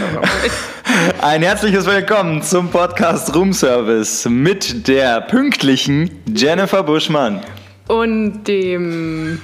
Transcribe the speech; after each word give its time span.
Ein 1.20 1.42
herzliches 1.42 1.86
Willkommen 1.86 2.42
zum 2.42 2.70
Podcast 2.70 3.34
Room 3.34 3.52
Service 3.52 4.26
mit 4.26 4.88
der 4.88 5.20
pünktlichen 5.20 6.22
Jennifer 6.34 6.82
Buschmann. 6.82 7.40
Und 7.88 8.44
dem 8.44 9.40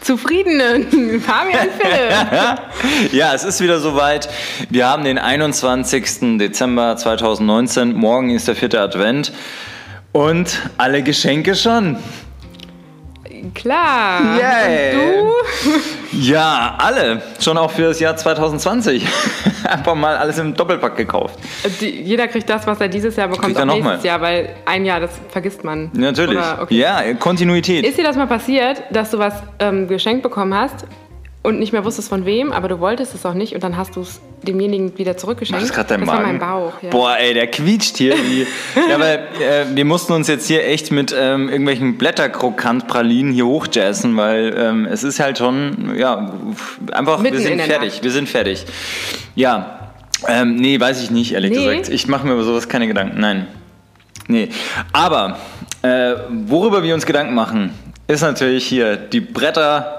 zufriedenen 0.00 1.20
Fabian 1.20 1.68
Philipp. 1.78 3.12
ja, 3.12 3.34
es 3.34 3.44
ist 3.44 3.60
wieder 3.60 3.80
soweit. 3.80 4.28
Wir 4.70 4.86
haben 4.86 5.04
den 5.04 5.18
21. 5.18 6.38
Dezember 6.38 6.96
2019. 6.96 7.94
Morgen 7.94 8.30
ist 8.30 8.48
der 8.48 8.56
vierte 8.56 8.80
Advent. 8.80 9.32
Und 10.12 10.60
alle 10.78 11.02
Geschenke 11.02 11.54
schon. 11.54 11.98
Klar. 13.54 14.38
Yay. 14.38 14.94
Und 14.94 15.02
du? 15.02 15.97
Ja, 16.12 16.76
alle. 16.78 17.22
Schon 17.40 17.58
auch 17.58 17.70
für 17.70 17.82
das 17.82 18.00
Jahr 18.00 18.16
2020. 18.16 19.06
Einfach 19.64 19.94
mal 19.94 20.16
alles 20.16 20.38
im 20.38 20.54
Doppelpack 20.54 20.96
gekauft. 20.96 21.38
Die, 21.80 22.02
jeder 22.02 22.28
kriegt 22.28 22.48
das, 22.48 22.66
was 22.66 22.80
er 22.80 22.88
dieses 22.88 23.16
Jahr 23.16 23.28
bekommt, 23.28 23.56
auch 23.58 23.64
nächstes 23.64 23.84
mal. 23.84 24.04
Jahr, 24.04 24.20
weil 24.20 24.56
ein 24.64 24.84
Jahr, 24.84 25.00
das 25.00 25.10
vergisst 25.28 25.64
man. 25.64 25.90
Natürlich. 25.92 26.38
Oder, 26.38 26.62
okay. 26.62 26.76
Ja, 26.76 27.14
Kontinuität. 27.14 27.84
Ist 27.84 27.98
dir 27.98 28.04
das 28.04 28.16
mal 28.16 28.26
passiert, 28.26 28.82
dass 28.90 29.10
du 29.10 29.18
was 29.18 29.34
ähm, 29.58 29.88
geschenkt 29.88 30.22
bekommen 30.22 30.54
hast 30.54 30.86
und 31.48 31.58
nicht 31.58 31.72
mehr 31.72 31.84
wusstest 31.84 32.08
von 32.08 32.24
wem, 32.26 32.52
aber 32.52 32.68
du 32.68 32.78
wolltest 32.80 33.14
es 33.14 33.24
auch 33.26 33.34
nicht 33.34 33.54
und 33.54 33.62
dann 33.64 33.76
hast 33.76 33.96
du 33.96 34.02
es 34.02 34.20
demjenigen 34.42 34.96
wieder 34.98 35.16
zurückgeschenkt? 35.16 35.60
Das 35.62 35.68
ist 35.70 35.74
gerade 35.74 35.88
dein 35.88 36.00
das 36.00 36.06
Magen. 36.06 36.18
war 36.22 36.26
mein 36.26 36.38
Bauch. 36.38 36.82
Ja. 36.82 36.90
Boah, 36.90 37.16
ey, 37.18 37.34
der 37.34 37.46
quietscht 37.48 37.96
hier. 37.96 38.14
Wie. 38.14 38.46
ja, 38.90 39.00
weil 39.00 39.26
äh, 39.40 39.64
wir 39.74 39.84
mussten 39.84 40.12
uns 40.12 40.28
jetzt 40.28 40.46
hier 40.46 40.64
echt 40.66 40.92
mit 40.92 41.14
ähm, 41.18 41.48
irgendwelchen 41.48 41.98
Blätterkrokant-Pralinen 41.98 43.32
hier 43.32 43.46
hochjazzen, 43.46 44.16
weil 44.16 44.54
ähm, 44.56 44.86
es 44.86 45.02
ist 45.04 45.20
halt 45.20 45.38
schon, 45.38 45.94
ja, 45.96 46.32
einfach, 46.92 47.18
Mitten 47.20 47.38
wir 47.38 47.42
sind 47.44 47.60
fertig, 47.62 47.94
Nacht. 47.94 48.04
wir 48.04 48.10
sind 48.10 48.28
fertig. 48.28 48.64
Ja, 49.34 49.92
ähm, 50.26 50.56
nee, 50.56 50.78
weiß 50.78 51.02
ich 51.02 51.10
nicht, 51.10 51.32
ehrlich 51.32 51.50
Nee? 51.50 51.64
gesagt. 51.76 51.88
Ich 51.88 52.08
mache 52.08 52.26
mir 52.26 52.34
über 52.34 52.44
sowas 52.44 52.68
keine 52.68 52.86
Gedanken, 52.86 53.20
nein. 53.20 53.46
Nee, 54.26 54.50
aber 54.92 55.38
äh, 55.82 56.14
worüber 56.46 56.82
wir 56.82 56.92
uns 56.94 57.06
Gedanken 57.06 57.34
machen, 57.34 57.72
ist 58.08 58.22
natürlich 58.22 58.66
hier 58.66 58.96
die 58.96 59.20
Bretter, 59.20 59.97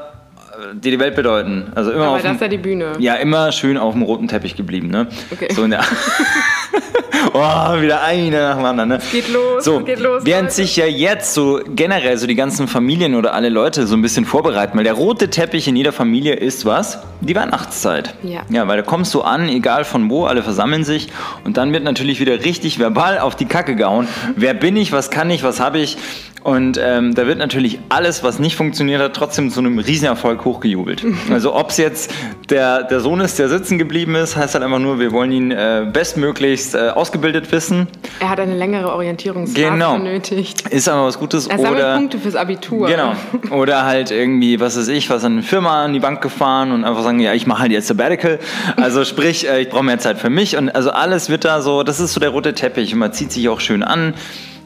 die 0.73 0.91
die 0.91 0.99
Welt 0.99 1.15
bedeuten. 1.15 1.71
Also 1.75 1.91
immer 1.91 2.05
aber 2.05 2.15
auf 2.17 2.21
das 2.21 2.33
ist 2.35 2.41
ja 2.41 2.47
die 2.47 2.57
Bühne. 2.57 2.93
ja, 2.99 3.15
immer 3.15 3.52
schön 3.52 3.77
auf 3.77 3.93
dem 3.93 4.03
roten 4.03 4.27
Teppich 4.27 4.55
geblieben, 4.55 4.89
ne? 4.89 5.07
Okay. 5.31 5.47
So 5.53 5.63
in 5.63 5.71
der 5.71 5.81
oh, 7.33 7.81
wieder 7.81 8.01
eine 8.03 8.39
nach 8.39 8.55
dem 8.57 8.66
anderen, 8.66 8.89
ne? 8.89 8.99
Geht 9.11 9.29
los, 9.29 9.63
So, 9.63 9.79
geht 9.81 9.99
los, 9.99 10.25
während 10.25 10.43
Leute. 10.49 10.55
sich 10.55 10.75
ja 10.75 10.85
jetzt 10.85 11.33
so 11.33 11.59
generell 11.75 12.17
so 12.17 12.27
die 12.27 12.35
ganzen 12.35 12.67
Familien 12.67 13.16
oder 13.16 13.33
alle 13.33 13.49
Leute 13.49 13.88
so 13.88 13.95
ein 13.95 14.01
bisschen 14.01 14.25
vorbereiten, 14.25 14.77
weil 14.77 14.83
der 14.83 14.93
rote 14.93 15.29
Teppich 15.29 15.67
in 15.67 15.75
jeder 15.75 15.91
Familie 15.91 16.33
ist 16.35 16.66
was? 16.66 16.99
Die 17.21 17.35
Weihnachtszeit. 17.35 18.16
Ja. 18.23 18.41
Ja, 18.49 18.67
weil 18.67 18.77
da 18.77 18.83
kommst 18.83 19.13
du 19.13 19.21
an, 19.21 19.49
egal 19.49 19.83
von 19.83 20.09
wo, 20.09 20.25
alle 20.25 20.44
versammeln 20.44 20.83
sich 20.83 21.09
und 21.44 21.57
dann 21.57 21.73
wird 21.73 21.83
natürlich 21.83 22.19
wieder 22.19 22.44
richtig 22.45 22.79
verbal 22.79 23.19
auf 23.19 23.35
die 23.35 23.45
Kacke 23.45 23.75
gehauen. 23.75 24.07
Wer 24.35 24.53
bin 24.53 24.77
ich, 24.77 24.91
was 24.91 25.09
kann 25.09 25.29
ich, 25.29 25.44
was 25.44 25.59
habe 25.59 25.79
ich? 25.79 25.97
Und 26.43 26.79
ähm, 26.81 27.15
da 27.15 27.27
wird 27.27 27.37
natürlich 27.37 27.79
alles, 27.89 28.23
was 28.23 28.39
nicht 28.39 28.55
funktioniert 28.55 29.01
hat, 29.01 29.13
trotzdem 29.13 29.51
zu 29.51 29.59
einem 29.59 29.77
Riesenerfolg 29.79 30.45
hochgejubelt. 30.45 31.03
Also 31.31 31.53
ob 31.55 31.69
es 31.69 31.77
jetzt 31.77 32.11
der, 32.49 32.83
der 32.83 33.01
Sohn 33.01 33.19
ist, 33.19 33.37
der 33.39 33.49
sitzen 33.49 33.77
geblieben 33.77 34.15
ist, 34.15 34.35
heißt 34.35 34.55
halt 34.55 34.63
einfach 34.63 34.79
nur, 34.79 34.99
wir 34.99 35.11
wollen 35.11 35.31
ihn 35.31 35.51
äh, 35.51 35.85
bestmöglichst 35.91 36.75
äh, 36.75 36.89
ausgebildet 36.89 37.51
wissen. 37.51 37.87
Er 38.19 38.29
hat 38.29 38.39
eine 38.39 38.55
längere 38.55 38.91
Orientierungsphase 38.93 39.69
Genau. 39.69 39.97
benötigt. 39.97 40.67
Ist 40.69 40.87
aber 40.89 41.05
was 41.05 41.19
Gutes. 41.19 41.47
Er 41.47 41.57
sammelt 41.59 41.75
oder 41.75 41.95
Punkte 41.97 42.17
fürs 42.19 42.35
Abitur. 42.35 42.87
Genau. 42.87 43.13
Oder 43.51 43.85
halt 43.85 44.11
irgendwie, 44.11 44.59
was 44.59 44.77
weiß 44.77 44.87
ich, 44.89 45.09
was 45.09 45.23
an 45.23 45.33
eine 45.33 45.43
Firma 45.43 45.83
an 45.83 45.93
die 45.93 45.99
Bank 45.99 46.21
gefahren 46.21 46.71
und 46.71 46.83
einfach 46.83 47.03
sagen, 47.03 47.19
ja, 47.19 47.33
ich 47.33 47.45
mache 47.45 47.61
halt 47.61 47.71
jetzt 47.71 47.87
Sabbatical. 47.87 48.39
Also 48.77 49.05
sprich, 49.05 49.47
äh, 49.47 49.61
ich 49.61 49.69
brauche 49.69 49.83
mehr 49.83 49.99
Zeit 49.99 50.17
für 50.17 50.29
mich. 50.29 50.57
Und 50.57 50.69
also 50.69 50.89
alles 50.91 51.29
wird 51.29 51.45
da 51.45 51.61
so, 51.61 51.83
das 51.83 51.99
ist 51.99 52.13
so 52.13 52.19
der 52.19 52.29
rote 52.29 52.53
Teppich. 52.53 52.94
Und 52.94 52.99
man 52.99 53.13
zieht 53.13 53.31
sich 53.31 53.49
auch 53.49 53.59
schön 53.59 53.83
an. 53.83 54.13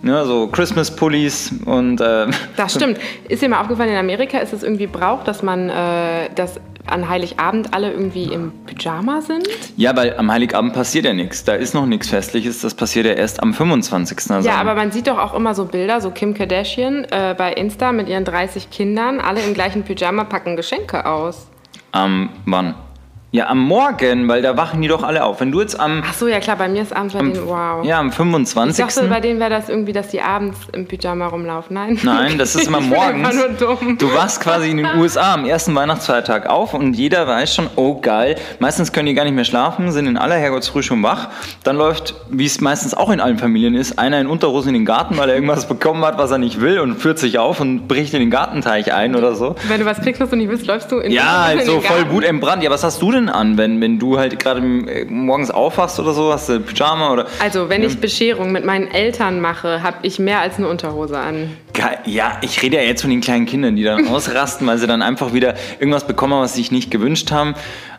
Ne, 0.04 0.26
so 0.26 0.48
Christmas-Pullis 0.48 1.54
und 1.66 2.02
äh, 2.02 2.28
Das 2.58 2.76
stimmt. 2.76 3.00
Ist 3.30 3.42
dir 3.42 3.48
mal 3.48 3.62
aufgefallen, 3.62 3.90
in 3.90 3.96
Amerika 3.98 4.38
ist 4.40 4.52
es 4.52 4.62
irgendwie 4.62 4.86
Brauch, 4.86 5.24
dass 5.24 5.42
man, 5.44 5.70
äh, 5.70 6.30
dass 6.36 6.60
an 6.86 7.08
Heiligabend 7.08 7.74
alle 7.74 7.90
irgendwie 7.94 8.26
im 8.26 8.52
Pyjama 8.66 9.22
sind? 9.22 9.48
ja, 9.78 9.96
weil 9.96 10.18
am 10.18 10.30
Heiligabend 10.30 10.74
passiert 10.74 11.06
ja 11.06 11.14
nichts. 11.14 11.46
Da 11.46 11.54
ist 11.54 11.74
noch 11.74 11.86
nichts 11.86 12.10
Festliches. 12.10 12.60
Das 12.60 12.74
passiert 12.76 13.06
ja 13.06 13.14
erst 13.14 13.42
am 13.42 13.54
25. 13.54 14.30
Also 14.32 14.48
Ja, 14.50 14.56
aber 14.56 14.76
man 14.76 14.92
sieht 14.92 15.08
doch 15.08 15.18
auch 15.18 15.34
immer 15.34 15.56
so 15.56 15.64
Bilder, 15.64 16.02
so 16.02 16.12
Kim 16.12 16.34
Kardashian 16.34 17.06
äh, 17.06 17.34
bei 17.38 17.54
Insta 17.54 17.94
mit 17.94 18.10
ihren 18.10 18.26
30 18.26 18.70
Kindern, 18.72 19.22
alle 19.22 19.42
im 19.42 19.54
gleichen 19.54 19.84
Pyjama 19.84 20.26
packen 20.26 20.58
Geschenke 20.58 21.06
aus. 21.06 21.48
am 21.94 22.28
wann? 22.46 22.76
Ja, 23.36 23.48
am 23.48 23.58
Morgen, 23.58 24.28
weil 24.28 24.44
da 24.44 24.56
wachen 24.58 24.80
die 24.84 24.88
doch 24.88 25.02
alle 25.02 25.24
auf. 25.24 25.40
Wenn 25.40 25.52
du 25.52 25.60
jetzt 25.60 25.80
am, 25.80 26.04
Ach 26.08 26.14
so, 26.14 26.28
ja 26.28 26.40
klar, 26.40 26.56
bei 26.56 26.68
mir 26.68 26.84
ist 26.84 26.96
abends 26.96 27.16
bei 27.16 27.20
denen, 27.22 27.48
wow. 27.48 27.84
ja, 27.84 28.00
am 28.00 28.10
ich 28.10 28.14
25. 28.14 28.86
dachte, 28.86 29.08
bei 29.08 29.20
denen 29.22 29.40
wäre 29.40 29.50
das 29.50 29.70
irgendwie, 29.70 29.92
dass 29.92 30.10
die 30.10 30.22
abends 30.22 30.60
im 30.72 30.86
Pyjama 30.88 31.26
rumlaufen. 31.26 31.74
Nein. 31.74 31.98
Nein, 32.04 32.38
das 32.38 32.54
ist 32.54 32.68
immer 32.68 32.78
Ich 32.78 32.90
bin 32.92 32.94
morgens. 32.94 33.34
nur 33.36 33.50
dumm. 33.50 33.98
Du 33.98 34.14
wachst 34.14 34.40
quasi 34.40 34.70
in 34.70 34.78
den 34.78 34.86
USA 35.00 35.34
am 35.34 35.46
ersten 35.46 35.74
Weihnachtsfeiertag 35.74 36.46
auf 36.48 36.76
und 36.76 36.94
jeder 36.94 37.26
weiß 37.28 37.56
schon, 37.56 37.72
oh 37.76 38.00
geil. 38.00 38.36
Meistens 38.60 38.92
können 38.94 39.08
die 39.08 39.16
gar 39.16 39.24
nicht 39.24 39.34
mehr 39.34 39.46
schlafen, 39.46 39.92
sind 39.92 40.06
in 40.06 40.16
aller 40.16 40.36
Herrgottsfrüh 40.36 40.84
schon 40.84 41.02
wach. 41.02 41.30
Dann 41.64 41.76
läuft, 41.76 42.14
wie 42.30 42.46
es 42.46 42.62
meistens 42.62 42.94
auch 42.94 43.10
in 43.10 43.20
allen 43.20 43.40
Familien 43.40 43.74
ist, 43.74 43.98
einer 43.98 44.22
in 44.22 44.28
Unterhosen 44.28 44.68
in 44.70 44.76
den 44.76 44.86
Garten, 44.86 45.18
weil 45.18 45.30
er 45.30 45.34
irgendwas 45.36 45.68
bekommen 45.68 46.06
hat, 46.06 46.20
was 46.20 46.30
er 46.30 46.38
nicht 46.38 46.62
will 46.62 46.78
und 46.80 46.98
führt 46.98 47.18
sich 47.18 47.40
auf 47.40 47.60
und 47.60 47.88
bricht 47.88 48.14
in 48.14 48.20
den 48.20 48.30
Gartenteich 48.30 48.94
ein 48.94 49.16
oder 49.16 49.34
so. 49.34 49.56
Wenn 49.68 49.80
du 49.80 49.88
was 49.88 50.00
kriegst, 50.02 50.22
was 50.22 50.30
du 50.30 50.36
nicht 50.36 50.50
willst, 50.52 50.68
läufst 50.68 50.92
du 50.92 51.00
in 51.00 51.12
Ja, 51.12 51.24
in 51.24 51.58
halt 51.58 51.60
den 51.62 51.66
so 51.66 51.82
voll 51.82 51.98
Garten. 51.98 52.12
Wut 52.12 52.24
entbrannt. 52.26 52.62
Ja, 52.62 52.70
was 52.70 52.84
hast 52.84 53.02
du 53.02 53.12
denn 53.12 53.23
an, 53.30 53.58
wenn, 53.58 53.82
wenn 53.82 54.00
du 54.00 54.18
halt 54.18 54.40
gerade 54.40 54.62
äh, 54.62 55.06
morgens 55.06 55.52
aufwachst 55.52 56.00
oder 56.00 56.14
so? 56.14 56.32
Hast 56.32 56.50
du 56.50 56.60
Pyjama 56.60 57.12
oder... 57.12 57.28
Also, 57.40 57.70
wenn 57.70 57.84
ich 57.84 58.00
Bescherung 58.00 58.52
mit 58.52 58.66
meinen 58.66 58.88
Eltern 58.90 59.40
mache, 59.40 59.84
habe 59.84 59.98
ich 60.02 60.20
mehr 60.20 60.40
als 60.40 60.58
eine 60.58 60.68
Unterhose 60.68 61.18
an. 61.18 61.52
Geil. 61.74 62.00
Ja, 62.06 62.38
ich 62.42 62.62
rede 62.62 62.78
ja 62.78 62.84
jetzt 62.84 63.02
von 63.02 63.10
den 63.10 63.22
kleinen 63.22 63.46
Kindern, 63.46 63.76
die 63.76 63.84
dann 63.84 64.08
ausrasten, 64.10 64.68
weil 64.68 64.78
sie 64.78 64.88
dann 64.88 65.02
einfach 65.02 65.34
wieder 65.34 65.56
irgendwas 65.80 66.06
bekommen, 66.06 66.40
was 66.40 66.54
sie 66.54 66.62
sich 66.62 66.72
nicht 66.72 66.92
gewünscht 66.92 67.32
haben. 67.32 67.56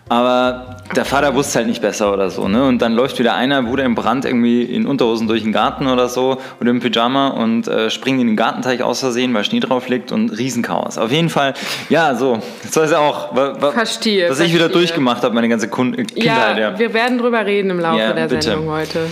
Aber 0.08 0.76
der 0.94 1.06
Vater 1.06 1.34
wusste 1.34 1.60
halt 1.60 1.66
nicht 1.68 1.80
besser 1.80 2.12
oder 2.12 2.28
so, 2.28 2.46
ne? 2.46 2.64
Und 2.66 2.82
dann 2.82 2.92
läuft 2.92 3.18
wieder 3.18 3.34
einer, 3.34 3.62
Bruder 3.62 3.84
im 3.84 3.94
Brand, 3.94 4.26
irgendwie 4.26 4.62
in 4.62 4.86
Unterhosen 4.86 5.26
durch 5.28 5.42
den 5.42 5.52
Garten 5.52 5.86
oder 5.86 6.08
so 6.08 6.36
oder 6.60 6.70
im 6.70 6.80
Pyjama 6.80 7.28
und 7.28 7.66
äh, 7.68 7.88
springt 7.88 8.20
in 8.20 8.26
den 8.26 8.36
Gartenteich 8.36 8.82
aus 8.82 9.00
Versehen, 9.00 9.32
weil 9.32 9.44
Schnee 9.44 9.60
drauf 9.60 9.88
liegt 9.88 10.12
und 10.12 10.28
Riesenchaos. 10.30 10.98
Auf 10.98 11.10
jeden 11.10 11.30
Fall, 11.30 11.54
ja, 11.88 12.14
so. 12.14 12.38
Das 12.62 12.76
weiß 12.76 12.90
ja 12.90 12.98
auch, 12.98 13.34
wa, 13.34 13.54
wa, 13.58 13.72
Verstehe, 13.72 14.28
was 14.28 14.40
ich 14.40 14.50
wieder 14.52 14.64
verstehe. 14.64 14.80
durchgemacht 14.82 15.22
habe, 15.22 15.34
meine 15.34 15.48
ganze 15.48 15.68
Kindheit, 15.68 16.12
Ja, 16.16 16.56
ja. 16.56 16.78
wir 16.78 16.92
werden 16.92 17.16
drüber 17.16 17.44
reden 17.46 17.70
im 17.70 17.80
Laufe 17.80 17.98
Ja, 18.00 18.12
der 18.12 18.28
bitte. 18.28 18.42
Sendung 18.42 18.68
heute. 18.68 19.06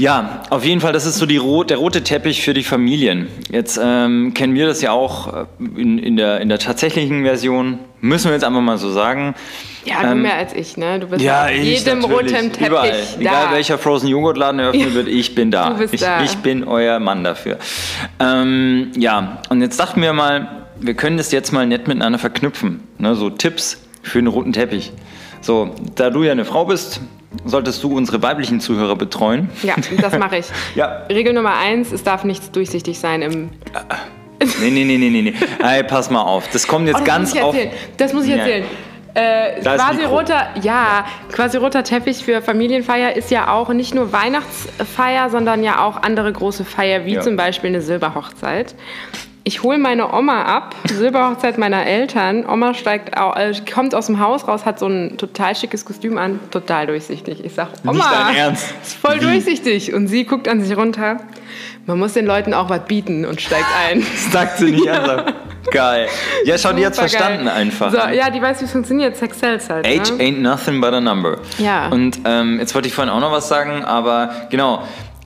Ja, 0.00 0.42
auf 0.48 0.64
jeden 0.64 0.80
Fall, 0.80 0.94
das 0.94 1.04
ist 1.04 1.18
so 1.18 1.26
die 1.26 1.36
rot, 1.36 1.68
der 1.68 1.76
rote 1.76 2.02
Teppich 2.02 2.42
für 2.42 2.54
die 2.54 2.62
Familien. 2.64 3.28
Jetzt 3.52 3.78
ähm, 3.82 4.32
kennen 4.32 4.54
wir 4.54 4.66
das 4.66 4.80
ja 4.80 4.92
auch 4.92 5.32
äh, 5.32 5.44
in, 5.76 5.98
in, 5.98 6.16
der, 6.16 6.40
in 6.40 6.48
der 6.48 6.58
tatsächlichen 6.58 7.22
Version, 7.22 7.78
müssen 8.00 8.28
wir 8.28 8.32
jetzt 8.32 8.44
einfach 8.44 8.62
mal 8.62 8.78
so 8.78 8.90
sagen. 8.90 9.34
Ja, 9.84 10.00
du 10.02 10.08
Ähm, 10.12 10.22
mehr 10.22 10.36
als 10.36 10.54
ich, 10.54 10.78
ne? 10.78 11.00
Du 11.00 11.08
bist 11.08 11.22
Ja, 11.22 11.44
auf 11.44 11.50
jedem 11.50 12.02
roten 12.02 12.28
Teppich 12.28 12.66
überall. 12.66 12.90
da. 12.92 13.20
Egal 13.20 13.52
welcher 13.52 13.76
Frozen 13.76 14.08
Joghurtladen 14.08 14.58
eröffnet 14.58 14.94
wird, 14.94 15.08
ich 15.08 15.34
bin 15.34 15.50
da. 15.50 15.68
Du 15.70 15.76
bist 15.78 15.92
ich, 15.92 16.00
da. 16.00 16.22
ich 16.24 16.34
bin 16.38 16.64
euer 16.64 16.98
Mann 16.98 17.22
dafür. 17.22 17.58
Ähm, 18.18 18.92
ja, 18.96 19.42
und 19.50 19.60
jetzt 19.60 19.78
dachten 19.78 20.00
wir 20.00 20.14
mal, 20.14 20.48
wir 20.80 20.94
können 20.94 21.18
das 21.18 21.30
jetzt 21.30 21.52
mal 21.52 21.66
nett 21.66 21.88
miteinander 21.88 22.18
verknüpfen. 22.18 22.84
Ne? 22.96 23.14
So 23.16 23.28
Tipps 23.28 23.82
für 24.02 24.18
einen 24.18 24.28
roten 24.28 24.54
Teppich. 24.54 24.92
So, 25.40 25.70
da 25.94 26.10
du 26.10 26.22
ja 26.22 26.32
eine 26.32 26.44
Frau 26.44 26.64
bist, 26.66 27.00
solltest 27.44 27.82
du 27.82 27.96
unsere 27.96 28.22
weiblichen 28.22 28.60
Zuhörer 28.60 28.96
betreuen. 28.96 29.48
Ja, 29.62 29.74
das 30.00 30.18
mache 30.18 30.38
ich. 30.38 30.46
Ja. 30.74 31.02
Regel 31.10 31.32
Nummer 31.32 31.56
eins, 31.56 31.92
es 31.92 32.02
darf 32.02 32.24
nichts 32.24 32.50
durchsichtig 32.50 32.98
sein 32.98 33.22
im... 33.22 33.50
Nee, 34.60 34.70
nee, 34.70 34.84
nee, 34.84 34.96
nee, 34.98 35.10
nee, 35.10 35.22
nee. 35.22 35.34
Hey, 35.62 35.82
pass 35.84 36.10
mal 36.10 36.22
auf. 36.22 36.48
Das 36.52 36.66
kommt 36.66 36.86
jetzt 36.86 36.96
Oh, 36.96 36.98
das 37.00 37.06
ganz 37.06 37.28
muss 37.30 37.34
ich 37.38 37.42
auf. 37.42 37.54
erzählen. 37.54 37.72
Das 37.98 38.12
muss 38.14 38.24
ich 38.24 38.30
Ja. 38.30 38.36
erzählen. 38.36 38.64
Äh, 39.12 39.60
Da 39.62 39.74
ist 39.74 39.84
quasi 39.84 40.04
roter, 40.04 40.48
ja, 40.62 41.04
quasi 41.32 41.56
roter 41.56 41.82
Teppich 41.82 42.24
für 42.24 42.40
Familienfeier 42.42 43.16
ist 43.16 43.30
ja 43.30 43.52
auch 43.52 43.68
nicht 43.70 43.92
nur 43.94 44.12
Weihnachtsfeier, 44.12 45.30
sondern 45.30 45.62
ja 45.64 45.84
auch 45.84 46.00
andere 46.02 46.32
große 46.32 46.64
Feier, 46.64 47.04
wie 47.06 47.14
Ja. 47.14 47.20
zum 47.20 47.36
Beispiel 47.36 47.68
eine 47.70 47.80
Silberhochzeit. 47.82 48.74
Ich 49.42 49.62
hole 49.62 49.78
meine 49.78 50.12
Oma 50.12 50.42
ab, 50.42 50.74
Silberhochzeit 50.84 51.56
meiner 51.56 51.86
Eltern. 51.86 52.44
Oma 52.46 52.74
steigt, 52.74 53.14
äh, 53.16 53.52
kommt 53.72 53.94
aus 53.94 54.06
dem 54.06 54.20
Haus 54.20 54.46
raus, 54.46 54.66
hat 54.66 54.78
so 54.78 54.86
ein 54.86 55.16
total 55.16 55.56
schickes 55.56 55.86
Kostüm 55.86 56.18
an, 56.18 56.40
total 56.50 56.86
durchsichtig. 56.86 57.42
Ich 57.42 57.54
sag, 57.54 57.68
Oma, 57.86 58.04
dein 58.26 58.36
Ernst? 58.36 58.74
ist 58.82 58.96
voll 58.96 59.18
durchsichtig. 59.18 59.94
Und 59.94 60.08
sie 60.08 60.24
guckt 60.24 60.46
an 60.46 60.62
sich 60.62 60.76
runter. 60.76 61.20
Man 61.86 61.98
muss 61.98 62.12
den 62.12 62.26
Leuten 62.26 62.52
auch 62.52 62.68
was 62.68 62.84
bieten 62.84 63.24
und 63.24 63.40
steigt 63.40 63.66
ein. 63.88 64.00
Das 64.00 64.32
sagt 64.32 64.58
sie 64.58 64.72
nicht 64.72 64.88
an. 64.88 65.32
Geil. 65.70 66.08
Ja, 66.44 66.58
schau, 66.58 66.72
die 66.72 66.84
Supergeil. 66.84 67.08
verstanden 67.08 67.48
einfach. 67.48 67.90
So, 67.90 67.98
ja, 67.98 68.30
die 68.30 68.42
weiß, 68.42 68.60
wie 68.60 68.64
es 68.66 68.72
funktioniert. 68.72 69.16
Sex 69.16 69.40
sells 69.40 69.70
halt. 69.70 69.86
Age 69.86 70.12
ne? 70.12 70.24
ain't 70.24 70.40
nothing 70.40 70.80
but 70.80 70.92
a 70.92 71.00
number. 71.00 71.38
Ja. 71.58 71.88
Und 71.88 72.18
ähm, 72.24 72.58
jetzt 72.58 72.74
wollte 72.74 72.88
ich 72.88 72.94
vorhin 72.94 73.12
auch 73.12 73.20
noch 73.20 73.32
was 73.32 73.48
sagen, 73.48 73.84
aber 73.84 74.30
genau. 74.50 74.82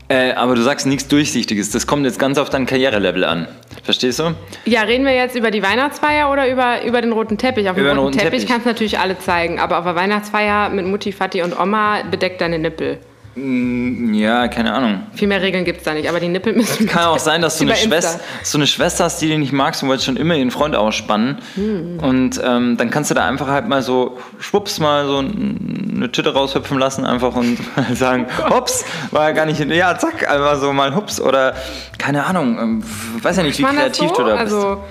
Äh, 0.08 0.32
aber 0.32 0.54
du 0.54 0.62
sagst 0.62 0.86
nichts 0.86 1.08
Durchsichtiges. 1.08 1.70
Das 1.70 1.86
kommt 1.86 2.04
jetzt 2.04 2.18
ganz 2.18 2.38
auf 2.38 2.50
dein 2.50 2.66
Karrierelevel 2.66 3.24
an. 3.24 3.48
Verstehst 3.84 4.18
du? 4.18 4.34
Ja, 4.64 4.82
reden 4.82 5.04
wir 5.04 5.14
jetzt 5.14 5.36
über 5.36 5.50
die 5.50 5.62
Weihnachtsfeier 5.62 6.30
oder 6.32 6.48
über, 6.50 6.82
über 6.84 7.02
den 7.02 7.12
roten 7.12 7.36
Teppich? 7.36 7.68
Auf 7.68 7.76
dem 7.76 7.84
Über 7.84 7.90
den 7.94 7.98
roten, 7.98 8.14
roten 8.14 8.18
Teppich, 8.18 8.40
Teppich. 8.40 8.48
kannst 8.48 8.64
du 8.66 8.70
natürlich 8.70 8.98
alle 8.98 9.18
zeigen, 9.18 9.60
aber 9.60 9.78
auf 9.78 9.84
der 9.84 9.94
Weihnachtsfeier 9.94 10.70
mit 10.70 10.86
Mutti, 10.86 11.12
Vati 11.12 11.42
und 11.42 11.58
Oma 11.58 12.02
bedeckt 12.10 12.40
deine 12.40 12.58
Nippel. 12.58 12.98
Ja, 13.36 14.46
keine 14.46 14.72
Ahnung. 14.72 15.02
Viel 15.14 15.26
mehr 15.26 15.42
Regeln 15.42 15.64
gibt 15.64 15.78
es 15.78 15.84
da 15.84 15.92
nicht, 15.92 16.08
aber 16.08 16.20
die 16.20 16.28
Nippel 16.28 16.52
müssen. 16.52 16.86
Kann 16.86 17.04
auch 17.04 17.18
sein, 17.18 17.42
dass 17.42 17.58
du 17.58 17.64
eine. 17.64 17.74
Schwester, 17.74 18.20
du 18.50 18.58
eine 18.58 18.66
Schwester 18.66 19.04
hast, 19.04 19.20
die 19.20 19.28
du 19.28 19.38
nicht 19.38 19.52
magst 19.52 19.82
und 19.82 19.88
wolltest 19.88 20.06
schon 20.06 20.16
immer 20.16 20.36
ihren 20.36 20.52
Freund 20.52 20.76
ausspannen. 20.76 21.38
Hm. 21.56 21.98
Und 22.00 22.40
ähm, 22.44 22.76
dann 22.76 22.90
kannst 22.90 23.10
du 23.10 23.14
da 23.14 23.26
einfach 23.26 23.48
halt 23.48 23.66
mal 23.68 23.82
so, 23.82 24.18
schwupps, 24.38 24.78
mal 24.78 25.06
so 25.06 25.18
eine 25.18 26.12
Tüte 26.12 26.32
raushüpfen 26.32 26.78
lassen 26.78 27.04
einfach 27.04 27.34
und 27.34 27.58
sagen, 27.94 28.26
hops, 28.50 28.84
war 29.10 29.28
ja 29.28 29.32
gar 29.32 29.46
nicht, 29.46 29.58
ja, 29.58 29.98
zack, 29.98 30.30
einfach 30.30 30.60
so 30.60 30.72
mal 30.72 30.94
hups 30.94 31.20
oder 31.20 31.54
keine 31.98 32.24
Ahnung, 32.26 32.58
ähm, 32.58 32.84
weiß 33.22 33.38
ja 33.38 33.42
nicht, 33.42 33.58
wie 33.58 33.64
kreativ 33.64 34.10
so? 34.10 34.14
du 34.16 34.24
da 34.24 34.42
bist. 34.42 34.54
Also, 34.54 34.84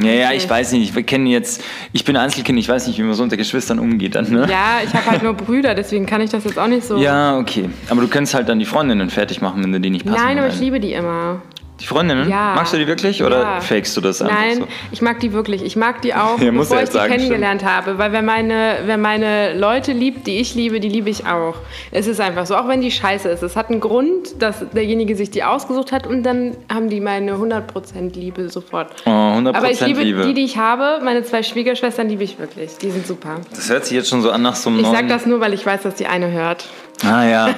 ja, 0.00 0.10
ja, 0.12 0.32
ich 0.32 0.48
weiß 0.48 0.72
nicht, 0.72 0.94
wir 0.94 1.02
kennen 1.02 1.26
jetzt, 1.26 1.62
ich 1.92 2.04
bin 2.04 2.16
Einzelkind, 2.16 2.58
ich 2.58 2.68
weiß 2.68 2.86
nicht, 2.86 2.98
wie 2.98 3.02
man 3.02 3.14
so 3.14 3.22
unter 3.22 3.36
Geschwistern 3.36 3.78
umgeht 3.78 4.14
dann, 4.14 4.30
ne? 4.30 4.46
ja, 4.50 4.80
ich 4.84 4.92
habe 4.92 5.10
halt 5.10 5.22
nur 5.22 5.34
Brüder, 5.34 5.74
deswegen 5.74 6.06
kann 6.06 6.20
ich 6.20 6.30
das 6.30 6.44
jetzt 6.44 6.58
auch 6.58 6.66
nicht 6.66 6.84
so. 6.84 6.96
Ja, 6.96 7.38
okay. 7.38 7.68
Aber 7.88 8.00
du 8.00 8.08
kannst 8.08 8.34
halt 8.34 8.48
dann 8.48 8.58
die 8.58 8.64
Freundinnen 8.64 9.10
fertig 9.10 9.40
machen, 9.40 9.62
wenn 9.62 9.72
du 9.72 9.80
die 9.80 9.90
nicht 9.90 10.04
passen. 10.04 10.20
Nein, 10.22 10.38
aber 10.38 10.48
ich 10.48 10.60
liebe 10.60 10.80
die 10.80 10.92
immer. 10.92 11.42
Die 11.80 11.86
Freundinnen? 11.86 12.30
Ja. 12.30 12.54
Magst 12.54 12.72
du 12.72 12.76
die 12.78 12.86
wirklich 12.86 13.22
oder 13.24 13.40
Ja. 13.40 13.60
fakest 13.60 13.96
du 13.96 14.00
das 14.00 14.22
einfach 14.22 14.34
Nein, 14.38 14.58
so? 14.58 14.68
ich 14.92 15.02
mag 15.02 15.18
die 15.18 15.32
wirklich. 15.32 15.62
Ich 15.64 15.74
mag 15.74 16.02
die 16.02 16.14
auch, 16.14 16.38
Ja, 16.40 16.52
bevor 16.52 16.78
ich 16.80 16.84
die 16.90 16.92
sagen, 16.92 17.12
kennengelernt 17.12 17.64
habe. 17.64 17.98
Weil 17.98 18.12
wer 18.12 18.22
meine, 18.22 18.78
wer 18.84 18.96
meine 18.96 19.58
Leute 19.58 19.92
liebt, 19.92 20.26
die 20.28 20.38
ich 20.38 20.54
liebe, 20.54 20.78
die 20.78 20.88
liebe 20.88 21.10
ich 21.10 21.26
auch. 21.26 21.56
Es 21.90 22.06
ist 22.06 22.20
einfach 22.20 22.46
so, 22.46 22.54
auch 22.56 22.68
wenn 22.68 22.80
die 22.80 22.92
scheiße 22.92 23.28
ist. 23.28 23.42
Es 23.42 23.56
hat 23.56 23.70
einen 23.70 23.80
Grund, 23.80 24.40
dass 24.40 24.64
derjenige 24.72 25.16
sich 25.16 25.30
die 25.32 25.42
ausgesucht 25.42 25.90
hat 25.90 26.06
und 26.06 26.22
dann 26.22 26.56
haben 26.72 26.88
die 26.90 27.00
meine 27.00 27.32
100% 27.34 28.14
Liebe 28.14 28.48
sofort. 28.50 28.92
Oh, 29.04 29.10
100% 29.10 29.54
Aber 29.56 29.70
ich 29.70 29.80
liebe 29.80 30.02
Liebe. 30.02 30.26
die, 30.26 30.34
die 30.34 30.44
ich 30.44 30.56
habe. 30.56 31.00
Meine 31.04 31.24
zwei 31.24 31.42
Schwiegerschwestern 31.42 32.08
liebe 32.08 32.22
ich 32.22 32.38
wirklich. 32.38 32.78
Die 32.78 32.90
sind 32.92 33.04
super. 33.04 33.40
Das 33.50 33.68
hört 33.68 33.84
sich 33.84 33.96
jetzt 33.96 34.08
schon 34.08 34.22
so 34.22 34.30
an 34.30 34.42
nach 34.42 34.54
so 34.54 34.70
einem 34.70 34.78
Ich 34.78 34.86
sag 34.86 35.08
das 35.08 35.26
nur, 35.26 35.40
weil 35.40 35.52
ich 35.52 35.66
weiß, 35.66 35.82
dass 35.82 35.96
die 35.96 36.06
eine 36.06 36.30
hört. 36.30 36.66
Ah 37.02 37.24
ja. 37.24 37.54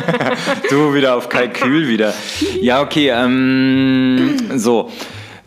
du 0.70 0.94
wieder 0.94 1.14
auf 1.14 1.28
Kalkül 1.28 1.88
wieder. 1.88 2.12
Ja, 2.60 2.82
okay. 2.82 3.10
Ähm, 3.10 4.36
so. 4.56 4.90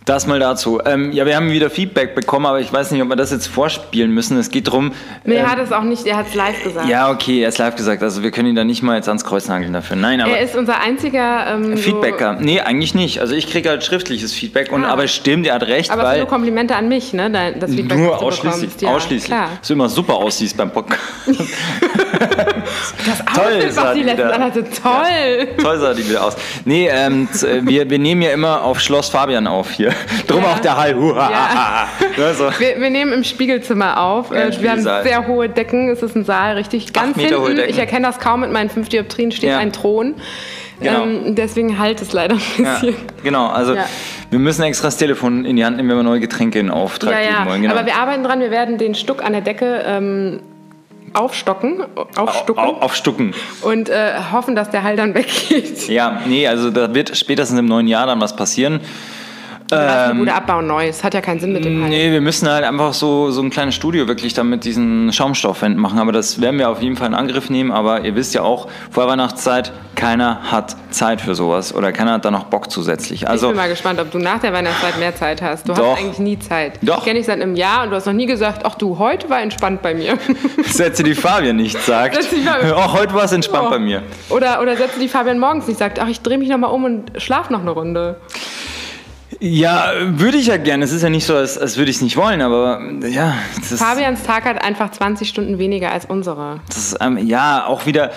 Das 0.10 0.26
mal 0.26 0.40
dazu. 0.40 0.82
Ähm, 0.88 1.12
ja, 1.12 1.28
wir 1.28 1.36
haben 1.36 1.52
wieder 1.52 1.70
Feedback 1.70 2.16
bekommen, 2.16 2.48
aber 2.48 2.60
ich 2.60 2.74
weiß 2.74 2.90
nicht, 2.90 3.00
ob 3.04 3.10
wir 3.10 3.16
das 3.16 3.30
jetzt 3.30 3.46
vorspielen 3.46 4.10
müssen. 4.12 4.40
Es 4.40 4.50
geht 4.50 4.66
darum. 4.66 4.92
Nee, 5.24 5.36
er 5.36 5.42
ähm, 5.44 5.52
hat 5.52 5.60
es 5.60 5.72
auch 5.72 5.84
nicht, 5.84 6.04
er 6.08 6.18
hat 6.18 6.26
es 6.30 6.34
live 6.34 6.64
gesagt. 6.64 6.90
ja, 6.90 7.12
okay, 7.12 7.44
er 7.44 7.50
ist 7.50 7.60
live 7.60 7.76
gesagt. 7.76 8.02
Also 8.02 8.24
wir 8.24 8.32
können 8.32 8.50
ihn 8.50 8.56
da 8.56 8.64
nicht 8.64 8.82
mal 8.82 8.96
jetzt 8.96 9.08
ans 9.08 9.24
Kreuz 9.24 9.48
nageln 9.48 9.72
dafür. 9.72 9.96
Nein, 9.98 10.20
aber 10.20 10.32
Er 10.32 10.42
ist 10.42 10.56
unser 10.56 10.82
einziger 10.82 11.54
ähm, 11.54 11.78
Feedbacker. 11.78 12.38
Nee, 12.40 12.60
eigentlich 12.60 12.96
nicht. 12.96 13.20
Also 13.22 13.36
ich 13.36 13.52
kriege 13.52 13.70
halt 13.70 13.84
schriftliches 13.84 14.34
Feedback. 14.34 14.72
Und, 14.72 14.84
Ah. 14.84 14.90
aber 14.94 15.04
es 15.04 15.14
stimmt, 15.14 15.46
er 15.46 15.54
hat 15.54 15.68
recht, 15.68 15.88
So, 15.88 15.94
aber 15.94 16.02
es 16.02 16.08
sind 16.08 16.14
weil 16.14 16.20
nur 16.22 16.28
Komplimente 16.28 16.76
an 16.76 16.88
mich, 16.90 17.14
ne? 17.14 17.30
Das 17.60 17.70
Feedback, 17.70 18.00
nur 18.00 18.20
ausschließlich. 18.20 18.82
Ja, 18.82 18.90
ausschließlich. 18.90 19.26
Klar. 19.26 19.50
Dass 19.60 19.68
du 19.68 19.74
immer 19.76 19.90
super 19.90 20.16
aussiehst 20.16 20.58
beim 20.58 20.72
Podcast. 20.72 21.00
Das 23.06 23.24
Toll 23.34 23.56
Outfit, 23.56 23.76
was 23.76 23.94
die 23.94 24.04
letzten 24.04 24.22
anhatte, 24.28 24.64
toll. 24.64 25.48
Toll 25.62 25.80
sah 25.80 25.94
die 25.94 26.08
wieder 26.08 26.24
aus. 26.26 26.36
Nee, 26.66 26.90
ähm, 26.92 27.28
z- 27.32 27.66
wir, 27.66 27.90
wir 27.90 28.00
nehmen 28.00 28.22
ja 28.22 28.32
immer 28.32 28.62
auf 28.64 28.80
Schloss 28.80 29.10
Fabian 29.10 29.48
auf 29.48 29.72
hier. 29.72 29.94
Drum 30.28 30.44
Ja. 30.44 30.52
auch 30.54 30.60
der 30.60 30.78
Hall. 30.78 30.96
Huha, 30.96 31.30
Ja. 31.32 31.88
Ne, 32.18 32.34
so. 32.34 32.50
Wir, 32.60 32.80
wir 32.80 32.90
nehmen 32.90 33.14
im 33.14 33.24
Spiegelzimmer 33.24 34.00
auf. 34.02 34.32
Ja, 34.32 34.48
Äh, 34.48 34.62
wir 34.62 34.72
haben 34.72 34.82
sehr 34.84 35.28
hohe 35.28 35.50
Decken. 35.50 35.90
Es 35.90 36.02
ist 36.02 36.16
ein 36.16 36.26
Saal, 36.26 36.56
richtig. 36.56 36.92
Ganz 36.94 37.18
hinten, 37.18 37.60
ich 37.68 37.78
erkenne 37.78 38.08
das 38.08 38.20
kaum 38.20 38.42
mit 38.42 38.52
meinen 38.52 38.70
fünf 38.70 38.90
Dioptrien, 38.90 39.32
steht 39.32 39.50
Ja. 39.50 39.58
ein 39.60 39.72
Thron. 39.72 40.16
Genau. 40.82 41.04
Ähm, 41.04 41.36
deswegen 41.36 41.78
halt 41.78 42.02
es 42.02 42.14
leider 42.14 42.36
ein 42.36 42.42
Ja, 42.64 42.74
bisschen. 42.76 42.96
genau, 43.24 43.48
also 43.48 43.74
Ja. 43.76 43.84
wir 44.30 44.40
müssen 44.40 44.64
extra 44.64 44.88
das 44.88 44.96
Telefon 44.98 45.44
in 45.44 45.58
die 45.58 45.66
Hand 45.66 45.76
nehmen, 45.78 45.90
wenn 45.90 45.98
wir 45.98 46.04
neue 46.04 46.22
Getränke 46.22 46.58
in 46.60 46.72
Auftrag 46.72 47.12
Ja, 47.12 47.20
ja. 47.20 47.30
geben 47.40 47.50
wollen. 47.50 47.62
Genau. 47.64 47.76
Aber 47.76 47.86
wir 47.86 47.96
arbeiten 47.96 48.24
dran. 48.24 48.40
Wir 48.40 48.50
werden 48.52 48.78
den 48.78 48.96
Stuck 48.96 49.22
an 49.24 49.34
der 49.34 49.42
Decke 49.42 49.84
ähm, 49.86 50.40
aufstocken, 51.14 51.84
aufstucken 52.16 52.64
Au- 52.64 52.78
aufstucken. 52.82 53.34
und 53.62 53.90
äh, 53.90 54.12
hoffen, 54.32 54.56
dass 54.56 54.70
der 54.70 54.84
Hall 54.84 54.96
dann 54.96 55.16
weggeht. 55.16 55.88
Ja, 55.90 56.22
nee, 56.28 56.48
also 56.48 56.70
da 56.72 56.94
wird 56.94 57.18
spätestens 57.18 57.60
im 57.60 57.66
neuen 57.66 57.88
Jahr 57.88 58.06
dann 58.06 58.22
was 58.22 58.36
passieren. 58.36 58.80
Ähm, 59.72 60.18
Bude 60.20 60.34
abbauen 60.34 60.66
neu. 60.68 60.88
Es 60.88 61.04
hat 61.04 61.14
ja 61.14 61.22
keinen 61.22 61.40
Sinn 61.40 61.54
mit 61.54 61.64
dem 61.66 61.82
Hall. 61.82 61.90
Nee, 61.90 62.12
wir 62.12 62.22
müssen 62.22 62.50
halt 62.50 62.64
einfach 62.64 62.94
so, 62.94 63.30
so 63.32 63.42
ein 63.42 63.50
kleines 63.50 63.76
Studio 63.76 64.08
wirklich 64.08 64.34
dann 64.34 64.50
mit 64.50 64.66
diesen 64.66 65.14
Schaumstoffwänden 65.14 65.80
machen. 65.82 66.00
Aber 66.00 66.12
das 66.12 66.42
werden 66.42 66.58
wir 66.60 66.70
auf 66.70 66.82
jeden 66.82 66.96
Fall 66.96 67.08
in 67.08 67.14
Angriff 67.14 67.50
nehmen. 67.50 67.72
Aber 67.72 68.04
ihr 68.04 68.16
wisst 68.16 68.34
ja 68.34 68.42
auch, 68.42 68.68
vor 68.92 69.08
Weihnachtszeit, 69.08 69.72
keiner 69.96 70.40
hat 70.52 70.76
Zeit 70.90 71.22
für 71.22 71.36
sowas. 71.36 71.74
Oder 71.76 71.92
keiner 71.92 72.14
hat 72.14 72.26
da 72.26 72.32
noch 72.32 72.46
Bock 72.46 72.72
zusätzlich. 72.72 73.24
ich 73.24 73.30
Also, 73.30 73.48
bin 73.50 73.58
mal 73.58 73.70
gespannt, 73.70 74.00
ob 74.00 74.10
du 74.12 74.18
nach 74.18 74.40
der 74.40 74.54
Weihnachtszeit 74.54 74.98
mehr 74.98 75.16
Zeit 75.16 75.42
hast. 75.42 75.68
Du 75.70 75.74
Doch. 75.74 75.92
hast 75.94 76.00
eigentlich 76.00 76.20
nie 76.20 76.40
Zeit. 76.40 76.80
Doch. 76.82 77.00
Ich 77.00 77.04
kenne 77.04 77.20
dich 77.20 77.26
seit 77.28 77.42
einem 77.42 77.56
Jahr 77.56 77.84
und 77.84 77.92
du 77.92 77.96
hast 77.96 78.06
noch 78.06 78.14
nie 78.14 78.26
gesagt, 78.26 78.62
ach 78.66 78.76
du, 78.76 78.98
heute 78.98 79.30
war 79.30 79.42
entspannt 79.42 79.82
bei 79.82 79.94
mir. 79.94 80.18
Sätze, 80.66 81.04
die 81.04 81.14
Fabian 81.16 81.58
nicht 81.58 81.78
sagt. 81.80 82.16
Sätze, 82.16 82.36
die 82.36 82.42
Fabian- 82.42 82.74
Auch 82.74 82.94
heute 82.94 83.14
war 83.14 83.26
es 83.26 83.32
entspannt 83.34 83.66
Oh. 83.68 83.72
bei 83.72 83.80
mir. 83.80 84.02
Oder, 84.30 84.62
oder 84.62 84.76
Sätze, 84.78 85.00
die 85.00 85.08
Fabian 85.10 85.38
morgens 85.38 85.68
nicht 85.68 85.78
sagt, 85.78 86.00
ach, 86.00 86.08
ich 86.08 86.22
drehe 86.22 86.38
mich 86.38 86.50
nochmal 86.50 86.72
um 86.72 86.86
und 86.86 87.12
schlaf 87.22 87.50
noch 87.50 87.62
eine 87.62 87.72
Runde. 87.72 88.16
Ja, 89.40 89.92
würde 90.04 90.38
ich 90.38 90.48
ja 90.48 90.58
gerne. 90.58 90.84
Es 90.84 90.92
ist 90.92 91.02
ja 91.02 91.10
nicht 91.10 91.26
so, 91.26 91.36
als, 91.36 91.58
als 91.58 91.78
würde 91.78 91.90
ich 91.90 91.98
es 91.98 92.02
nicht 92.02 92.18
wollen, 92.18 92.42
aber 92.42 92.82
ja, 93.08 93.36
Fabians 93.62 94.24
Tag 94.24 94.44
hat 94.44 94.62
einfach 94.64 94.92
20 94.92 95.30
Stunden 95.30 95.60
weniger 95.60 95.92
als 95.92 96.06
unsere. 96.06 96.60
das 96.68 96.78
ist 96.78 96.98
ähm, 97.00 97.18
ja 97.26 97.66
auch 97.66 97.86
wieder, 97.86 98.12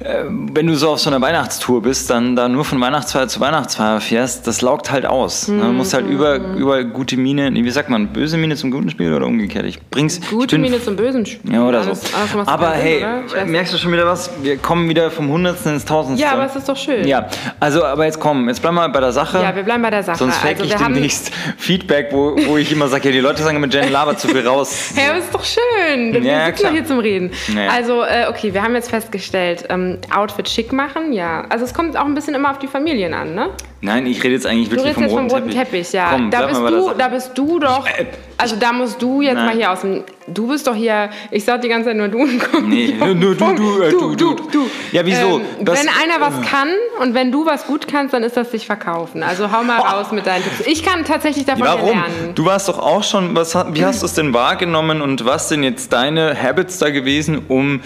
wenn 0.00 0.66
du 0.68 0.76
so 0.76 0.90
auf 0.90 1.00
so 1.00 1.10
einer 1.10 1.20
Weihnachtstour 1.20 1.82
bist, 1.82 2.08
dann 2.08 2.36
da 2.36 2.48
nur 2.48 2.64
von 2.64 2.80
Weihnachtsfeier 2.80 3.26
zu 3.26 3.40
Weihnachtsfeier 3.40 4.00
fährst, 4.00 4.46
das 4.46 4.62
laugt 4.62 4.92
halt 4.92 5.04
aus. 5.04 5.48
Ne? 5.48 5.60
Du 5.60 5.72
musst 5.72 5.92
halt 5.92 6.06
über, 6.06 6.36
über 6.36 6.84
gute 6.84 7.16
Miene, 7.16 7.50
nee, 7.50 7.64
wie 7.64 7.70
sagt 7.70 7.90
man, 7.90 8.08
böse 8.12 8.36
Miene 8.36 8.54
zum 8.54 8.70
guten 8.70 8.90
Spiel 8.90 9.12
oder 9.12 9.26
umgekehrt? 9.26 9.64
Ich 9.66 9.80
bring's. 9.90 10.18
ich 10.18 10.30
Gute 10.30 10.54
bin- 10.54 10.60
Miene 10.60 10.80
zum 10.80 10.94
bösen 10.94 11.26
Spiel. 11.26 11.52
Ja, 11.52 11.66
oder 11.66 11.80
Alles- 11.80 12.02
so. 12.10 12.16
alles 12.16 12.32
macht 12.34 12.48
aber 12.48 12.70
hey, 12.70 13.00
Sinn? 13.26 13.38
Ich 13.44 13.50
merkst 13.50 13.74
du 13.74 13.78
schon 13.78 13.92
wieder 13.92 14.06
was? 14.06 14.30
Wir 14.40 14.56
kommen 14.58 14.88
wieder 14.88 15.10
vom 15.10 15.28
Hundertsten 15.30 15.74
ins 15.74 15.84
Tausendste. 15.84 16.24
Ja, 16.24 16.34
aber 16.34 16.44
es 16.46 16.54
ist 16.54 16.68
doch 16.68 16.76
schön. 16.76 17.04
Ja, 17.06 17.26
also, 17.58 17.84
aber 17.84 18.04
jetzt 18.04 18.20
komm, 18.20 18.48
jetzt 18.48 18.60
bleiben 18.60 18.76
wir 18.76 18.88
bei 18.90 19.00
der 19.00 19.10
Sache. 19.12 19.38
Ja, 19.42 19.54
wir 19.56 19.64
bleiben 19.64 19.82
bei 19.82 19.90
der 19.90 20.04
Sache. 20.04 20.18
Sonst 20.18 20.36
fake 20.36 20.60
Also, 20.60 20.64
ich 20.64 20.80
demnächst 20.80 21.32
Feedback, 21.56 22.08
wo, 22.12 22.36
wo 22.46 22.56
ich 22.56 22.70
immer 22.70 22.86
sage, 22.86 23.08
ja, 23.08 23.12
die 23.12 23.20
Leute 23.20 23.42
sagen 23.42 23.58
mit 23.58 23.74
Jen 23.74 23.90
labert 23.90 24.20
zu 24.20 24.28
viel 24.28 24.46
raus. 24.46 24.92
Hey, 24.94 25.10
aber 25.10 25.18
ist 25.18 25.34
doch 25.34 25.44
schön. 25.44 26.12
Wir 26.12 26.20
Ja, 26.22 26.46
sitzen 26.46 26.58
klar. 26.60 26.70
doch 26.70 26.78
hier 26.78 26.86
zum 26.86 26.98
Reden. 27.00 27.30
Naja. 27.52 27.70
Also, 27.72 28.02
äh, 28.02 28.26
okay, 28.28 28.54
wir 28.54 28.62
haben 28.62 28.74
jetzt 28.74 28.90
festgestellt, 28.90 29.64
ähm, 29.68 29.87
Outfit 30.14 30.48
schick 30.48 30.72
machen, 30.72 31.12
ja. 31.12 31.44
Also 31.48 31.64
es 31.64 31.72
kommt 31.72 31.96
auch 31.96 32.04
ein 32.04 32.14
bisschen 32.14 32.34
immer 32.34 32.50
auf 32.50 32.58
die 32.58 32.66
Familien 32.68 33.14
an, 33.14 33.34
ne? 33.34 33.50
Nein, 33.80 34.06
ich 34.06 34.22
rede 34.24 34.34
jetzt 34.34 34.44
eigentlich 34.46 34.68
Du 34.68 34.76
wirklich 34.76 34.96
redest 34.96 34.96
vom 34.96 35.04
jetzt 35.04 35.12
roten 35.12 35.30
vom 35.30 35.38
roten 35.38 35.50
Teppich. 35.50 35.70
Teppich, 35.70 35.92
ja. 35.92 36.08
Komm, 36.10 36.30
da, 36.32 36.46
bist 36.46 36.60
du, 36.60 36.90
da 36.98 37.08
bist 37.08 37.30
du 37.38 37.58
doch. 37.60 37.86
Äh, 37.86 38.06
Also 38.36 38.56
da 38.56 38.72
musst 38.72 39.00
du 39.00 39.22
jetzt 39.22 39.34
Nein. 39.34 39.46
mal 39.46 39.54
hier 39.54 39.70
aus 39.72 39.80
dem. 39.82 40.02
Du 40.26 40.48
bist 40.48 40.66
doch 40.66 40.74
hier. 40.74 41.10
Ich 41.30 41.44
sag 41.44 41.60
die 41.62 41.68
ganze 41.68 41.88
Zeit 41.90 41.96
nur 41.96 42.08
du 42.08 42.18
und 42.18 42.40
komm 42.50 42.68
Nee, 42.68 42.92
nur 42.98 43.14
du, 43.14 43.54
du, 43.54 43.82
äh, 43.82 43.90
du, 43.90 44.14
du. 44.16 44.34
du. 44.50 44.70
Ja, 44.92 45.06
wieso? 45.06 45.38
Ähm, 45.38 45.64
Das- 45.64 45.80
wenn 45.80 45.88
einer 45.88 46.20
was 46.20 46.40
kann 46.50 46.68
und 47.00 47.14
wenn 47.14 47.30
du 47.30 47.46
was 47.46 47.66
gut 47.66 47.86
kannst, 47.88 48.12
dann 48.14 48.24
ist 48.24 48.36
das 48.36 48.50
sich 48.50 48.66
verkaufen. 48.66 49.22
Also 49.22 49.50
hau 49.52 49.62
mal 49.62 49.78
raus 49.78 50.10
mit 50.12 50.26
deinen 50.26 50.42
Tipps. 50.42 50.66
Ich 50.66 50.82
kann 50.82 51.04
tatsächlich 51.04 51.44
davon 51.46 51.64
Warum? 51.64 51.90
lernen. 51.90 52.32
Du 52.34 52.44
warst 52.44 52.68
doch 52.68 52.78
auch 52.80 53.04
schon, 53.04 53.34
was, 53.36 53.54
wie 53.72 53.84
hast 53.84 54.02
du 54.02 54.06
es 54.06 54.14
denn 54.14 54.34
wahrgenommen 54.34 55.00
und 55.02 55.24
was 55.24 55.48
sind 55.48 55.62
jetzt 55.62 55.92
deine 55.92 56.36
Habits 56.40 56.78
da 56.78 56.90
gewesen, 56.90 57.42
um 57.48 57.80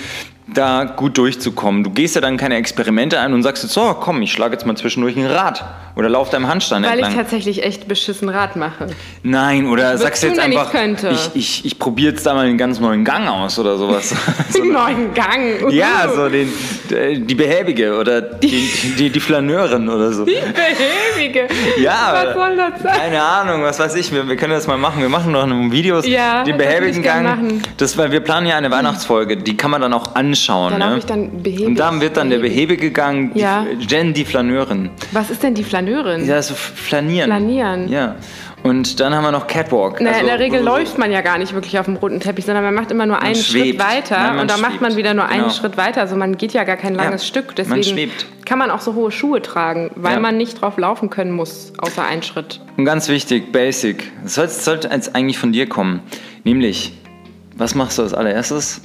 da 0.54 0.84
gut 0.84 1.18
durchzukommen? 1.18 1.84
Du 1.84 1.90
gehst 1.90 2.14
ja 2.14 2.20
dann 2.20 2.36
keine 2.36 2.56
Experimente 2.56 3.18
ein 3.18 3.32
und 3.32 3.42
sagst 3.42 3.62
jetzt, 3.62 3.72
so, 3.72 3.94
komm, 3.98 4.22
ich 4.22 4.32
schlage 4.32 4.54
jetzt 4.54 4.66
mal 4.66 4.76
zwischendurch 4.76 5.16
ein 5.16 5.26
Rad 5.26 5.64
oder 5.94 6.08
lauf 6.08 6.30
deinem 6.30 6.48
Handstand 6.48 6.86
Weil 6.86 6.98
ich 6.98 7.04
entlang. 7.04 7.22
tatsächlich 7.22 7.62
echt 7.64 7.86
beschissen 7.86 8.28
Rad 8.28 8.56
mache. 8.56 8.86
Nein, 9.22 9.66
oder 9.66 9.98
sagst 9.98 10.22
du 10.22 10.28
tun, 10.28 10.36
jetzt 10.36 10.44
einfach, 10.44 10.70
könnte. 10.70 11.10
ich, 11.10 11.30
ich, 11.34 11.64
ich 11.66 11.78
probiere 11.78 12.12
jetzt 12.12 12.24
da 12.24 12.34
mal 12.34 12.46
einen 12.46 12.56
ganz 12.56 12.80
neuen 12.80 13.04
Gang 13.04 13.28
aus 13.28 13.58
oder 13.58 13.76
sowas. 13.76 14.14
so, 14.50 14.62
Den 14.62 14.72
neuen 14.72 15.12
Gang. 15.14 15.70
ja, 15.70 16.08
so 16.14 16.28
den, 16.28 16.50
die 17.26 17.34
Behäbige 17.34 17.98
oder 17.98 18.20
die, 18.22 18.70
die, 18.98 19.10
die 19.10 19.20
Flaneurin 19.20 19.88
oder 19.88 20.12
so. 20.12 20.24
Behäbige. 20.24 21.48
Ja, 21.78 22.24
Was 22.24 22.34
soll 22.34 22.56
das 22.56 22.82
sein? 22.82 22.96
Keine 22.96 23.22
Ahnung, 23.22 23.62
was 23.62 23.78
weiß 23.78 23.94
ich. 23.96 24.12
Wir, 24.12 24.26
wir 24.28 24.36
können 24.36 24.52
das 24.52 24.66
mal 24.66 24.78
machen. 24.78 25.02
Wir 25.02 25.08
machen 25.08 25.32
noch 25.32 25.46
Videos. 25.70 26.06
Ja, 26.06 26.44
den 26.44 26.56
behäbigen 26.56 27.00
ich 27.00 27.02
Gang. 27.02 27.62
Das, 27.76 27.98
weil 27.98 28.10
wir 28.10 28.20
planen 28.20 28.46
ja 28.46 28.56
eine 28.56 28.70
Weihnachtsfolge. 28.70 29.36
Die 29.36 29.56
kann 29.56 29.70
man 29.70 29.80
dann 29.80 29.92
auch 29.92 30.14
anschauen. 30.14 30.41
Dann 30.46 30.78
ne? 30.78 30.78
laufe 30.86 30.98
ich 30.98 31.04
dann 31.06 31.42
behäbig. 31.42 31.66
Und 31.66 31.78
dann 31.78 32.00
wird 32.00 32.16
dann 32.16 32.30
der 32.30 32.38
behäbige 32.38 32.90
Gang, 32.90 33.32
die, 33.34 33.40
Ja. 33.40 33.66
Jen 33.78 34.12
die 34.14 34.24
Flaneurin. 34.24 34.90
Was 35.12 35.30
ist 35.30 35.42
denn 35.42 35.54
die 35.54 35.64
Flaneurin? 35.64 36.26
Ja, 36.26 36.40
so 36.42 36.54
flanieren. 36.54 37.28
Flanieren. 37.30 37.88
Ja. 37.88 38.16
Und 38.62 39.00
dann 39.00 39.12
haben 39.12 39.24
wir 39.24 39.32
noch 39.32 39.48
Catwalk. 39.48 39.96
Na, 40.00 40.10
Also, 40.10 40.20
in 40.20 40.26
der 40.28 40.38
Regel 40.38 40.62
läuft 40.62 40.96
man 40.96 41.10
ja 41.10 41.20
gar 41.20 41.36
nicht 41.36 41.52
wirklich 41.52 41.80
auf 41.80 41.86
dem 41.86 41.96
roten 41.96 42.20
Teppich, 42.20 42.44
sondern 42.44 42.62
man 42.62 42.74
macht 42.74 42.92
immer 42.92 43.06
nur 43.06 43.20
einen 43.20 43.34
schwebt. 43.34 43.66
Schritt 43.66 43.78
weiter 43.80 44.16
Nein, 44.18 44.26
man 44.34 44.38
und 44.42 44.50
dann 44.52 44.60
macht 44.60 44.80
man 44.80 44.92
schwebt. 44.92 44.96
wieder 44.98 45.14
nur 45.14 45.24
einen 45.26 45.42
Genau. 45.42 45.52
Schritt 45.54 45.76
weiter. 45.76 46.00
Also 46.00 46.14
man 46.14 46.36
geht 46.36 46.52
ja 46.52 46.62
gar 46.62 46.76
kein 46.76 46.94
langes 46.94 47.22
Ja, 47.22 47.26
Stück. 47.28 47.46
man 47.48 47.54
Deswegen 47.56 47.82
schwebt. 47.82 48.26
kann 48.44 48.58
man 48.60 48.70
auch 48.70 48.80
so 48.80 48.94
hohe 48.94 49.10
Schuhe 49.10 49.42
tragen, 49.42 49.90
weil 49.96 50.14
Ja. 50.14 50.20
man 50.20 50.36
nicht 50.36 50.60
drauf 50.62 50.78
laufen 50.78 51.10
können 51.10 51.32
muss, 51.32 51.72
außer 51.78 52.04
einen 52.04 52.22
Schritt. 52.22 52.60
Und 52.76 52.84
ganz 52.84 53.08
wichtig, 53.08 53.50
basic. 53.50 54.12
Das 54.22 54.34
sollte, 54.36 54.52
sollte 54.52 54.88
jetzt 54.92 55.16
eigentlich 55.16 55.38
von 55.38 55.50
dir 55.50 55.68
kommen. 55.68 56.00
Nämlich, 56.44 56.92
was 57.56 57.74
machst 57.74 57.98
du 57.98 58.02
als 58.02 58.14
allererstes? 58.14 58.80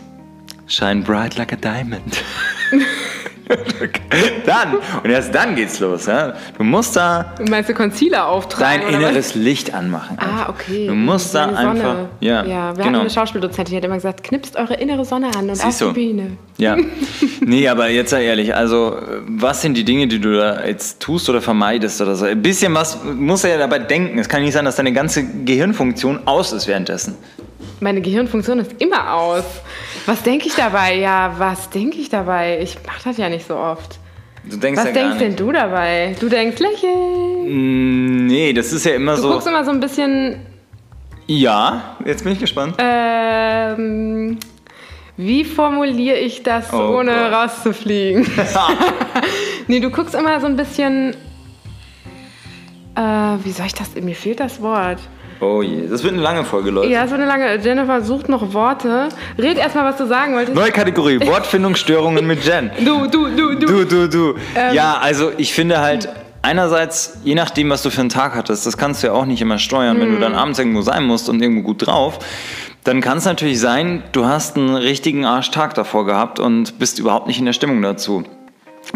Shine 0.68 1.02
bright 1.04 1.38
like 1.38 1.54
a 1.54 1.56
diamond. 1.56 2.24
dann, 4.46 4.76
und 5.04 5.10
erst 5.10 5.34
dann 5.34 5.56
geht's 5.56 5.80
los. 5.80 6.06
Ja? 6.06 6.34
Du 6.58 6.64
musst 6.64 6.96
da 6.96 7.34
Meinst 7.48 7.70
du 7.70 7.74
Concealer 7.74 8.28
auftragen? 8.28 8.82
dein 8.82 8.94
inneres 8.94 9.36
Licht 9.36 9.74
anmachen. 9.74 10.18
Ah, 10.20 10.50
okay. 10.50 10.88
Du 10.88 10.94
musst 10.96 11.34
da 11.34 11.46
Sonne. 11.46 11.58
einfach. 11.70 11.96
Ja, 12.20 12.44
ja 12.44 12.76
wir 12.76 12.84
genau. 12.84 12.86
hatten 12.86 12.96
eine 12.96 13.10
Schauspieldozentin, 13.10 13.72
die 13.72 13.78
hat 13.78 13.86
immer 13.86 13.96
gesagt, 13.96 14.24
knipst 14.24 14.58
eure 14.58 14.74
innere 14.76 15.06
Sonne 15.06 15.28
an 15.38 15.50
und 15.50 15.56
Siehst 15.56 15.82
auf 15.84 15.94
du. 15.94 16.00
die 16.00 16.08
Bühne. 16.08 16.38
Ja. 16.58 16.76
Nee, 17.40 17.70
aber 17.70 17.88
jetzt 17.88 18.10
sei 18.10 18.26
ehrlich, 18.26 18.54
also 18.54 18.98
was 19.26 19.62
sind 19.62 19.76
die 19.76 19.86
Dinge, 19.86 20.08
die 20.08 20.20
du 20.20 20.36
da 20.36 20.66
jetzt 20.66 21.00
tust 21.00 21.30
oder 21.30 21.40
vermeidest 21.40 22.02
oder 22.02 22.16
so? 22.16 22.26
Ein 22.26 22.42
bisschen 22.42 22.74
was 22.74 22.98
musst 23.06 23.46
du 23.46 23.48
ja 23.48 23.58
dabei 23.58 23.80
denken. 23.80 24.20
Es 24.20 24.28
kann 24.28 24.42
nicht 24.42 24.52
sein, 24.52 24.66
dass 24.66 24.76
deine 24.76 24.92
ganze 24.92 25.24
Gehirnfunktion 25.24 26.20
aus 26.26 26.52
ist 26.52 26.68
währenddessen. 26.68 27.16
Meine 27.80 28.02
Gehirnfunktion 28.02 28.60
ist 28.60 28.72
immer 28.80 29.14
aus. 29.14 29.44
Was 30.08 30.24
denke 30.24 30.48
ich 30.48 30.56
dabei? 30.56 30.96
Ja, 30.96 31.36
was 31.38 31.70
denke 31.70 31.98
ich 31.98 32.10
dabei? 32.10 32.60
Ich 32.62 32.78
mache 32.86 33.02
das 33.04 33.18
ja 33.18 33.30
nicht 33.30 33.48
so 33.48 33.56
oft. 33.56 34.00
Du 34.46 34.58
denkst 34.58 34.80
Was 34.80 34.88
ja 34.88 34.94
denkst 34.94 35.18
denn 35.20 35.36
du 35.36 35.52
dabei? 35.52 36.16
Du 36.20 36.28
denkst 36.30 36.60
lächeln. 36.60 38.24
Mm, 38.24 38.28
Nee, 38.28 38.54
das 38.54 38.74
ist 38.74 38.86
ja 38.86 38.96
immer 38.96 39.16
Du 39.16 39.22
so. 39.22 39.30
guckst 39.32 39.48
immer 39.48 39.64
so 39.64 39.72
ein 39.72 39.80
bisschen, 39.80 40.38
Ja, 41.28 41.98
jetzt 42.06 42.24
bin 42.24 42.34
ich 42.34 42.40
gespannt. 42.40 42.76
ähm, 42.80 44.38
wie 45.18 45.44
formuliere 45.46 46.18
ich 46.18 46.44
das, 46.44 46.72
Oh 46.74 46.98
ohne 46.98 47.12
Gott. 47.14 47.32
rauszufliegen? 47.34 48.26
nee, 49.68 49.80
du 49.80 49.90
guckst 49.92 50.16
immer 50.16 50.40
so 50.40 50.48
ein 50.48 50.56
bisschen, 50.56 51.14
äh, 52.96 53.02
wie 53.44 53.52
soll 53.52 53.66
ich 53.68 53.74
das, 53.74 53.94
mir 53.96 54.16
fehlt 54.16 54.40
das 54.40 54.62
Wort. 54.62 55.00
Oh 55.40 55.62
je, 55.62 55.88
das 55.88 56.04
wird 56.04 56.14
eine 56.14 56.22
lange 56.24 56.44
Folge, 56.44 56.72
Leute. 56.72 56.90
Ja, 56.92 57.08
so 57.08 57.16
eine 57.16 57.26
lange, 57.26 57.58
Jennifer 57.58 58.02
sucht 58.02 58.28
noch 58.30 58.54
Worte. 58.54 59.10
Red 59.38 59.58
erstmal, 59.58 59.86
was 59.86 59.98
du 59.98 60.08
sagen 60.08 60.34
wolltest. 60.34 60.56
Neue 60.56 60.72
Kategorie, 60.72 61.20
Wortfindungsstörungen 61.26 62.26
mit 62.26 62.44
Jen. 62.44 62.72
Du, 62.84 63.08
du, 63.08 63.28
du, 63.30 63.56
du. 63.56 63.66
Du, 63.66 63.86
du, 63.86 64.10
du. 64.10 64.36
Ähm. 64.56 64.74
ja, 64.74 64.98
also 65.00 65.32
ich 65.38 65.54
finde 65.54 65.80
halt, 65.80 66.10
einerseits, 66.42 67.20
je 67.24 67.36
nachdem, 67.36 67.70
was 67.70 67.84
du 67.84 67.90
für 67.90 68.02
einen 68.02 68.10
Tag 68.10 68.36
hattest, 68.36 68.66
das 68.66 68.78
kannst 68.78 69.04
du 69.04 69.08
ja 69.08 69.14
auch 69.14 69.26
nicht 69.26 69.42
immer 69.42 69.60
steuern, 69.60 70.00
wenn 70.00 70.10
du 70.10 70.16
Mhm. 70.18 70.22
dann 70.22 70.34
abends 70.36 70.58
irgendwo 70.60 70.82
sein 70.82 71.04
musst 71.04 71.30
und 71.30 71.42
irgendwo 71.42 71.62
gut 71.64 71.86
drauf. 71.86 72.20
Dann 72.84 73.02
kann 73.02 73.18
es 73.18 73.26
natürlich 73.26 73.60
sein, 73.60 74.02
du 74.14 74.26
hast 74.26 74.56
einen 74.56 74.74
richtigen 74.76 75.26
Arschtag 75.26 75.74
davor 75.74 76.06
gehabt 76.06 76.40
und 76.40 76.80
bist 76.80 77.00
überhaupt 77.00 77.28
nicht 77.28 77.38
in 77.40 77.46
der 77.46 77.54
Stimmung 77.54 77.82
dazu. 77.82 78.24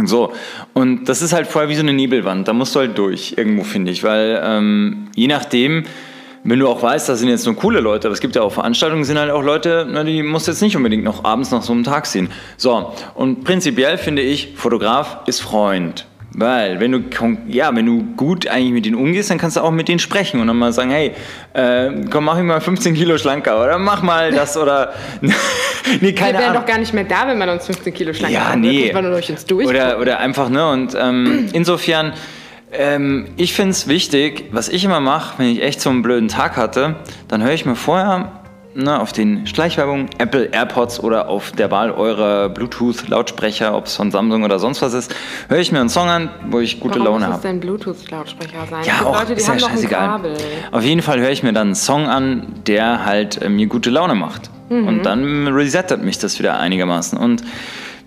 So, 0.05 0.31
und 0.73 1.05
das 1.09 1.21
ist 1.21 1.33
halt 1.33 1.47
vorher 1.47 1.69
wie 1.69 1.75
so 1.75 1.81
eine 1.81 1.91
Nebelwand, 1.91 2.47
da 2.47 2.53
musst 2.53 2.73
du 2.73 2.79
halt 2.79 2.97
durch, 2.97 3.33
irgendwo 3.35 3.63
finde 3.65 3.91
ich, 3.91 4.05
weil 4.05 4.41
ähm, 4.41 5.09
je 5.15 5.27
nachdem, 5.27 5.83
wenn 6.43 6.59
du 6.59 6.67
auch 6.67 6.81
weißt, 6.81 7.07
das 7.09 7.19
sind 7.19 7.29
jetzt 7.29 7.45
nur 7.45 7.55
coole 7.55 7.79
Leute, 7.79 8.07
aber 8.07 8.13
es 8.13 8.19
gibt 8.21 8.35
ja 8.35 8.41
auch 8.41 8.51
Veranstaltungen, 8.51 9.03
sind 9.03 9.19
halt 9.19 9.31
auch 9.31 9.43
Leute, 9.43 9.85
na, 9.89 10.03
die 10.03 10.23
musst 10.23 10.47
du 10.47 10.51
jetzt 10.51 10.61
nicht 10.61 10.75
unbedingt 10.75 11.03
noch 11.03 11.23
abends 11.23 11.51
nach 11.51 11.61
so 11.61 11.71
einem 11.73 11.83
Tag 11.83 12.05
sehen. 12.07 12.29
So, 12.57 12.93
und 13.15 13.43
prinzipiell 13.43 13.97
finde 13.97 14.21
ich, 14.21 14.53
Fotograf 14.55 15.19
ist 15.27 15.41
Freund. 15.41 16.07
Weil, 16.33 16.79
wenn 16.79 16.93
du, 16.93 17.01
ja, 17.49 17.75
wenn 17.75 17.85
du 17.85 18.03
gut 18.15 18.47
eigentlich 18.47 18.71
mit 18.71 18.85
denen 18.85 18.95
umgehst, 18.95 19.29
dann 19.29 19.37
kannst 19.37 19.57
du 19.57 19.61
auch 19.61 19.69
mit 19.71 19.89
denen 19.89 19.99
sprechen 19.99 20.39
und 20.39 20.47
dann 20.47 20.57
mal 20.57 20.71
sagen, 20.71 20.89
hey, 20.89 21.11
äh, 21.53 21.89
komm, 22.09 22.23
mach 22.23 22.35
mich 22.37 22.45
mal 22.45 22.61
15 22.61 22.93
Kilo 22.95 23.17
schlanker 23.17 23.61
oder 23.61 23.77
mach 23.77 24.01
mal 24.01 24.31
das 24.31 24.55
oder, 24.55 24.93
nee, 25.21 25.33
Wir 25.99 26.15
keine 26.15 26.37
wären 26.37 26.51
Ahnung. 26.51 26.61
doch 26.61 26.65
gar 26.65 26.77
nicht 26.79 26.93
mehr 26.93 27.03
da, 27.03 27.27
wenn 27.27 27.37
man 27.37 27.49
uns 27.49 27.65
15 27.65 27.93
Kilo 27.93 28.13
schlank 28.13 28.33
Ja, 28.33 28.45
macht. 28.45 28.59
nee. 28.59 28.85
Muss 28.85 28.93
man 28.93 29.11
durch 29.11 29.29
uns 29.29 29.45
durch. 29.45 29.67
Oder, 29.67 29.99
oder 29.99 30.19
einfach, 30.21 30.47
ne? 30.49 30.69
Und 30.71 30.95
ähm, 30.97 31.49
insofern, 31.53 32.13
ähm, 32.71 33.27
ich 33.37 33.53
finde 33.53 33.71
es 33.71 33.87
wichtig, 33.87 34.45
was 34.51 34.69
ich 34.69 34.83
immer 34.83 34.99
mache, 34.99 35.39
wenn 35.39 35.47
ich 35.47 35.61
echt 35.61 35.81
so 35.81 35.89
einen 35.89 36.01
blöden 36.01 36.27
Tag 36.27 36.57
hatte, 36.57 36.95
dann 37.27 37.43
höre 37.43 37.53
ich 37.53 37.65
mir 37.65 37.75
vorher 37.75 38.41
ne, 38.73 38.99
auf 38.99 39.11
den 39.11 39.47
Schleichwerbung 39.47 40.07
Apple 40.17 40.49
AirPods 40.51 41.01
oder 41.01 41.27
auf 41.27 41.51
der 41.51 41.71
Wahl 41.71 41.91
eurer 41.91 42.49
Bluetooth-Lautsprecher, 42.49 43.75
ob 43.75 43.85
es 43.85 43.95
von 43.95 44.11
Samsung 44.11 44.43
oder 44.43 44.59
sonst 44.59 44.81
was 44.81 44.93
ist, 44.93 45.13
höre 45.49 45.59
ich 45.59 45.71
mir 45.71 45.79
einen 45.79 45.89
Song 45.89 46.07
an, 46.07 46.29
wo 46.49 46.59
ich 46.59 46.79
gute 46.79 46.99
Warum 46.99 47.21
Laune 47.21 47.25
muss 47.27 47.37
es 47.37 47.43
habe. 47.43 47.47
denn 47.47 47.59
Bluetooth-Lautsprecher 47.59 48.67
sein? 48.69 48.83
Ja, 48.85 49.05
auch, 49.05 49.19
Leute, 49.19 49.33
ist 49.33 49.47
ja 49.47 49.59
scheißegal. 49.59 50.21
Auf 50.71 50.83
jeden 50.83 51.01
Fall 51.01 51.19
höre 51.19 51.31
ich 51.31 51.43
mir 51.43 51.53
dann 51.53 51.67
einen 51.67 51.75
Song 51.75 52.07
an, 52.07 52.47
der 52.67 53.05
halt 53.05 53.41
äh, 53.41 53.49
mir 53.49 53.67
gute 53.67 53.89
Laune 53.89 54.15
macht. 54.15 54.49
Mhm. 54.69 54.87
Und 54.87 55.03
dann 55.05 55.47
resettet 55.47 56.03
mich 56.03 56.17
das 56.19 56.39
wieder 56.39 56.59
einigermaßen. 56.59 57.17
Und 57.17 57.43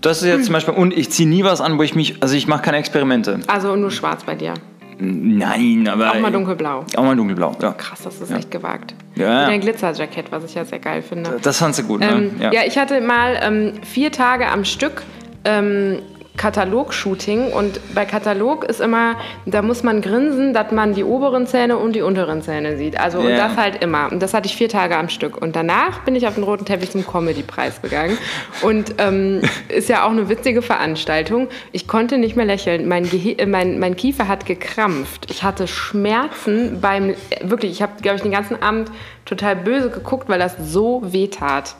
das 0.05 0.21
ist 0.21 0.27
jetzt 0.27 0.45
zum 0.45 0.53
Beispiel, 0.53 0.73
und 0.73 0.95
ich 0.95 1.09
ziehe 1.09 1.27
nie 1.27 1.43
was 1.43 1.61
an, 1.61 1.77
wo 1.77 1.83
ich 1.83 1.95
mich, 1.95 2.21
also 2.21 2.35
ich 2.35 2.47
mache 2.47 2.61
keine 2.61 2.77
Experimente. 2.77 3.39
Also 3.47 3.75
nur 3.75 3.91
schwarz 3.91 4.23
bei 4.23 4.35
dir. 4.35 4.53
Nein, 4.97 5.87
aber. 5.87 6.11
Auch 6.11 6.19
mal 6.19 6.31
dunkelblau. 6.31 6.85
Auch 6.95 7.03
mal 7.03 7.15
dunkelblau, 7.15 7.53
ja. 7.61 7.73
Krass, 7.73 8.03
das 8.03 8.21
ist 8.21 8.31
echt 8.31 8.49
gewagt. 8.49 8.93
Ja, 9.15 9.25
Mit 9.25 9.27
ja. 9.27 9.47
ein 9.47 9.61
Glitzerjackett, 9.61 10.31
was 10.31 10.45
ich 10.45 10.55
ja 10.55 10.63
sehr 10.63 10.79
geil 10.79 11.01
finde. 11.01 11.37
Das 11.41 11.57
fandst 11.57 11.79
du 11.79 11.83
gut, 11.83 11.99
ne? 11.99 12.11
Ähm, 12.11 12.31
ja. 12.39 12.63
ich 12.65 12.77
hatte 12.77 13.01
mal 13.01 13.39
ähm, 13.41 13.73
vier 13.83 14.11
Tage 14.11 14.47
am 14.47 14.63
Stück 14.63 15.03
ähm, 15.43 15.99
Katalog-Shooting 16.37 17.51
und 17.51 17.79
bei 17.93 18.05
Katalog 18.05 18.63
ist 18.65 18.81
immer, 18.81 19.15
da 19.45 19.61
muss 19.61 19.83
man 19.83 20.01
grinsen, 20.01 20.53
dass 20.53 20.71
man 20.71 20.93
die 20.93 21.03
oberen 21.03 21.47
Zähne 21.47 21.77
und 21.77 21.93
die 21.93 22.01
unteren 22.01 22.41
Zähne 22.41 22.77
sieht. 22.77 22.99
Also 22.99 23.19
und 23.19 23.29
Ja. 23.29 23.47
das 23.47 23.57
halt 23.57 23.83
immer. 23.83 24.11
Und 24.11 24.21
das 24.21 24.33
hatte 24.33 24.47
ich 24.47 24.55
vier 24.55 24.69
Tage 24.69 24.97
am 24.97 25.09
Stück. 25.09 25.41
Und 25.41 25.55
danach 25.55 25.99
bin 25.99 26.15
ich 26.15 26.27
auf 26.27 26.35
den 26.35 26.43
roten 26.43 26.65
Teppich 26.65 26.91
zum 26.91 27.05
Comedy-Preis 27.05 27.81
gegangen. 27.81 28.17
Und 28.61 28.95
ähm, 28.97 29.41
ist 29.69 29.89
ja 29.89 30.05
auch 30.05 30.11
eine 30.11 30.29
witzige 30.29 30.61
Veranstaltung. 30.61 31.47
Ich 31.71 31.87
konnte 31.87 32.17
nicht 32.17 32.35
mehr 32.35 32.45
lächeln. 32.45 32.87
Mein, 32.87 33.09
Gehe 33.09 33.37
äh, 33.37 33.45
mein, 33.45 33.79
mein 33.79 33.95
Kiefer 33.95 34.27
hat 34.27 34.45
gekrampft. 34.45 35.29
Ich 35.31 35.43
hatte 35.43 35.67
Schmerzen 35.67 36.79
beim, 36.81 37.11
äh, 37.11 37.15
wirklich, 37.43 37.71
ich 37.71 37.81
habe, 37.81 37.93
glaube 38.01 38.17
ich, 38.17 38.21
den 38.21 38.31
ganzen 38.31 38.61
Abend 38.61 38.91
total 39.25 39.55
böse 39.55 39.89
geguckt, 39.89 40.29
weil 40.29 40.39
das 40.39 40.55
so 40.61 41.01
weh 41.05 41.27
tat. 41.27 41.75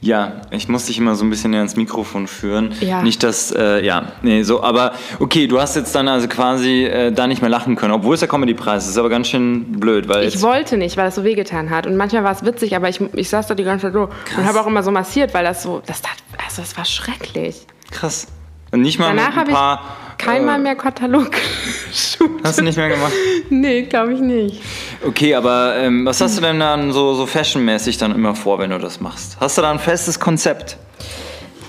Ja, 0.00 0.42
ich 0.50 0.68
muss 0.68 0.86
dich 0.86 0.98
immer 0.98 1.16
so 1.16 1.24
ein 1.24 1.30
bisschen 1.30 1.52
ins 1.54 1.74
Mikrofon 1.74 2.28
führen. 2.28 2.72
Ja. 2.80 3.02
Nicht, 3.02 3.22
dass, 3.24 3.50
äh, 3.50 3.84
ja, 3.84 4.12
nee, 4.22 4.42
so, 4.44 4.62
aber 4.62 4.92
okay, 5.18 5.48
du 5.48 5.60
hast 5.60 5.74
jetzt 5.74 5.92
dann 5.94 6.06
also 6.06 6.28
quasi 6.28 6.84
äh, 6.84 7.10
da 7.10 7.26
nicht 7.26 7.40
mehr 7.42 7.50
lachen 7.50 7.74
können, 7.74 7.92
obwohl 7.92 8.14
es 8.14 8.20
der 8.20 8.28
Comedy-Preis 8.28 8.84
ist, 8.84 8.90
ist 8.90 8.98
aber 8.98 9.08
ganz 9.08 9.26
schön 9.28 9.80
blöd, 9.80 10.08
weil 10.08 10.24
Ich 10.28 10.40
wollte 10.40 10.76
nicht, 10.76 10.96
weil 10.96 11.06
das 11.06 11.16
so 11.16 11.24
wehgetan 11.24 11.70
hat. 11.70 11.86
Und 11.86 11.96
manchmal 11.96 12.22
war 12.22 12.32
es 12.32 12.44
witzig, 12.44 12.76
aber 12.76 12.88
ich, 12.88 13.00
ich 13.14 13.28
saß 13.28 13.48
da 13.48 13.54
die 13.56 13.64
ganze 13.64 13.86
Zeit 13.86 13.94
so 13.94 14.08
und 14.36 14.46
habe 14.46 14.60
auch 14.60 14.66
immer 14.66 14.84
so 14.84 14.92
massiert, 14.92 15.34
weil 15.34 15.44
das 15.44 15.62
so, 15.64 15.82
das 15.84 16.00
tat, 16.00 16.16
also 16.46 16.62
das 16.62 16.76
war 16.76 16.84
schrecklich. 16.84 17.66
krass. 17.90 18.28
Und 18.70 18.82
nicht 18.82 18.98
mal 18.98 19.08
Danach 19.08 19.28
mit 19.28 19.36
habe 19.36 19.46
ein 19.46 19.48
ich 19.48 19.54
paar... 19.54 19.96
keinmal 20.18 20.58
äh, 20.58 20.62
mehr 20.62 20.76
Katalog 20.76 21.30
geshootet. 21.90 22.44
Hast 22.44 22.58
du 22.58 22.64
nicht 22.64 22.76
mehr 22.76 22.88
gemacht? 22.88 23.12
Nee, 23.50 23.82
glaube 23.82 24.12
ich 24.14 24.20
nicht. 24.20 24.62
Okay, 25.06 25.34
aber 25.34 25.76
ähm, 25.76 26.04
was 26.04 26.20
hast 26.20 26.36
du 26.36 26.42
denn 26.42 26.60
dann 26.60 26.92
so, 26.92 27.14
so 27.14 27.26
fashionmäßig 27.26 27.98
dann 27.98 28.14
immer 28.14 28.34
vor, 28.34 28.58
wenn 28.58 28.70
du 28.70 28.78
das 28.78 29.00
machst? 29.00 29.36
Hast 29.40 29.56
du 29.56 29.62
da 29.62 29.70
ein 29.70 29.78
festes 29.78 30.20
Konzept? 30.20 30.76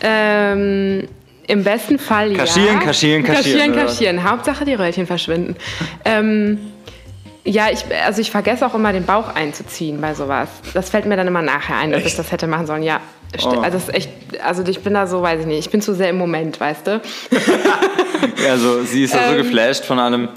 Ähm, 0.01 1.07
Im 1.47 1.63
besten 1.63 1.99
Fall 1.99 2.33
Kaschieren, 2.33 2.79
ja. 2.79 2.85
kaschieren, 2.85 3.23
kaschieren, 3.23 3.23
Kaschieren, 3.23 3.75
was? 3.75 3.93
kaschieren. 3.93 4.29
Hauptsache 4.29 4.65
die 4.65 4.73
Röllchen 4.73 5.07
verschwinden. 5.07 5.55
ähm, 6.05 6.59
ja, 7.45 7.67
ich, 7.71 7.83
also 8.05 8.21
ich 8.21 8.29
vergesse 8.31 8.65
auch 8.65 8.75
immer 8.75 8.91
den 8.93 9.05
Bauch 9.05 9.33
einzuziehen 9.33 10.01
bei 10.01 10.13
sowas. 10.13 10.49
Das 10.73 10.89
fällt 10.89 11.05
mir 11.05 11.15
dann 11.15 11.27
immer 11.27 11.41
nachher 11.41 11.77
ein, 11.77 11.91
dass 11.91 12.05
ich 12.05 12.15
das 12.15 12.31
hätte 12.31 12.47
machen 12.47 12.67
sollen. 12.67 12.83
Ja, 12.83 12.99
Oh. 13.43 13.49
also 13.49 13.77
das 13.77 13.87
ist 13.87 13.93
echt, 13.93 14.09
also 14.43 14.63
ich 14.65 14.79
bin 14.81 14.93
da 14.93 15.07
so, 15.07 15.21
weiß 15.21 15.41
ich 15.41 15.45
nicht, 15.45 15.59
ich 15.59 15.69
bin 15.69 15.81
zu 15.81 15.93
sehr 15.93 16.09
im 16.09 16.17
Moment, 16.17 16.59
weißt 16.59 16.87
du. 16.87 17.01
Also 18.49 18.83
sie 18.83 19.03
ist 19.03 19.13
ja 19.13 19.29
so 19.29 19.35
geflasht 19.35 19.85
von 19.85 19.97
allem. 19.97 20.29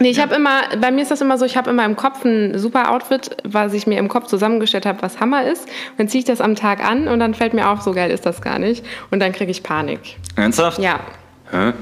Nee, 0.00 0.10
ich 0.10 0.20
habe 0.20 0.34
immer, 0.34 0.62
bei 0.78 0.90
mir 0.90 1.02
ist 1.02 1.10
das 1.10 1.20
immer 1.20 1.38
so, 1.38 1.44
ich 1.44 1.56
habe 1.56 1.70
immer 1.70 1.84
im 1.84 1.96
Kopf 1.96 2.24
ein 2.24 2.58
super 2.58 2.90
Outfit, 2.90 3.36
was 3.44 3.72
ich 3.72 3.86
mir 3.86 3.98
im 3.98 4.08
Kopf 4.08 4.26
zusammengestellt 4.26 4.86
habe, 4.86 5.00
was 5.02 5.20
Hammer 5.20 5.44
ist. 5.46 5.64
Und 5.64 5.98
dann 5.98 6.08
ziehe 6.08 6.20
ich 6.20 6.24
das 6.24 6.40
am 6.40 6.56
Tag 6.56 6.84
an 6.84 7.06
und 7.08 7.20
dann 7.20 7.34
fällt 7.34 7.54
mir 7.54 7.68
auf, 7.68 7.80
so 7.80 7.92
geil 7.92 8.10
ist 8.10 8.26
das 8.26 8.42
gar 8.42 8.58
nicht. 8.58 8.84
Und 9.10 9.20
dann 9.20 9.32
kriege 9.32 9.50
ich 9.50 9.62
Panik. 9.62 10.16
Ernsthaft? 10.36 10.80
Ja. 10.80 11.00
Hä? 11.50 11.72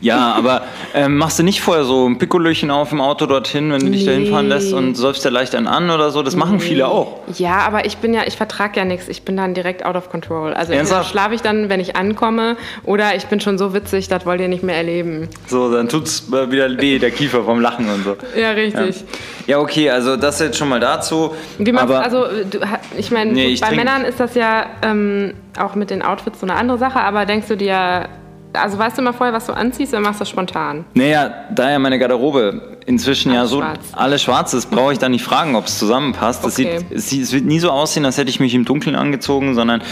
Ja, 0.00 0.32
aber 0.34 0.62
ähm, 0.94 1.16
machst 1.16 1.38
du 1.38 1.42
nicht 1.44 1.60
vorher 1.60 1.84
so 1.84 2.06
ein 2.08 2.18
Pikolöchen 2.18 2.70
auf 2.72 2.90
im 2.92 3.00
Auto 3.00 3.26
dorthin, 3.26 3.72
wenn 3.72 3.80
du 3.80 3.90
dich 3.90 4.04
da 4.04 4.10
Nee. 4.10 4.24
hinfahren 4.24 4.48
lässt 4.48 4.72
und 4.72 4.96
säufst 4.96 5.24
dir 5.24 5.30
leicht 5.30 5.54
einen 5.54 5.68
an 5.68 5.90
oder 5.90 6.10
so? 6.10 6.22
Das 6.22 6.34
machen 6.36 6.58
viele 6.60 6.88
auch. 6.88 7.20
Ja, 7.38 7.58
aber 7.60 7.86
ich 7.86 7.98
bin 7.98 8.12
ja, 8.14 8.22
ich 8.26 8.36
vertrage 8.36 8.80
ja 8.80 8.84
nichts. 8.84 9.08
Ich 9.08 9.22
bin 9.22 9.36
dann 9.36 9.54
direkt 9.54 9.86
out 9.86 9.94
of 9.96 10.10
control. 10.10 10.52
Also 10.54 10.72
entweder 10.72 11.04
schlafe 11.04 11.34
ich 11.34 11.40
dann, 11.40 11.68
wenn 11.68 11.78
ich 11.80 11.94
ankomme, 11.96 12.56
oder 12.84 13.14
ich 13.14 13.26
bin 13.26 13.40
schon 13.40 13.58
so 13.58 13.72
witzig, 13.74 14.08
das 14.08 14.26
wollt 14.26 14.40
ihr 14.40 14.48
nicht 14.48 14.64
mehr 14.64 14.76
erleben. 14.76 15.28
So, 15.46 15.72
dann 15.72 15.88
tut's 15.88 16.24
wieder 16.30 16.68
weh, 16.80 16.98
der 16.98 17.10
Kiefer 17.12 17.44
vom 17.44 17.60
Lachen 17.60 17.88
und 17.88 18.04
so. 18.04 18.16
Ja, 18.38 18.50
richtig. 18.50 19.04
Ja, 19.46 19.58
okay, 19.60 19.88
also 19.90 20.16
das 20.16 20.40
jetzt 20.40 20.58
schon 20.58 20.68
mal 20.68 20.80
dazu. 20.80 21.34
Wie 21.58 21.70
man, 21.72 21.84
aber 21.84 22.02
also 22.02 22.26
du, 22.50 22.58
ich 22.96 23.10
meine, 23.12 23.32
Nee, 23.32 23.56
bei 23.60 23.70
Männern 23.74 24.02
ist 24.04 24.18
das 24.20 24.34
ja 24.34 24.66
ähm, 24.82 25.34
auch 25.58 25.74
mit 25.76 25.90
den 25.90 26.02
Outfits 26.02 26.40
so 26.40 26.46
eine 26.46 26.54
andere 26.56 26.78
Sache, 26.78 27.00
aber 27.00 27.24
denkst 27.24 27.48
du 27.48 27.56
dir, 27.56 28.08
also 28.54 28.78
weißt 28.78 28.98
du 28.98 29.02
mal 29.02 29.12
vorher, 29.12 29.34
was 29.34 29.46
du 29.46 29.52
anziehst, 29.52 29.92
oder 29.92 30.02
machst 30.02 30.20
du 30.20 30.22
das 30.22 30.28
spontan? 30.30 30.84
Naja, 30.94 31.30
da 31.54 31.70
ja 31.70 31.78
meine 31.78 31.98
Garderobe 31.98 32.78
inzwischen 32.86 33.32
ja 33.32 33.40
Alles 33.40 33.50
so 33.50 33.60
schwarz. 33.60 33.78
alles 33.92 34.22
schwarz 34.22 34.54
ist, 34.54 34.70
brauche 34.70 34.92
ich 34.92 34.98
da 34.98 35.08
nicht 35.08 35.24
fragen, 35.24 35.54
ob 35.56 35.66
es 35.66 35.78
zusammenpasst. 35.78 36.44
Das 36.44 36.58
Okay. 36.58 36.78
sieht, 36.80 36.90
es, 36.92 37.08
sieht, 37.10 37.22
es 37.22 37.32
wird 37.32 37.44
nie 37.44 37.58
so 37.60 37.70
aussehen, 37.70 38.04
als 38.04 38.18
hätte 38.18 38.30
ich 38.30 38.40
mich 38.40 38.54
im 38.54 38.64
Dunkeln 38.64 38.96
angezogen, 38.96 39.54
sondern 39.54 39.82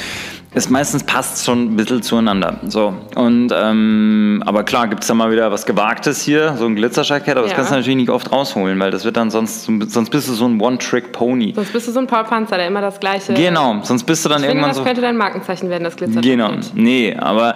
es 0.52 0.68
meistens 0.68 1.04
passt 1.04 1.44
schon 1.44 1.72
ein 1.72 1.76
bisschen 1.76 2.02
zueinander. 2.02 2.56
So. 2.66 2.92
Und 3.14 3.52
ähm, 3.54 4.42
aber 4.44 4.64
klar, 4.64 4.88
gibt 4.88 5.02
es 5.02 5.08
da 5.08 5.14
mal 5.14 5.30
wieder 5.30 5.52
was 5.52 5.64
Gewagtes 5.64 6.22
hier, 6.22 6.54
so 6.58 6.66
ein 6.66 6.74
Glitzerjackett, 6.74 7.36
aber 7.36 7.42
das 7.42 7.50
Ja. 7.50 7.56
kannst 7.56 7.70
du 7.70 7.76
natürlich 7.76 7.96
nicht 7.96 8.10
oft 8.10 8.32
rausholen, 8.32 8.78
weil 8.80 8.90
das 8.90 9.04
wird 9.04 9.16
dann 9.16 9.30
sonst, 9.30 9.64
sonst 9.88 10.10
bist 10.10 10.28
du 10.28 10.32
so 10.32 10.46
ein 10.46 10.60
One-Trick-Pony. 10.60 11.52
Sonst 11.54 11.72
bist 11.72 11.86
du 11.88 11.92
so 11.92 12.00
ein 12.00 12.06
Paul 12.08 12.24
Panzer, 12.24 12.56
der 12.56 12.66
immer 12.66 12.80
das 12.80 12.98
gleiche. 12.98 13.32
Genau, 13.34 13.78
sonst 13.82 14.04
bist 14.04 14.24
du 14.24 14.28
dann 14.28 14.38
Ich 14.38 14.46
finde, 14.46 14.56
irgendwann 14.56 14.70
das 14.70 14.78
so. 14.78 14.84
könnte 14.84 15.00
dein 15.00 15.16
Markenzeichen 15.16 15.70
werden, 15.70 15.84
das 15.84 15.96
Glitzer. 15.96 16.20
Genau, 16.20 16.50
nee, 16.74 17.14
aber 17.16 17.54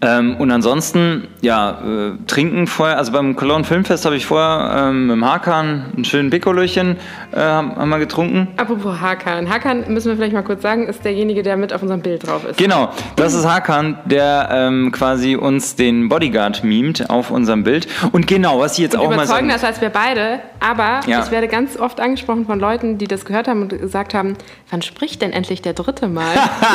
ähm, 0.00 0.36
und 0.36 0.52
ansonsten, 0.52 1.26
ja, 1.40 1.70
äh, 1.70 2.12
trinken 2.28 2.68
vorher, 2.68 2.98
also 2.98 3.10
beim 3.10 3.34
Cologne 3.34 3.64
Filmfest 3.64 4.04
habe 4.04 4.14
ich 4.14 4.26
vorher 4.26 4.88
ähm, 4.90 5.08
mit 5.08 5.16
dem 5.16 5.24
Hakan 5.24 5.86
einen 5.96 6.04
schönen 6.04 6.30
Pikolöchen 6.30 6.98
äh, 7.32 7.40
haben, 7.40 7.74
haben 7.74 7.88
wir 7.88 7.98
getrunken. 7.98 8.46
Apropos 8.58 9.00
Hakan. 9.00 9.50
Hakan, 9.50 9.92
müssen 9.92 10.08
wir 10.10 10.16
vielleicht 10.16 10.34
mal 10.34 10.42
kurz 10.44 10.62
sagen, 10.62 10.86
ist 10.86 11.04
derjenige, 11.04 11.42
der 11.42 11.56
mit 11.56 11.72
auf 11.72 11.82
unserem 11.82 12.00
Bild 12.02 12.27
drauf 12.28 12.44
ist. 12.44 12.58
Genau, 12.58 12.90
das 13.16 13.34
ist 13.34 13.46
Hakan, 13.46 13.98
der 14.04 14.48
ähm, 14.52 14.92
quasi 14.92 15.36
uns 15.36 15.74
den 15.76 16.08
Bodyguard 16.08 16.62
mimt 16.64 17.10
auf 17.10 17.30
unserem 17.30 17.64
Bild. 17.64 17.88
Und 18.12 18.26
genau, 18.26 18.60
was 18.60 18.72
ich 18.72 18.78
jetzt 18.78 18.96
auch 18.96 19.08
mal 19.14 19.26
sagen 19.26 19.50
ist 19.50 19.64
als 19.64 19.80
wir 19.80 19.90
beide, 19.90 20.40
aber 20.60 21.00
Ja. 21.06 21.22
ich 21.24 21.30
werde 21.30 21.48
ganz 21.48 21.76
oft 21.78 22.00
angesprochen 22.00 22.46
von 22.46 22.58
Leuten, 22.60 22.98
die 22.98 23.06
das 23.06 23.24
gehört 23.24 23.48
haben 23.48 23.62
und 23.62 23.68
gesagt 23.70 24.14
haben, 24.14 24.36
wann 24.70 24.82
spricht 24.82 25.22
denn 25.22 25.32
endlich 25.32 25.62
der 25.62 25.72
dritte 25.72 26.08
Mal? 26.08 26.24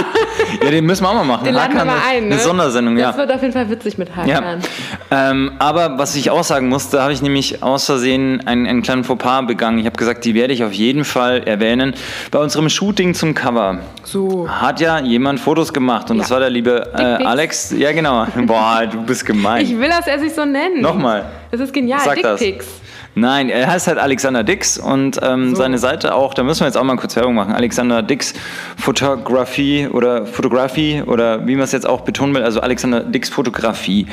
ja, 0.63 0.69
den 0.71 0.85
müssen 0.85 1.03
wir 1.03 1.09
auch 1.09 1.15
mal 1.15 1.23
machen. 1.23 1.45
Den 1.45 1.53
laden 1.53 1.73
wir 1.73 1.81
Hakan, 1.81 1.87
mal 1.87 2.01
ein, 2.09 2.27
ne? 2.27 2.35
Eine 2.35 2.43
Sondersendung, 2.43 2.97
ja. 2.97 3.07
Das 3.07 3.17
wird 3.17 3.31
auf 3.31 3.41
jeden 3.41 3.53
Fall 3.53 3.69
witzig 3.69 3.97
mit 3.97 4.15
Hakan. 4.15 4.27
Ja. 4.29 5.29
Ähm, 5.31 5.51
aber 5.59 5.97
was 5.99 6.15
ich 6.15 6.29
auch 6.31 6.43
sagen 6.43 6.69
musste, 6.69 7.01
habe 7.01 7.13
ich 7.13 7.21
nämlich 7.21 7.61
aus 7.63 7.85
Versehen 7.85 8.41
einen, 8.47 8.65
einen 8.67 8.81
kleinen 8.81 9.03
Fauxpas 9.03 9.45
begangen. 9.45 9.77
Ich 9.79 9.85
habe 9.85 9.95
gesagt, 9.97 10.25
die 10.25 10.33
werde 10.33 10.53
ich 10.53 10.63
auf 10.63 10.73
jeden 10.73 11.05
Fall 11.05 11.43
erwähnen. 11.43 11.93
Bei 12.31 12.39
unserem 12.39 12.69
Shooting 12.69 13.13
zum 13.13 13.33
Cover 13.33 13.79
So. 14.03 14.47
hat 14.49 14.79
ja 14.79 14.99
jemand 14.99 15.39
Fotos 15.43 15.71
gemacht 15.73 16.09
und 16.09 16.17
Ja. 16.17 16.23
das 16.23 16.31
war 16.31 16.39
der 16.39 16.49
liebe 16.49 16.91
äh. 16.95 17.23
Alex. 17.23 17.71
Ja, 17.77 17.91
genau. 17.91 18.25
Boah, 18.47 18.83
du 18.89 19.01
bist 19.03 19.25
gemein. 19.25 19.63
Ich 19.63 19.77
will, 19.77 19.89
dass 19.89 20.07
er 20.07 20.19
sich 20.19 20.33
so 20.33 20.45
nennt. 20.45 20.81
Nochmal. 20.81 21.25
Das 21.51 21.59
ist 21.59 21.73
genial. 21.73 21.99
Sag 22.03 22.21
das. 22.21 22.39
Dickpics. 22.39 22.67
Nein, 23.15 23.49
er 23.49 23.67
heißt 23.67 23.85
halt 23.85 23.99
Alexander 23.99 24.43
Dix 24.43 24.79
und 24.79 25.19
ähm, 25.21 25.51
So. 25.51 25.57
seine 25.57 25.77
Seite 25.77 26.15
auch, 26.15 26.33
da 26.33 26.41
müssen 26.41 26.61
wir 26.61 26.65
jetzt 26.65 26.77
auch 26.77 26.83
mal 26.83 26.95
kurz 26.95 27.15
Werbung 27.15 27.35
machen. 27.35 27.53
Alexander 27.53 28.01
Dix 28.01 28.33
Fotografie 28.75 29.87
oder 29.87 30.25
Fotografie 30.25 31.03
oder 31.05 31.45
wie 31.45 31.53
man 31.55 31.63
es 31.65 31.71
jetzt 31.73 31.87
auch 31.87 32.01
betonen 32.01 32.33
will, 32.33 32.41
also 32.43 32.59
Alexander 32.61 33.01
Dix 33.01 33.29
Fotografie. 33.29 34.07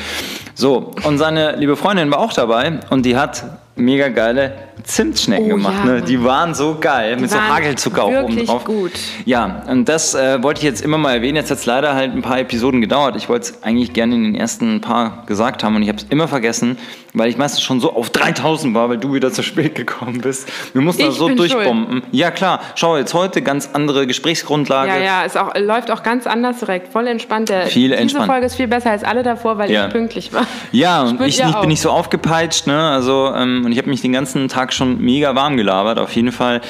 So, 0.54 0.92
und 1.04 1.16
seine 1.16 1.56
liebe 1.56 1.76
Freundin 1.76 2.10
war 2.10 2.18
auch 2.18 2.32
dabei 2.34 2.80
und 2.90 3.06
die 3.06 3.16
hat 3.16 3.44
mega 3.80 4.08
geile 4.08 4.52
Zimtschnecken 4.84 5.46
Oh, 5.52 5.56
gemacht. 5.56 5.74
ja, 5.84 5.92
ne? 5.92 6.02
Die 6.02 6.22
waren 6.24 6.54
so 6.54 6.76
geil, 6.80 7.16
mit 7.18 7.30
so 7.30 7.40
Hagelzucker 7.40 8.04
auch 8.04 8.22
oben 8.22 8.46
drauf. 8.46 8.64
gut. 8.64 8.92
Ja, 9.24 9.62
und 9.68 9.88
das 9.88 10.14
äh, 10.14 10.42
wollte 10.42 10.58
ich 10.60 10.64
jetzt 10.64 10.82
immer 10.82 10.96
mal 10.98 11.14
erwähnen. 11.16 11.36
Jetzt 11.36 11.50
hat 11.50 11.58
es 11.58 11.66
leider 11.66 11.94
halt 11.94 12.14
ein 12.14 12.22
paar 12.22 12.38
Episoden 12.38 12.80
gedauert. 12.80 13.16
Ich 13.16 13.28
wollte 13.28 13.50
es 13.52 13.62
eigentlich 13.62 13.92
gerne 13.92 14.14
in 14.14 14.24
den 14.24 14.34
ersten 14.34 14.80
paar 14.80 15.24
gesagt 15.26 15.62
haben 15.64 15.76
und 15.76 15.82
ich 15.82 15.88
habe 15.88 15.98
es 15.98 16.04
immer 16.04 16.28
vergessen, 16.28 16.78
weil 17.14 17.28
ich 17.28 17.36
meistens 17.36 17.62
schon 17.62 17.80
so 17.80 17.92
auf 17.94 18.10
3000 18.10 18.74
war, 18.74 18.88
weil 18.88 18.98
du 18.98 19.12
wieder 19.14 19.32
zu 19.32 19.42
spät 19.42 19.74
gekommen 19.74 20.20
bist. 20.20 20.48
Wir 20.72 20.80
mussten 20.82 21.02
da 21.02 21.08
Ich 21.08 21.14
so 21.14 21.28
durchbomben. 21.28 22.02
Ja 22.12 22.30
klar, 22.30 22.60
schau 22.76 22.96
jetzt 22.96 23.14
heute 23.14 23.42
ganz 23.42 23.70
andere 23.72 24.06
Gesprächsgrundlage. 24.06 24.90
Ja, 24.90 24.98
ja, 24.98 25.22
ist 25.22 25.36
auch, 25.36 25.54
läuft 25.56 25.90
auch 25.90 26.02
ganz 26.02 26.26
anders 26.26 26.60
direkt. 26.60 26.92
Voll 26.92 27.06
entspannt. 27.06 27.48
Der, 27.48 27.66
Viel 27.66 27.88
diese 27.88 27.96
entspannt. 28.00 28.26
Folge 28.26 28.46
ist 28.46 28.54
viel 28.54 28.68
besser 28.68 28.90
als 28.90 29.04
alle 29.04 29.22
davor, 29.22 29.58
weil 29.58 29.70
Ja. 29.70 29.86
ich 29.86 29.92
pünktlich 29.92 30.32
war. 30.32 30.46
Ja, 30.72 31.02
und 31.02 31.20
ich 31.20 31.38
nicht, 31.42 31.44
auch. 31.56 31.60
bin 31.60 31.68
nicht 31.70 31.80
so 31.80 31.90
aufgepeitscht, 31.90 32.66
ne? 32.66 32.90
Also, 32.90 33.32
ähm, 33.34 33.64
und 33.64 33.72
ich 33.72 33.78
habe 33.78 33.88
mich 33.90 34.00
den 34.02 34.12
ganzen 34.12 34.48
Tag 34.48 34.72
schon 34.72 35.00
mega 35.00 35.34
warm 35.34 35.56
gelabert, 35.56 35.98
auf 35.98 36.12
jeden 36.14 36.32
Fall. 36.32 36.60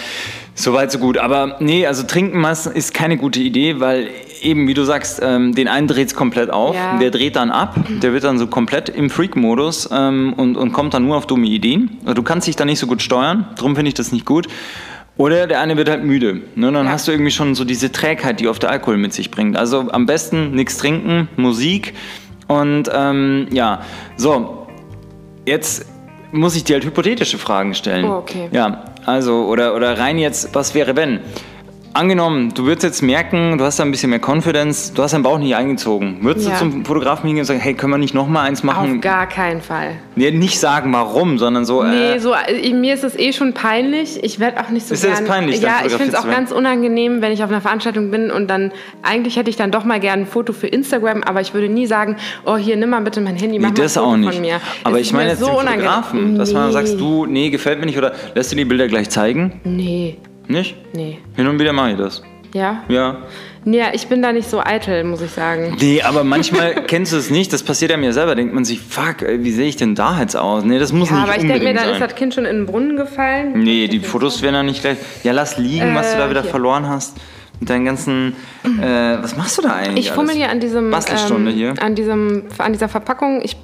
Soweit, 0.54 0.90
so 0.92 0.98
gut. 0.98 1.16
Aber 1.18 1.56
nee, 1.60 1.86
also 1.86 2.02
trinken 2.02 2.38
meistens 2.40 2.74
ist 2.74 2.92
keine 2.94 3.16
gute 3.16 3.40
Idee, 3.40 3.80
weil 3.80 4.08
eben, 4.42 4.66
wie 4.68 4.74
du 4.74 4.84
sagst, 4.84 5.20
ähm, 5.22 5.54
den 5.54 5.68
einen 5.68 5.86
dreht 5.86 6.08
es 6.08 6.14
komplett 6.14 6.50
auf, 6.50 6.74
Ja. 6.74 6.98
der 6.98 7.10
dreht 7.10 7.36
dann 7.36 7.50
ab, 7.50 7.76
der 8.02 8.12
wird 8.12 8.24
dann 8.24 8.38
so 8.38 8.46
komplett 8.46 8.88
im 8.88 9.10
Freak-Modus 9.10 9.88
ähm, 9.92 10.32
und, 10.36 10.56
und 10.56 10.72
kommt 10.72 10.94
dann 10.94 11.06
nur 11.06 11.16
auf 11.16 11.26
dumme 11.26 11.46
Ideen. 11.46 11.98
Also 12.02 12.14
du 12.14 12.22
kannst 12.22 12.46
dich 12.48 12.56
da 12.56 12.64
nicht 12.64 12.78
so 12.78 12.86
gut 12.86 13.02
steuern, 13.02 13.46
darum 13.56 13.74
finde 13.76 13.88
ich 13.88 13.94
das 13.94 14.12
nicht 14.12 14.24
gut. 14.26 14.46
Oder 15.16 15.46
der 15.46 15.60
eine 15.60 15.76
wird 15.76 15.90
halt 15.90 16.02
müde. 16.04 16.40
Ne? 16.54 16.72
Dann 16.72 16.86
Ja. 16.86 16.92
hast 16.92 17.06
du 17.06 17.12
irgendwie 17.12 17.30
schon 17.30 17.54
so 17.54 17.64
diese 17.64 17.92
Trägheit, 17.92 18.40
die 18.40 18.48
oft 18.48 18.62
der 18.62 18.70
Alkohol 18.70 18.96
mit 18.96 19.12
sich 19.12 19.30
bringt. 19.30 19.56
Also 19.56 19.90
am 19.92 20.06
besten 20.06 20.52
nichts 20.52 20.78
trinken, 20.78 21.28
Musik 21.36 21.92
und 22.48 22.90
ähm, 22.94 23.46
ja, 23.52 23.82
so, 24.16 24.66
jetzt 25.46 25.86
muss 26.32 26.56
ich 26.56 26.64
dir 26.64 26.74
halt 26.74 26.84
hypothetische 26.84 27.38
Fragen 27.38 27.74
stellen. 27.74 28.04
Oh, 28.06 28.14
okay. 28.18 28.48
Ja, 28.52 28.84
also, 29.04 29.46
oder, 29.46 29.74
oder 29.74 29.98
rein 29.98 30.18
jetzt, 30.18 30.54
was 30.54 30.74
wäre 30.74 30.94
wenn? 30.96 31.20
Angenommen, 31.92 32.54
du 32.54 32.66
würdest 32.66 32.84
jetzt 32.84 33.02
merken, 33.02 33.58
du 33.58 33.64
hast 33.64 33.80
da 33.80 33.84
ein 33.84 33.90
bisschen 33.90 34.10
mehr 34.10 34.20
Confidence, 34.24 34.92
du 34.94 35.02
hast 35.02 35.12
deinen 35.12 35.24
Bauch 35.24 35.38
nicht 35.40 35.56
eingezogen. 35.56 36.18
Würdest 36.20 36.46
Ja. 36.46 36.52
du 36.54 36.58
zum 36.60 36.84
Fotografen 36.84 37.26
hingehen 37.26 37.42
und 37.42 37.46
sagen, 37.46 37.58
hey, 37.58 37.74
können 37.74 37.92
wir 37.92 37.98
nicht 37.98 38.14
noch 38.14 38.28
mal 38.28 38.42
eins 38.42 38.60
Auf 38.60 38.64
machen? 38.64 39.00
gar 39.00 39.26
keinen 39.28 39.60
Fall. 39.60 39.96
Nee, 40.14 40.30
nicht 40.30 40.60
sagen, 40.60 40.92
warum, 40.92 41.38
sondern 41.38 41.64
so, 41.64 41.82
Nee, 41.82 42.12
äh, 42.12 42.18
so, 42.20 42.32
äh, 42.32 42.72
mir 42.72 42.94
ist 42.94 43.02
es 43.02 43.18
eh 43.18 43.32
schon 43.32 43.54
peinlich. 43.54 44.22
Ich 44.22 44.38
werde 44.38 44.60
auch 44.60 44.70
nicht 44.70 44.86
so 44.86 44.94
Ist 44.94 45.02
dir 45.02 45.08
das 45.10 45.18
gern. 45.18 45.28
peinlich, 45.28 45.60
ja, 45.62 45.78
ich 45.84 45.90
finde 45.92 46.10
es 46.12 46.14
auch 46.14 46.26
werden? 46.26 46.36
ganz 46.36 46.52
unangenehm, 46.52 47.22
wenn 47.22 47.32
ich 47.32 47.42
auf 47.42 47.50
einer 47.50 47.60
Veranstaltung 47.60 48.12
bin 48.12 48.30
und 48.30 48.48
dann 48.48 48.70
eigentlich 49.02 49.34
hätte 49.36 49.50
ich 49.50 49.56
dann 49.56 49.72
doch 49.72 49.84
mal 49.84 49.98
gerne 49.98 50.22
ein 50.22 50.26
Foto 50.28 50.52
für 50.52 50.68
Instagram, 50.68 51.24
aber 51.24 51.40
ich 51.40 51.54
würde 51.54 51.68
nie 51.68 51.86
sagen, 51.86 52.16
oh 52.46 52.56
hier 52.56 52.76
nimm 52.76 52.90
mal 52.90 53.00
bitte 53.00 53.20
mein 53.20 53.34
Handy, 53.34 53.58
mach 53.58 53.70
nee, 53.70 53.74
mal 53.78 53.82
das 53.82 53.96
ein 53.98 54.04
Foto 54.04 54.12
auch 54.12 54.16
nicht. 54.16 54.32
von 54.34 54.40
mir. 54.42 54.60
Aber 54.84 55.00
Es 55.00 55.08
ich 55.08 55.12
meine 55.12 55.30
jetzt 55.30 55.40
so 55.40 55.46
den 55.46 55.54
unangenehm. 55.56 55.80
Fotografen, 55.80 56.38
dass 56.38 56.52
man 56.52 56.66
Nee. 56.68 56.72
sagst, 56.72 57.00
du, 57.00 57.26
nee, 57.26 57.50
gefällt 57.50 57.80
mir 57.80 57.86
nicht 57.86 57.98
oder 57.98 58.12
lässt 58.36 58.52
du 58.52 58.56
die 58.56 58.64
Bilder 58.64 58.86
gleich 58.86 59.10
zeigen? 59.10 59.60
Nee, 59.64 60.18
Nicht? 60.50 60.76
nee. 60.92 61.18
Hin 61.36 61.46
und 61.46 61.58
wieder 61.60 61.72
mache 61.72 61.92
ich 61.92 61.96
das. 61.96 62.22
Ja? 62.52 62.82
Ja. 62.88 63.18
Nee, 63.64 63.82
ich 63.92 64.08
bin 64.08 64.22
da 64.22 64.32
nicht 64.32 64.48
so 64.48 64.60
eitel, 64.60 65.04
muss 65.04 65.20
ich 65.20 65.30
sagen. 65.30 65.76
Nee, 65.80 66.02
aber 66.02 66.24
manchmal 66.24 66.74
kennst 66.86 67.12
du 67.12 67.16
es 67.18 67.30
nicht, 67.30 67.52
das 67.52 67.62
passiert 67.62 67.90
ja 67.92 68.12
selber, 68.12 68.34
denkt 68.34 68.54
man 68.54 68.64
sich, 68.64 68.80
fuck, 68.80 69.22
ey, 69.22 69.44
wie 69.44 69.52
sehe 69.52 69.68
ich 69.68 69.76
denn 69.76 69.94
da 69.94 70.18
jetzt 70.20 70.34
aus? 70.36 70.64
Nee, 70.64 70.78
das 70.78 70.92
muss 70.92 71.10
Ja, 71.10 71.16
nicht 71.16 71.24
aber 71.24 71.36
ich 71.36 71.46
denke 71.46 71.64
mir, 71.64 71.74
dann 71.74 71.84
sein. 71.84 71.92
ist 71.92 72.00
das 72.00 72.14
Kind 72.14 72.34
schon 72.34 72.46
in 72.46 72.56
den 72.56 72.66
Brunnen 72.66 72.96
gefallen. 72.96 73.52
Nee, 73.62 73.86
die 73.88 74.00
Fotos 74.00 74.42
werden 74.42 74.54
ja 74.54 74.62
nicht 74.62 74.80
gleich. 74.80 74.96
Ja, 75.22 75.32
lass 75.32 75.58
liegen, 75.58 75.94
was 75.94 76.12
du 76.12 76.18
da 76.18 76.26
Äh, 76.26 76.30
wieder 76.30 76.42
hier. 76.42 76.50
verloren 76.50 76.88
hast. 76.88 77.16
Mit 77.60 77.68
deinen 77.68 77.84
ganzen. 77.84 78.34
Äh, 78.64 79.18
was 79.22 79.36
machst 79.36 79.58
du 79.58 79.62
da 79.62 79.74
eigentlich? 79.74 80.06
Ich 80.06 80.12
fummel 80.12 80.30
alles? 80.30 80.38
hier 80.38 80.50
an 80.50 80.60
diesem, 80.60 80.90
Bastelstunde 80.90 81.50
ähm, 81.50 81.56
hier. 81.56 81.74
an 81.80 81.94
diesem, 81.94 82.44
an 82.56 82.72
dieser 82.72 82.88
Verpackung. 82.88 83.42
Ich, 83.44 83.56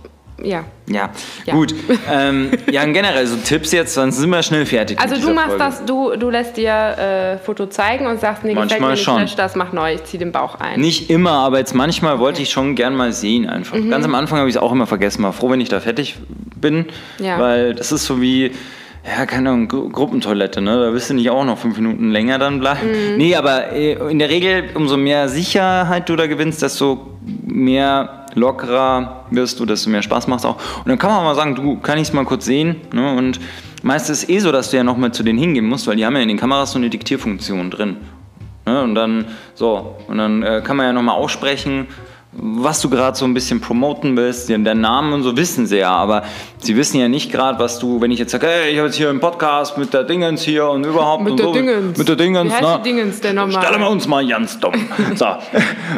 ja. 0.43 0.65
Ja, 0.89 1.11
Ja. 1.45 1.55
gut. 1.55 1.75
ähm, 2.11 2.51
ja, 2.71 2.85
generell 2.85 3.27
so 3.27 3.37
Tipps 3.37 3.73
jetzt, 3.73 3.95
sonst 3.95 4.19
sind 4.19 4.31
wir 4.31 4.43
schnell 4.43 4.67
fertig. 4.67 5.01
Also 5.01 5.17
du 5.21 5.33
machst 5.35 5.49
Folge. 5.57 5.65
das, 5.65 5.85
du, 5.85 6.15
du 6.17 6.31
lässt 6.31 6.57
dir 6.57 6.73
äh, 6.73 7.39
Foto 7.45 7.67
zeigen 7.67 8.07
und 8.07 8.21
sagst, 8.21 8.45
nee, 8.45 8.55
Manchmal 8.55 8.81
mir 8.81 8.91
nicht, 8.91 9.03
schon. 9.03 9.27
das, 9.37 9.57
mach 9.57 9.73
neu, 9.73 9.95
ich 9.95 10.05
zieh 10.05 10.19
den 10.19 10.31
Bauch 10.33 10.61
ein. 10.61 10.81
Nicht 10.81 11.11
immer, 11.11 11.33
aber 11.33 11.59
jetzt 11.59 11.75
manchmal 11.75 12.19
wollte 12.21 12.43
ich 12.43 12.51
schon 12.51 12.75
gern 12.77 12.95
mal 12.95 13.13
sehen 13.13 13.49
einfach. 13.49 13.77
Mhm. 13.77 13.91
Ganz 13.91 14.05
am 14.05 14.15
Anfang 14.15 14.39
habe 14.39 14.49
ich 14.49 14.55
es 14.57 14.63
auch 14.63 14.71
immer 14.73 14.87
vergessen. 14.87 15.23
War 15.25 15.33
froh, 15.33 15.51
wenn 15.51 15.61
ich 15.61 15.69
da 15.71 15.81
fertig 15.81 16.17
bin, 16.61 16.87
Ja. 17.19 17.39
weil 17.41 17.75
das 17.75 17.91
ist 17.91 18.05
so 18.07 18.21
wie, 18.21 18.53
ja, 19.07 19.25
keine 19.25 19.51
Ahnung, 19.51 19.69
Gru 19.69 19.89
Gruppentoilette, 19.89 20.61
ne? 20.61 20.77
Da 20.79 20.93
wirst 20.93 21.11
du 21.11 21.15
nicht 21.15 21.31
auch 21.31 21.45
noch 21.45 21.59
fünf 21.59 21.77
Minuten 21.77 22.11
länger 22.11 22.39
dann 22.39 22.59
bleiben. 22.59 22.89
Mhm. 22.89 23.17
Nee, 23.17 23.37
aber 23.37 23.73
äh, 23.73 23.93
in 24.11 24.19
der 24.19 24.29
Regel, 24.29 24.71
umso 24.75 24.97
mehr 24.97 25.29
Sicherheit 25.29 26.09
du 26.09 26.17
da 26.17 26.27
gewinnst, 26.27 26.63
desto 26.63 27.07
mehr 27.47 28.27
lockerer 28.35 29.25
wirst 29.31 29.61
du, 29.61 29.67
desto 29.67 29.91
mehr 29.91 30.03
Spaß 30.03 30.27
macht 30.27 30.45
auch. 30.45 30.57
Und 30.79 30.89
dann 30.89 30.99
kann 30.99 31.11
man 31.11 31.25
mal 31.25 31.35
sagen, 31.35 31.55
du, 31.55 31.77
kann 31.79 31.99
ich 31.99 32.09
es 32.09 32.13
mal 32.13 32.25
kurz 32.25 32.45
sehen? 32.45 32.77
Ne? 32.93 33.17
Und 33.17 33.41
meistens 33.83 34.19
ist 34.19 34.25
es 34.25 34.29
eh 34.29 34.39
so, 34.41 34.53
dass 34.53 34.71
du 34.71 34.77
ja 34.77 34.85
noch 34.85 34.97
mal 34.97 35.13
zu 35.13 35.23
denen 35.23 35.39
hingehen 35.39 35.67
musst, 35.67 35.87
weil 35.87 35.97
die 35.97 36.05
haben 36.05 36.17
ja 36.17 36.23
in 36.23 36.29
den 36.29 36.37
Kameras 36.37 36.73
so 36.73 36.79
eine 36.79 36.91
Diktierfunktion 36.91 37.71
drin. 37.71 37.97
Ne? 38.67 38.83
Und 38.83 38.95
dann 38.95 39.27
so, 39.55 39.97
und 40.09 40.19
dann 40.19 40.43
äh, 40.43 40.61
kann 40.65 40.77
man 40.77 40.87
ja 40.87 40.93
nochmal 40.93 41.17
aussprechen, 41.17 41.87
was 42.39 42.81
du 42.81 42.91
gerade 42.91 43.17
so 43.17 43.25
ein 43.25 43.35
bisschen 43.35 43.61
promoten 43.61 44.17
willst. 44.17 44.49
Den, 44.49 44.65
den 44.65 44.81
Namen 44.81 45.13
und 45.13 45.23
so 45.23 45.37
wissen 45.37 45.67
sie 45.67 45.79
ja, 45.79 45.91
aber 45.91 46.23
sie 46.59 46.77
wissen 46.77 46.99
ja 47.01 47.09
nicht 47.09 47.33
gerade, 47.33 47.59
was 47.59 47.79
du, 47.79 48.01
wenn 48.01 48.11
ich 48.11 48.19
jetzt 48.19 48.33
sage, 48.33 48.47
hey, 48.47 48.71
ich 48.71 48.79
habe 48.79 48.87
jetzt 48.87 48.97
hier 48.97 49.11
einen 49.11 49.21
Podcast 49.21 49.79
mit 49.79 49.93
der 49.95 50.05
Dingens 50.05 50.43
hier 50.43 50.69
und 50.69 50.85
überhaupt 50.85 51.25
Mit 51.25 51.33
und 51.33 51.39
der 51.39 51.47
so. 51.47 51.53
Dingens. 51.53 51.99
Mit 51.99 52.09
der 52.09 52.17
Dingens, 52.17 52.51
Wie 52.51 52.55
heißt 52.55 52.63
ne? 52.63 52.81
die 52.85 52.91
Dingens 52.91 53.21
denn 53.21 53.37
nochmal? 53.37 53.63
Stellen 53.65 53.81
wir 53.81 53.91
uns 53.91 54.07
mal 54.07 54.27
ganz 54.27 54.59
dumm. 54.59 54.75
So. 55.15 55.27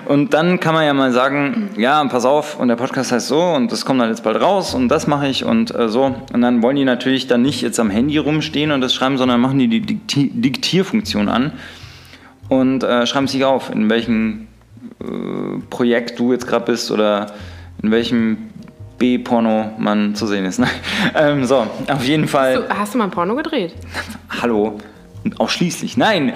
Und 0.06 0.32
dann 0.32 0.60
kann 0.60 0.74
man 0.74 0.84
ja 0.84 0.94
mal 0.94 1.12
sagen, 1.12 1.70
ja, 1.76 2.04
pass 2.04 2.24
auf, 2.24 2.58
und 2.60 2.68
der 2.68 2.76
Podcast 2.76 3.10
heißt 3.10 3.28
so 3.28 3.40
und 3.40 3.72
das 3.72 3.84
kommt 3.84 4.00
dann 4.00 4.08
jetzt 4.08 4.22
bald 4.22 4.40
raus 4.40 4.74
und 4.74 4.88
das 4.88 5.06
mache 5.06 5.26
ich 5.26 5.44
und 5.44 5.74
äh, 5.74 5.88
so. 5.88 6.14
Und 6.32 6.40
dann 6.40 6.62
wollen 6.62 6.76
die 6.76 6.84
natürlich 6.84 7.26
dann 7.26 7.42
nicht 7.42 7.62
jetzt 7.62 7.80
am 7.80 7.90
Handy 7.90 8.18
rumstehen 8.18 8.70
und 8.70 8.80
das 8.80 8.94
schreiben, 8.94 9.18
sondern 9.18 9.40
machen 9.40 9.58
die 9.58 9.68
die 9.68 9.80
Dikti 9.80 10.30
Diktierfunktion 10.32 11.28
an 11.28 11.52
und 12.48 12.82
äh, 12.82 13.06
schreiben 13.06 13.26
sich 13.26 13.44
auf, 13.44 13.70
in 13.70 13.90
welchem 13.90 14.48
äh, 15.00 15.58
Projekt 15.70 16.18
du 16.18 16.32
jetzt 16.32 16.46
gerade 16.46 16.64
bist 16.66 16.90
oder 16.90 17.32
in 17.82 17.90
welchem 17.90 18.38
B-Porno 18.98 19.72
man 19.78 20.14
zu 20.14 20.26
sehen 20.26 20.44
ist. 20.44 20.58
Nein. 20.58 20.70
Ähm, 21.14 21.44
so, 21.44 21.66
auf 21.88 22.04
jeden 22.04 22.26
Fall. 22.28 22.66
Du, 22.68 22.68
hast 22.78 22.94
du 22.94 22.98
mal 22.98 23.04
ein 23.04 23.10
Porno 23.10 23.34
gedreht? 23.36 23.74
Hallo. 24.42 24.78
Ausschließlich. 25.38 25.96
Nein. 25.96 26.32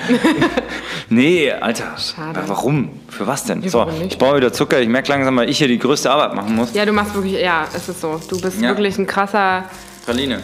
nee, 1.09 1.51
Alter. 1.53 1.97
Schade. 1.99 2.43
Warum? 2.47 2.91
Für 3.09 3.27
was 3.27 3.45
denn? 3.45 3.67
So, 3.69 3.87
ich 4.09 4.19
brauche 4.19 4.37
wieder 4.37 4.53
Zucker. 4.53 4.81
Ich 4.81 4.89
merke 4.89 5.09
langsam, 5.09 5.37
weil 5.37 5.49
ich 5.51 5.59
hier 5.59 5.69
die 5.69 5.79
größte 5.79 6.11
Arbeit 6.11 6.35
machen 6.35 6.55
muss. 6.57 6.75
Ja, 6.75 6.85
du 6.85 6.93
machst 6.93 7.15
wirklich, 7.15 7.41
ja, 7.41 7.65
es 7.75 7.89
ist 7.89 8.01
so. 8.01 8.21
Du 8.29 8.41
bist 8.41 8.61
Ja. 8.61 8.69
wirklich 8.69 8.99
ein 8.99 9.07
krasser, 9.07 9.65
Praline. 10.05 10.41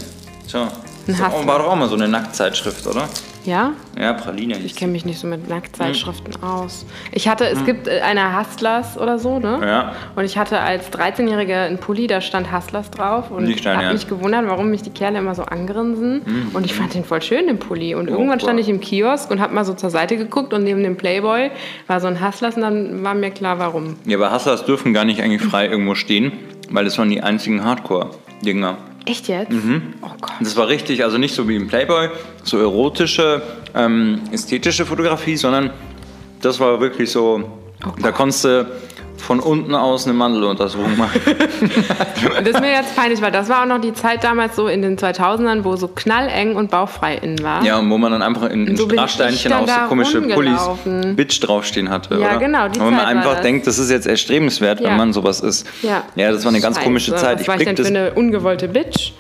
Schau. 0.51 0.63
Ein 0.63 0.69
Das 1.07 1.21
Hustler. 1.21 1.47
war 1.47 1.59
doch 1.59 1.67
auch 1.69 1.77
mal 1.77 1.89
so 1.89 1.95
eine 1.97 2.09
Nacktzeitschrift, 2.09 2.87
oder? 2.87 3.09
Ja? 3.49 3.73
Ja, 3.99 4.13
Praline. 4.13 4.59
Ich 4.59 4.77
kenne 4.77 4.93
mich 4.93 5.05
nicht 5.05 5.19
so 5.19 5.27
mit 5.27 5.49
Nacktzeitschriften 5.49 6.35
Hm. 6.35 6.45
aus. 6.45 6.85
Ich 7.13 7.27
hatte, 7.29 7.47
es 7.47 7.65
gibt 7.65 7.89
äh, 7.89 8.01
eine 8.01 8.39
Hustlers 8.39 8.99
oder 8.99 9.19
so, 9.19 9.39
ne? 9.39 9.59
Ja. 9.63 9.93
Und 10.15 10.25
ich 10.25 10.37
hatte 10.39 10.61
als 10.61 10.93
13-Jährige 10.93 11.57
einen 11.57 11.79
Pulli, 11.79 12.07
da 12.07 12.21
stand 12.21 12.53
Hustlers 12.53 12.91
drauf. 12.91 13.31
Und 13.31 13.47
dein 13.49 13.75
habe 13.77 13.85
Ernst? 13.87 14.05
mich 14.05 14.09
gewundert, 14.19 14.47
warum 14.47 14.71
mich 14.71 14.83
die 14.83 14.91
Kerle 14.91 15.19
immer 15.19 15.35
so 15.35 15.43
angrinsen. 15.45 16.51
Und 16.53 16.67
ich 16.67 16.75
fand 16.75 16.95
den 16.95 17.05
voll 17.05 17.23
schön, 17.23 17.47
den 17.47 17.59
Pulli. 17.59 17.95
Und 17.95 18.09
irgendwann 18.09 18.39
boah. 18.39 18.45
stand 18.45 18.61
ich 18.61 18.69
im 18.69 18.81
Kiosk 18.81 19.31
und 19.31 19.41
habe 19.41 19.55
mal 19.55 19.65
so 19.65 19.73
zur 19.75 19.91
Seite 19.91 20.17
geguckt 20.17 20.53
und 20.53 20.63
neben 20.65 20.83
dem 20.83 20.97
Playboy 20.97 21.51
war 21.87 22.01
so 22.01 22.07
ein 22.07 22.25
Hustlers 22.25 22.57
und 22.57 22.63
dann 22.63 23.03
war 23.03 23.15
mir 23.15 23.31
klar, 23.31 23.59
warum. 23.59 23.97
Ja, 24.05 24.19
aber 24.19 24.33
Hustlers 24.33 24.65
dürfen 24.67 24.93
gar 24.93 25.05
nicht 25.07 25.23
eigentlich 25.23 25.43
frei 25.43 25.67
irgendwo 25.69 25.95
stehen, 25.95 26.33
weil 26.71 26.85
das 26.85 26.99
waren 26.99 27.09
die 27.09 27.23
einzigen 27.23 27.65
Hardcore-Dinger. 27.65 28.77
Echt 29.09 29.29
jetzt? 29.29 29.51
Mhm. 29.51 29.95
Oh 30.03 30.11
Gott. 30.21 30.33
Das 30.41 30.55
war 30.57 30.69
richtig, 30.69 31.03
also 31.03 31.17
nicht 31.17 31.35
so 31.35 31.49
wie 31.49 31.57
im 31.57 31.67
Playboy, 31.67 32.11
so 32.45 32.59
erotische, 32.59 33.41
ähm, 33.75 34.21
ästhetische 34.33 34.85
Fotografie, 34.85 35.37
sondern 35.37 35.71
das 36.43 36.61
war 36.61 36.81
wirklich 36.81 37.11
so, 37.11 37.51
da 38.03 38.13
konntest 38.13 38.45
du 38.45 38.71
von 39.21 39.41
unten 39.41 39.75
aus 39.75 40.05
eine 40.05 40.15
Mandeluntersuchung 40.15 40.97
machen. 40.97 41.21
Und 41.27 42.41
das 42.47 42.55
ist 42.55 42.61
mir 42.61 42.71
jetzt 42.71 42.97
peinlich, 42.97 43.21
weil 43.21 43.33
das 43.33 43.49
war 43.49 43.63
auch 43.63 43.67
noch 43.67 43.81
die 43.81 43.93
Zeit 43.93 44.25
damals 44.25 44.57
so 44.57 44.69
in 44.69 44.83
den 44.83 44.97
2000ern, 44.99 45.65
wo 45.65 45.77
so 45.77 45.89
knalleng 45.89 46.57
und 46.57 46.71
bauchfrei 46.71 47.17
innen 47.17 47.43
war. 47.43 47.63
ja, 47.65 47.79
und 47.79 47.91
wo 47.91 47.99
man 47.99 48.13
dann 48.13 48.23
einfach 48.23 48.45
in, 48.51 48.67
in 48.67 48.75
ich 48.75 49.43
dann 49.45 49.53
auch 49.53 49.69
so 49.69 49.89
komische 49.89 50.21
Pullis. 50.23 50.61
Bitch 51.17 51.41
draufstehen 51.43 51.91
hatte, 51.91 52.15
Ja, 52.15 52.31
oder? 52.31 52.39
genau, 52.39 52.69
die 52.69 52.81
wenn 52.81 52.95
man 52.95 53.05
einfach 53.07 53.35
das. 53.35 53.43
denkt, 53.43 53.67
das 53.67 53.79
ist 53.79 53.91
jetzt 53.91 54.07
erstrebenswert, 54.07 54.81
Ja. 54.81 54.91
wenn 54.91 54.97
man 54.97 55.13
sowas 55.13 55.41
ist. 55.41 55.67
Ja. 55.83 56.05
Ja, 56.17 56.31
das 56.33 56.45
war 56.45 56.51
eine 56.51 56.61
ganz 56.61 56.77
Scheiße, 56.77 56.87
komische 56.87 57.15
Zeit. 57.17 57.41
Was 57.41 57.49
war 57.49 57.57
ich 57.57 57.65
denn 57.65 57.77
für 57.77 57.83
das, 57.83 57.91
eine 57.91 58.13
ungewollte 58.15 58.69
Bitch? 58.69 59.13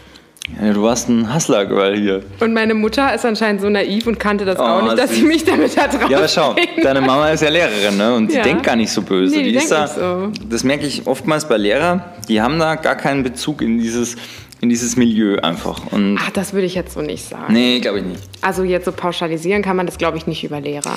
Ja, 0.60 0.72
du 0.72 0.82
warst 0.82 1.08
ein 1.08 1.32
Hustler-Girl 1.34 1.96
hier. 1.96 2.22
Und 2.40 2.52
meine 2.52 2.74
Mutter 2.74 3.14
ist 3.14 3.24
anscheinend 3.24 3.60
so 3.60 3.68
naiv 3.68 4.06
und 4.06 4.18
kannte 4.18 4.44
das 4.44 4.58
auch 4.58 4.82
Oh, 4.82 4.84
nicht, 4.86 4.98
dass 4.98 5.10
sie 5.14 5.22
mich 5.22 5.44
damit 5.44 5.76
da 5.76 5.86
drauf 5.86 6.10
Ja, 6.10 6.18
aber 6.18 6.28
schau, 6.28 6.56
deine 6.82 7.00
Mama 7.00 7.30
ist 7.30 7.42
ja 7.42 7.48
Lehrerin, 7.48 7.96
ne? 7.96 8.14
Und 8.14 8.30
die 8.30 8.36
Ja. 8.36 8.42
denkt 8.42 8.64
gar 8.64 8.74
nicht 8.76 8.90
so 8.90 9.02
böse. 9.02 9.36
Nee, 9.36 9.44
die 9.44 9.54
ist 9.56 9.70
da, 9.70 10.26
nicht 10.26 10.42
Das 10.52 10.64
merke 10.64 10.86
ich 10.86 11.06
oftmals 11.06 11.46
bei 11.48 11.56
Lehrern, 11.56 12.02
die 12.28 12.40
haben 12.40 12.58
da 12.58 12.74
gar 12.74 12.96
keinen 12.96 13.22
Bezug 13.22 13.62
in 13.62 13.78
dieses, 13.78 14.16
in 14.60 14.68
dieses 14.68 14.96
Milieu 14.96 15.36
einfach. 15.40 15.92
Und 15.92 16.18
Ach, 16.20 16.30
das 16.30 16.52
würde 16.52 16.66
ich 16.66 16.74
jetzt 16.74 16.94
so 16.94 17.02
nicht 17.02 17.28
sagen. 17.28 17.52
nee, 17.52 17.78
glaube 17.80 17.98
ich 18.00 18.04
nicht. 18.04 18.22
Also 18.40 18.64
jetzt 18.64 18.84
so 18.86 18.92
pauschalisieren 18.92 19.62
kann 19.62 19.76
man 19.76 19.86
das, 19.86 19.98
glaube 19.98 20.16
ich, 20.16 20.26
nicht 20.26 20.42
über 20.44 20.60
Lehrer. 20.60 20.96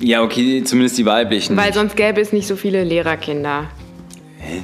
Ja, 0.00 0.22
okay, 0.22 0.62
zumindest 0.64 0.98
die 0.98 1.06
weiblichen. 1.06 1.56
Weil 1.56 1.72
sonst 1.72 1.96
gäbe 1.96 2.20
es 2.20 2.32
nicht 2.32 2.46
so 2.46 2.54
viele 2.56 2.84
Lehrerkinder. 2.84 3.64
Hä? 4.38 4.62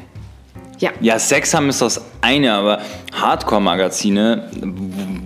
Ja. 0.84 0.90
ja, 1.00 1.18
Sex 1.18 1.54
haben 1.54 1.70
ist 1.70 1.80
das 1.80 2.04
eine, 2.20 2.52
aber 2.52 2.78
Hardcore-Magazine, 3.18 4.50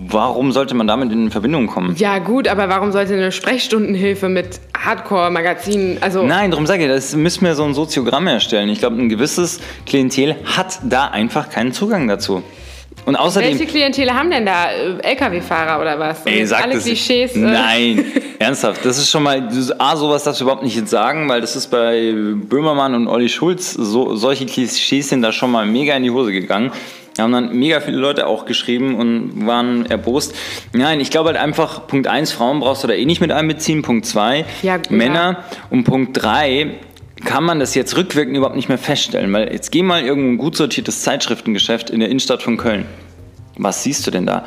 warum 0.07 0.53
sollte 0.53 0.73
man 0.73 0.87
damit 0.87 1.11
in 1.11 1.31
Verbindung 1.31 1.67
kommen? 1.67 1.97
Ja, 1.97 2.19
gut, 2.19 2.47
aber 2.47 2.69
warum 2.69 2.93
sollte 2.93 3.13
eine 3.13 3.33
Sprechstundenhilfe 3.33 4.29
mit 4.29 4.61
Hardcore-Magazinen, 4.77 5.97
also 5.99 6.23
Nein, 6.23 6.51
darum 6.51 6.65
sage 6.65 6.83
ich, 6.83 6.89
das 6.89 7.13
müssen 7.13 7.43
wir 7.43 7.55
so 7.55 7.65
ein 7.65 7.73
Soziogramm 7.73 8.27
erstellen. 8.27 8.69
Ich 8.69 8.79
glaube, 8.79 9.01
ein 9.01 9.09
gewisses 9.09 9.59
Klientel 9.85 10.37
hat 10.45 10.79
da 10.83 11.09
einfach 11.09 11.49
keinen 11.49 11.73
Zugang 11.73 12.07
dazu. 12.07 12.41
Und 13.09 13.15
außerdem. 13.15 13.49
welche 13.49 13.65
Klientele 13.65 14.13
haben 14.13 14.29
denn 14.29 14.45
da? 14.45 14.69
Äh, 14.69 14.99
LKW-Fahrer 15.01 15.81
oder 15.81 15.97
was? 15.97 16.23
Ey, 16.25 16.45
sag 16.45 16.61
Alle 16.61 16.75
das 16.75 16.83
Klischees. 16.83 17.35
Äh, 17.35 17.39
Nein, 17.39 18.05
ernsthaft. 18.39 18.85
Das 18.85 18.99
ist 18.99 19.09
schon 19.09 19.23
mal. 19.23 19.49
A, 19.79 19.95
sowas 19.95 20.23
darfst 20.25 20.39
du 20.41 20.45
überhaupt 20.45 20.61
nicht 20.61 20.75
jetzt 20.75 20.91
sagen, 20.91 21.27
weil 21.27 21.41
das 21.41 21.55
ist 21.55 21.71
bei 21.71 22.13
Böhmermann 22.13 22.93
und 22.93 23.07
Olli 23.07 23.27
Schulz, 23.27 23.73
so, 23.73 24.15
solche 24.15 24.45
Klischees 24.45 25.09
sind 25.09 25.23
da 25.23 25.31
schon 25.31 25.49
mal 25.49 25.65
mega 25.65 25.95
in 25.95 26.03
die 26.03 26.11
Hose 26.11 26.31
gegangen. 26.31 26.71
Da 27.15 27.23
haben 27.23 27.31
dann 27.31 27.57
mega 27.57 27.81
viele 27.81 27.97
Leute 27.97 28.27
auch 28.27 28.45
geschrieben 28.45 28.95
und 28.95 29.47
waren 29.47 29.87
erbost. 29.87 30.35
Nein, 30.73 30.99
ich 30.99 31.09
glaube 31.09 31.29
halt 31.29 31.37
einfach, 31.37 31.87
Punkt 31.87 32.05
1, 32.05 32.31
Frauen 32.31 32.59
brauchst 32.59 32.83
du 32.83 32.87
da 32.87 32.93
eh 32.93 33.05
nicht 33.05 33.21
mit 33.21 33.31
einbeziehen. 33.31 33.81
Punkt 33.81 34.05
2, 34.05 34.45
Ja, 34.61 34.77
Männer. 34.91 35.43
Und 35.71 35.83
Punkt 35.83 36.11
3, 36.21 36.75
kann 37.25 37.43
man 37.43 37.59
das 37.59 37.75
jetzt 37.75 37.95
rückwirkend 37.97 38.35
überhaupt 38.37 38.55
nicht 38.55 38.69
mehr 38.69 38.77
feststellen. 38.77 39.31
Weil 39.33 39.51
jetzt 39.51 39.71
geh 39.71 39.83
mal 39.83 40.01
irgendwo 40.03 40.29
ein 40.29 40.37
gut 40.37 40.55
sortiertes 40.55 41.01
Zeitschriftengeschäft 41.03 41.89
in 41.89 41.99
der 41.99 42.09
Innenstadt 42.09 42.41
von 42.43 42.57
Köln. 42.57 42.85
Was 43.57 43.83
siehst 43.83 44.05
du 44.07 44.11
denn 44.11 44.25
da? 44.25 44.45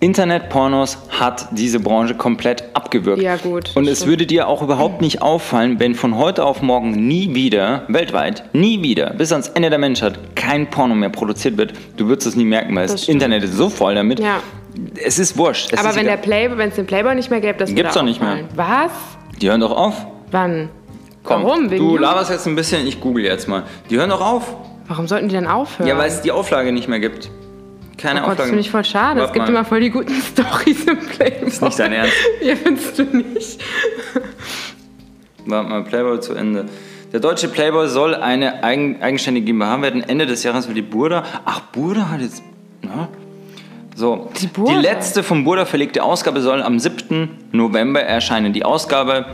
Internetpornos 0.00 0.98
hat 1.08 1.48
diese 1.52 1.80
Branche 1.80 2.14
komplett 2.14 2.64
abgewürgt. 2.74 3.22
Ja, 3.22 3.36
gut, 3.36 3.70
Und 3.74 3.88
es 3.88 3.98
stimmt. 4.00 4.10
würde 4.10 4.26
dir 4.26 4.48
auch 4.48 4.60
überhaupt 4.60 5.00
nicht 5.00 5.22
auffallen, 5.22 5.80
wenn 5.80 5.94
von 5.94 6.18
heute 6.18 6.44
auf 6.44 6.60
morgen 6.60 6.90
nie 7.08 7.34
wieder, 7.34 7.84
weltweit, 7.88 8.44
nie 8.52 8.82
wieder, 8.82 9.10
bis 9.14 9.32
ans 9.32 9.48
Ende 9.48 9.70
der 9.70 9.78
Menschheit, 9.78 10.18
kein 10.34 10.68
Porno 10.68 10.94
mehr 10.94 11.08
produziert 11.08 11.56
wird. 11.56 11.72
Du 11.96 12.06
würdest 12.08 12.26
es 12.26 12.36
nie 12.36 12.44
merken, 12.44 12.76
weil 12.76 12.82
Das 12.86 12.92
das. 13.00 13.08
Internet 13.08 13.44
ist 13.44 13.54
so 13.54 13.70
voll 13.70 13.94
damit. 13.94 14.20
Ja. 14.20 14.40
Es 15.02 15.18
ist 15.18 15.38
wurscht. 15.38 15.72
Es 15.72 15.78
Aber 15.78 15.88
ist 15.90 15.96
wenn 15.96 16.06
es 16.06 16.74
den 16.74 16.86
Playboy 16.86 17.14
nicht 17.14 17.30
mehr 17.30 17.40
gäbe, 17.40 17.58
das 17.58 17.70
Gibt's 17.70 17.94
würde 17.94 17.98
doch 18.00 18.04
nicht 18.04 18.20
mehr. 18.20 18.40
Was? 18.56 18.90
Die 19.40 19.48
hören 19.48 19.60
doch 19.60 19.74
auf. 19.74 20.06
Wann? 20.30 20.68
Komm, 21.24 21.42
Warum? 21.44 21.70
Wegen 21.70 21.82
du 21.82 21.88
Jugend? 21.90 22.02
laberst 22.02 22.30
jetzt 22.30 22.46
ein 22.46 22.54
bisschen, 22.54 22.86
ich 22.86 23.00
google 23.00 23.24
jetzt 23.24 23.48
mal. 23.48 23.64
Die 23.90 23.96
hören 23.96 24.10
doch 24.10 24.20
auf. 24.20 24.54
Warum 24.86 25.08
sollten 25.08 25.28
die 25.28 25.34
denn 25.34 25.46
aufhören? 25.46 25.88
Ja, 25.88 25.96
weil 25.98 26.08
es 26.08 26.20
die 26.20 26.30
Auflage 26.30 26.70
nicht 26.70 26.86
mehr 26.88 27.00
gibt. 27.00 27.30
Keine 27.96 28.20
Oh 28.20 28.24
Gott, 28.24 28.32
das 28.32 28.32
Auflage. 28.34 28.48
finde 28.50 28.60
ich 28.60 28.70
voll 28.70 28.84
schade. 28.84 29.20
Es 29.20 29.26
Warte 29.28 29.32
gibt 29.32 29.46
mal. 29.46 29.50
immer 29.52 29.64
voll 29.64 29.80
die 29.80 29.90
guten 29.90 30.12
Stories 30.32 30.84
im 30.84 30.98
Playboy. 30.98 31.48
Ist 31.48 31.62
nicht 31.62 31.78
dein 31.78 31.92
Ernst. 31.92 32.12
Ja, 32.42 32.54
findest 32.56 32.98
du 32.98 33.02
nicht? 33.04 33.60
Warte 35.46 35.68
mal, 35.68 35.84
Playboy 35.84 36.20
zu 36.20 36.34
Ende. 36.34 36.66
Der 37.12 37.20
deutsche 37.20 37.48
Playboy 37.48 37.88
soll 37.88 38.14
eine 38.14 38.62
eigen, 38.64 39.00
eigenständige 39.00 39.46
GmbH 39.46 39.80
werden. 39.82 40.02
Ende 40.02 40.26
des 40.26 40.42
Jahres 40.42 40.66
will 40.68 40.74
die 40.74 40.82
Burda. 40.82 41.22
Ach, 41.44 41.60
Burda 41.60 42.10
hat 42.10 42.20
jetzt. 42.20 42.42
Na? 42.82 43.08
So, 43.94 44.28
Die 44.40 44.48
Burda? 44.48 44.80
letzte 44.80 45.22
vom 45.22 45.44
Burda 45.44 45.64
verlegte 45.64 46.02
Ausgabe 46.02 46.40
soll 46.40 46.60
am 46.62 46.78
7. 46.80 47.30
November 47.52 48.02
erscheinen. 48.02 48.52
Die 48.52 48.64
Ausgabe 48.64 49.26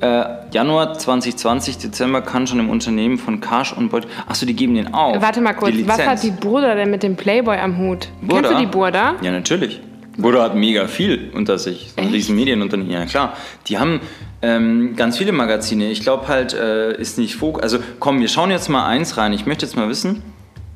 äh, 0.00 0.24
Januar 0.52 0.98
2020, 0.98 1.78
Dezember 1.78 2.20
kann 2.20 2.46
schon 2.46 2.60
im 2.60 2.70
Unternehmen 2.70 3.18
von 3.18 3.40
Karsch 3.40 3.72
und 3.72 3.90
Beut. 3.90 4.06
Achso, 4.26 4.46
die 4.46 4.54
geben 4.54 4.74
den 4.74 4.92
auf. 4.92 5.20
Warte 5.20 5.40
mal 5.40 5.54
kurz, 5.54 5.74
was 5.84 6.06
hat 6.06 6.22
die 6.22 6.30
Burda 6.30 6.74
denn 6.74 6.90
mit 6.90 7.02
dem 7.02 7.16
Playboy 7.16 7.56
am 7.58 7.78
Hut? 7.78 8.08
Burda? 8.20 8.48
Kennst 8.48 8.52
du 8.52 8.66
die 8.66 8.70
Burda? 8.70 9.14
Ja, 9.22 9.32
natürlich. 9.32 9.80
Burda 10.18 10.42
hat 10.42 10.54
mega 10.54 10.86
viel 10.86 11.30
unter 11.34 11.58
sich. 11.58 11.92
So 11.94 12.00
ein 12.00 12.08
riesen 12.08 12.36
Medienunternehmen. 12.36 12.92
Ja, 12.92 13.04
klar. 13.04 13.34
Die 13.66 13.78
haben 13.78 14.00
ähm, 14.42 14.94
ganz 14.96 15.18
viele 15.18 15.32
Magazine. 15.32 15.90
Ich 15.90 16.00
glaube 16.00 16.28
halt, 16.28 16.54
äh, 16.54 16.98
ist 16.98 17.18
nicht 17.18 17.36
Fokus. 17.36 17.62
Also 17.62 17.78
komm, 18.00 18.20
wir 18.20 18.28
schauen 18.28 18.50
jetzt 18.50 18.68
mal 18.68 18.86
eins 18.86 19.16
rein. 19.16 19.32
Ich 19.32 19.46
möchte 19.46 19.66
jetzt 19.66 19.76
mal 19.76 19.88
wissen. 19.88 20.22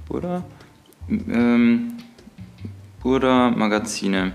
Burda? 0.09 0.43
Ähm, 1.09 1.95
Burda 3.03 3.51
Magazine. 3.51 4.33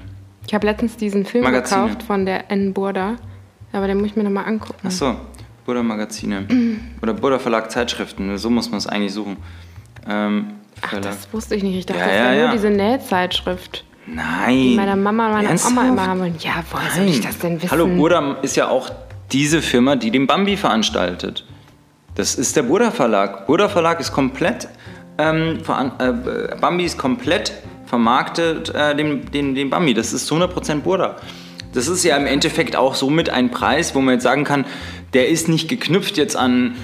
Ich 0.48 0.54
habe 0.54 0.66
letztens 0.68 0.98
diesen 0.98 1.26
Film 1.26 1.44
Magazine. 1.44 1.84
gekauft 1.84 2.04
von 2.04 2.26
der 2.26 2.52
N. 2.52 2.74
Burda. 2.74 3.16
Aber 3.76 3.88
den 3.88 3.98
muss 3.98 4.08
ich 4.08 4.16
mir 4.16 4.24
nochmal 4.24 4.46
angucken. 4.46 4.88
Achso, 4.88 5.16
Burda 5.66 5.84
Magazine. 5.84 6.46
Oder 7.02 7.14
Burda 7.14 7.40
Verlag 7.40 7.70
Zeitschriften. 7.72 8.38
So 8.38 8.50
muss 8.50 8.70
man 8.70 8.78
es 8.78 8.88
eigentlich 8.88 9.14
suchen. 9.14 9.38
Ähm, 10.08 10.48
Ach, 10.82 11.00
das 11.02 11.28
wusste 11.34 11.56
ich 11.56 11.64
nicht. 11.64 11.78
Ich 11.78 11.86
dachte, 11.86 12.00
Ja, 12.00 12.06
das 12.08 12.16
ja, 12.16 12.24
wäre 12.24 12.38
ja. 12.38 12.44
nur 12.48 12.52
diese 12.54 12.70
Nähzeitschrift, 12.70 13.84
Nein. 14.08 14.56
die 14.56 14.76
meine 14.76 14.96
Mama 14.96 15.28
und 15.28 15.34
meine 15.34 15.48
Ernsthaft? 15.50 15.74
Oma 15.74 15.88
immer 15.90 16.08
haben 16.08 16.20
wollen. 16.20 16.36
Ja, 16.40 16.64
woher 16.72 16.92
soll 16.92 17.06
ich 17.08 17.22
das 17.22 17.38
denn 17.40 17.62
wissen? 17.62 17.72
Hallo, 17.72 17.88
Burda 17.88 18.38
ist 18.42 18.56
ja 18.56 18.68
auch 18.70 18.90
diese 19.32 19.62
Firma, 19.62 19.96
die 19.96 20.12
den 20.12 20.28
Bambi 20.28 20.56
veranstaltet. 20.58 21.46
Das 22.16 22.36
ist 22.36 22.56
der 22.56 22.64
Burda 22.64 22.92
Verlag. 22.92 23.46
Burda 23.46 23.68
Verlag 23.68 24.00
ist 24.00 24.12
komplett, 24.14 24.70
ähm, 25.18 25.60
äh, 26.00 26.56
Bambi 26.62 26.86
ist 26.86 26.98
komplett 26.98 27.52
vermarktet, 27.86 28.74
äh, 28.74 28.96
den, 28.96 29.30
den, 29.32 29.56
den 29.56 29.70
Bambi. 29.70 29.94
Das 29.94 30.14
ist 30.14 30.28
zu 30.28 30.36
100% 30.36 30.82
Burda. 30.82 31.18
Das 31.76 31.88
ist 31.88 32.04
ja 32.04 32.16
im 32.18 32.26
Endeffekt 32.26 32.76
auch 32.76 32.96
somit 32.96 33.30
ein 33.30 33.52
Preis, 33.52 33.94
wo 33.96 34.00
man 34.02 34.16
jetzt 34.16 34.24
sagen 34.24 34.44
kann, 34.44 34.66
der 35.14 35.30
ist 35.30 35.48
nicht 35.50 35.68
geknüpft 35.68 36.18
jetzt 36.18 36.36
an, 36.36 36.76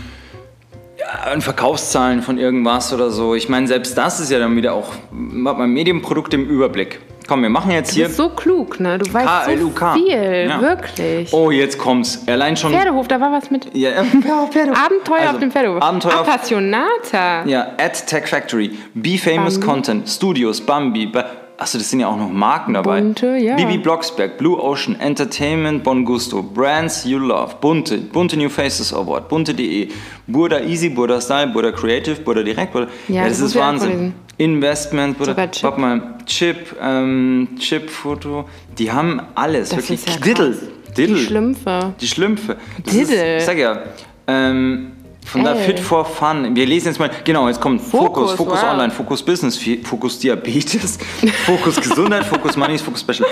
ja, 0.99 1.31
an 1.31 1.41
Verkaufszahlen 1.41 2.21
von 2.21 2.37
irgendwas 2.37 2.93
oder 2.93 3.09
so. 3.11 3.33
Ich 3.35 3.49
meine, 3.49 3.67
selbst 3.67 3.97
das 3.97 4.19
ist 4.19 4.29
ja 4.31 4.39
dann 4.39 4.55
wieder 4.55 4.73
auch 4.73 4.93
mal 5.11 5.67
Medienprodukt 5.67 6.33
im 6.33 6.47
Überblick. 6.47 6.99
Komm, 7.27 7.43
wir 7.43 7.49
machen 7.49 7.71
jetzt 7.71 7.91
Du 7.91 7.95
hier. 7.95 8.05
bist 8.07 8.17
so 8.17 8.29
klug, 8.29 8.79
ne? 8.81 8.97
Du 8.97 9.13
weißt 9.13 9.45
so 9.57 9.71
viel, 9.93 10.47
Ja. 10.49 10.59
wirklich. 10.61 11.31
Oh, 11.31 11.49
jetzt 11.49 11.77
kommt's. 11.77 12.23
Allein 12.27 12.57
schon. 12.57 12.73
Pferdehof, 12.73 13.07
da 13.07 13.21
war 13.21 13.31
was 13.31 13.49
mit 13.49 13.67
Ja, 13.73 13.91
ja, 13.91 14.03
Pferdehof. 14.51 14.77
Abenteuer 14.77 15.19
Also, 15.21 15.33
auf 15.35 15.39
dem 15.39 15.51
Pferdehof. 15.51 15.81
Abenteuer 15.81 16.19
auf- 16.19 16.27
Appassionata. 16.27 17.45
Ja, 17.45 17.67
at 17.77 18.05
Tech 18.07 18.27
Factory, 18.27 18.71
Be 18.93 19.17
Famous 19.17 19.53
Bambi. 19.59 19.65
Content, 19.65 20.09
Studios, 20.09 20.59
Bambi. 20.61 21.05
Ba 21.05 21.25
Achso, 21.61 21.77
das 21.77 21.91
sind 21.91 21.99
ja 21.99 22.07
auch 22.07 22.17
noch 22.17 22.31
Marken 22.31 22.73
dabei. 22.73 23.01
Bunte, 23.01 23.37
ja. 23.37 23.55
Bibi 23.55 23.77
Blocksberg, 23.77 24.39
Blue 24.39 24.59
Ocean, 24.59 24.99
Entertainment, 24.99 25.83
Bon 25.83 26.03
Gusto, 26.03 26.41
Brands 26.41 27.05
You 27.05 27.19
Love, 27.19 27.57
Bunte, 27.61 27.99
Bunte 27.99 28.35
New 28.35 28.49
Faces 28.49 28.91
Award, 28.91 29.29
Bunte.de, 29.29 29.89
Burda 30.25 30.61
Easy, 30.61 30.89
Burda 30.89 31.21
Style, 31.21 31.51
Burda 31.53 31.71
Creative, 31.71 32.19
Burda 32.21 32.41
Direkt, 32.41 32.73
Burda. 32.73 32.87
Ja, 33.07 33.25
das 33.25 33.33
das 33.33 33.41
muss 33.41 33.49
ist 33.51 33.55
Wahnsinn. 33.59 34.13
Investment, 34.39 35.19
Burda. 35.19 35.33
Sogar 35.33 35.51
Chip. 35.51 35.63
Warte 35.63 35.81
mal, 35.81 36.17
Chip, 36.25 36.75
ähm, 36.81 37.49
Chip-Foto. 37.59 38.45
Die 38.79 38.91
haben 38.91 39.21
alles. 39.35 39.69
Das 39.69 39.77
wirklich. 39.87 39.99
ist 39.99 40.09
ja 40.09 40.15
Diddle. 40.19 40.53
krass. 40.53 40.95
Diddle. 40.97 41.15
Die 41.15 41.25
Schlümpfe. 41.25 41.93
Die 42.01 42.07
Schlümpfe. 42.07 42.57
Das 42.83 42.91
Diddle. 42.91 43.35
Ist, 43.35 43.41
ich 43.41 43.45
sag 43.45 43.59
ja, 43.59 43.83
ähm, 44.25 44.93
Von 45.25 45.43
der. 45.43 45.55
Fit 45.55 45.79
for 45.79 46.03
Fun. 46.05 46.55
Wir 46.55 46.65
lesen 46.65 46.87
jetzt 46.87 46.99
mal, 46.99 47.09
genau, 47.23 47.47
jetzt 47.47 47.61
kommt 47.61 47.81
Fokus, 47.81 48.33
Fokus, 48.33 48.61
wow. 48.61 48.71
Online, 48.71 48.91
Fokus 48.91 49.23
Business, 49.23 49.59
Fokus 49.83 50.19
Diabetes, 50.19 50.97
Fokus 51.45 51.75
Gesundheit, 51.79 52.25
Fokus 52.25 52.57
Money, 52.57 52.77
Fokus 52.77 53.01
Special. 53.01 53.27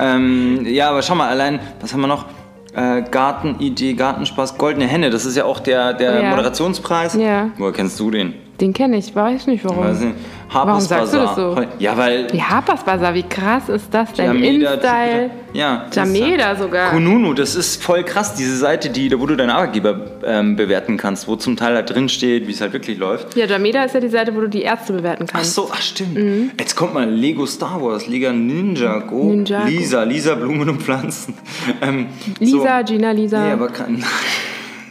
Ähm, 0.00 0.64
ja, 0.66 0.90
aber 0.90 1.02
schau 1.02 1.14
mal, 1.14 1.28
allein, 1.28 1.60
was 1.80 1.92
haben 1.92 2.00
wir 2.00 2.06
noch? 2.06 2.26
Äh, 2.74 3.02
Gartenidee, 3.10 3.92
Gartenspaß, 3.92 4.56
Goldene 4.56 4.86
Hände, 4.86 5.10
das 5.10 5.26
ist 5.26 5.36
ja 5.36 5.44
auch 5.44 5.60
der, 5.60 5.92
der 5.92 6.22
Ja. 6.22 6.30
Moderationspreis. 6.30 7.14
Ja. 7.14 7.50
Woher 7.58 7.72
kennst 7.72 8.00
du 8.00 8.10
den? 8.10 8.34
Den 8.62 8.72
kenne 8.72 8.96
ich, 8.96 9.12
weiß 9.12 9.48
nicht 9.48 9.64
warum. 9.64 9.84
Weiß 9.84 9.98
nicht. 9.98 10.14
Warum 10.52 10.80
sagst 10.80 11.12
du 11.12 11.16
das 11.18 11.34
Bazaar. 11.34 11.56
so? 11.56 11.66
Ja, 11.80 11.96
weil 11.96 12.32
Wie 12.32 12.40
Harper's 12.40 12.84
Bazaar, 12.84 13.12
wie 13.12 13.24
krass 13.24 13.68
ist 13.68 13.92
das 13.92 14.12
denn? 14.12 14.26
Jameda, 14.26 14.74
InStyle. 14.74 15.30
Ja. 15.52 15.86
Jameda 15.92 16.54
sogar. 16.54 16.90
Kununu, 16.90 17.34
das 17.34 17.56
ist 17.56 17.82
voll 17.82 18.04
krass, 18.04 18.36
diese 18.36 18.56
Seite, 18.56 18.90
die, 18.90 19.18
wo 19.18 19.26
du 19.26 19.34
deinen 19.34 19.50
Arbeitgeber 19.50 19.98
ähm, 20.24 20.54
bewerten 20.54 20.96
kannst, 20.96 21.26
wo 21.26 21.34
zum 21.34 21.56
Teil 21.56 21.74
da 21.74 21.82
drin 21.82 22.08
steht, 22.08 22.46
wie 22.46 22.52
es 22.52 22.60
halt 22.60 22.72
wirklich 22.72 22.98
läuft. 22.98 23.34
Ja, 23.34 23.46
Jameda 23.46 23.82
ist 23.82 23.94
ja 23.94 24.00
die 24.00 24.08
Seite, 24.08 24.32
wo 24.36 24.42
du 24.42 24.48
die 24.48 24.62
Ärzte 24.62 24.92
bewerten 24.92 25.24
Ach 25.30 25.32
kannst. 25.32 25.54
so, 25.54 25.68
ach 25.72 25.82
stimmt. 25.82 26.16
Jetzt 26.56 26.76
kommt 26.76 26.94
mal 26.94 27.10
Lego 27.10 27.44
Star 27.46 27.82
Wars, 27.82 28.06
Lego 28.06 28.30
Ninjago, 28.32 29.24
Ninjago. 29.24 29.66
Lisa, 29.66 30.04
Lisa 30.04 30.36
Blumen 30.36 30.68
und 30.68 30.82
Pflanzen. 30.82 31.34
Ähm, 31.80 32.06
Lisa, 32.38 32.78
so. 32.86 32.92
Gina, 32.92 33.10
Lisa. 33.10 33.44
Nee, 33.44 33.52
aber 33.52 33.68
kann. 33.68 34.04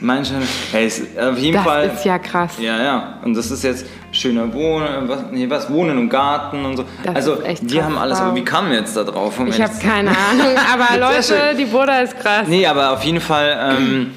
Mein 0.03 0.25
Schein. 0.25 0.41
Hey, 0.71 0.87
ist 0.87 1.03
auf 1.17 1.37
jeden 1.37 1.53
das 1.53 1.63
Fall. 1.63 1.91
ist 1.93 2.03
ja 2.05 2.17
krass. 2.17 2.53
Ja, 2.59 2.81
ja. 2.81 3.19
Und 3.23 3.35
das 3.37 3.51
ist 3.51 3.63
jetzt 3.63 3.85
schöner 4.11 4.51
Wohnen, 4.51 5.07
was, 5.07 5.25
nee, 5.31 5.47
was 5.49 5.69
Wohnen 5.71 5.97
und 5.97 6.09
Garten 6.09 6.65
und 6.65 6.77
so. 6.77 6.85
Das 7.03 7.15
also, 7.15 7.33
ist 7.35 7.45
echt 7.45 7.69
die 7.69 7.75
krass. 7.75 7.85
haben 7.85 7.97
alles. 7.99 8.19
Aber 8.19 8.35
wie 8.35 8.43
kamen 8.43 8.71
wir 8.71 8.79
jetzt 8.79 8.97
da 8.97 9.03
drauf? 9.03 9.39
um 9.39 9.47
Ich 9.47 9.61
habe 9.61 9.71
keine 9.79 10.09
Ahnung, 10.09 10.55
aber 10.73 10.97
Leute, 10.99 11.55
die 11.57 11.65
Buddha 11.65 11.99
ist 12.01 12.17
krass. 12.19 12.47
Nee, 12.47 12.65
aber 12.65 12.91
auf 12.93 13.03
jeden 13.03 13.21
Fall. 13.21 13.75
Ähm, 13.77 14.11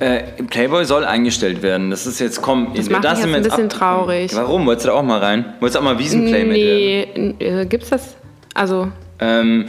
äh, 0.00 0.24
Playboy 0.50 0.84
soll 0.84 1.04
eingestellt 1.04 1.62
werden. 1.62 1.90
Das 1.90 2.06
ist 2.06 2.18
jetzt, 2.18 2.42
komm, 2.42 2.72
Das 2.74 2.90
macht 2.90 3.04
mich 3.04 3.10
sind 3.12 3.18
jetzt 3.20 3.26
wir 3.30 3.36
ein 3.36 3.42
bisschen 3.44 3.68
traurig. 3.68 4.34
Warum? 4.34 4.66
Wolltest 4.66 4.86
du 4.86 4.90
da 4.90 4.96
auch 4.96 5.04
mal 5.04 5.20
rein? 5.20 5.44
Wolltest 5.60 5.76
du 5.76 5.78
auch 5.78 5.84
mal 5.84 5.96
Wiesenplaymate 5.98 6.60
werden? 6.60 7.34
Nee, 7.38 7.44
n- 7.48 7.60
äh, 7.60 7.66
gibt's 7.66 7.90
das? 7.90 8.16
Also, 8.52 8.88
Ähm, 9.20 9.66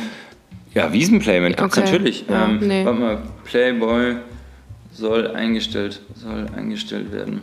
ja, 0.73 0.91
Wiesenplaymate 0.91 1.53
gibt's 1.55 1.77
Okay. 1.77 1.85
natürlich. 1.85 2.25
Ja, 2.27 2.45
ähm, 2.45 2.59
nee. 2.61 2.83
Warte 2.83 2.99
mal, 2.99 3.17
Playboy 3.45 4.15
soll 4.95 5.27
eingestellt, 5.35 6.01
soll 6.15 6.47
eingestellt 6.55 7.11
werden. 7.11 7.41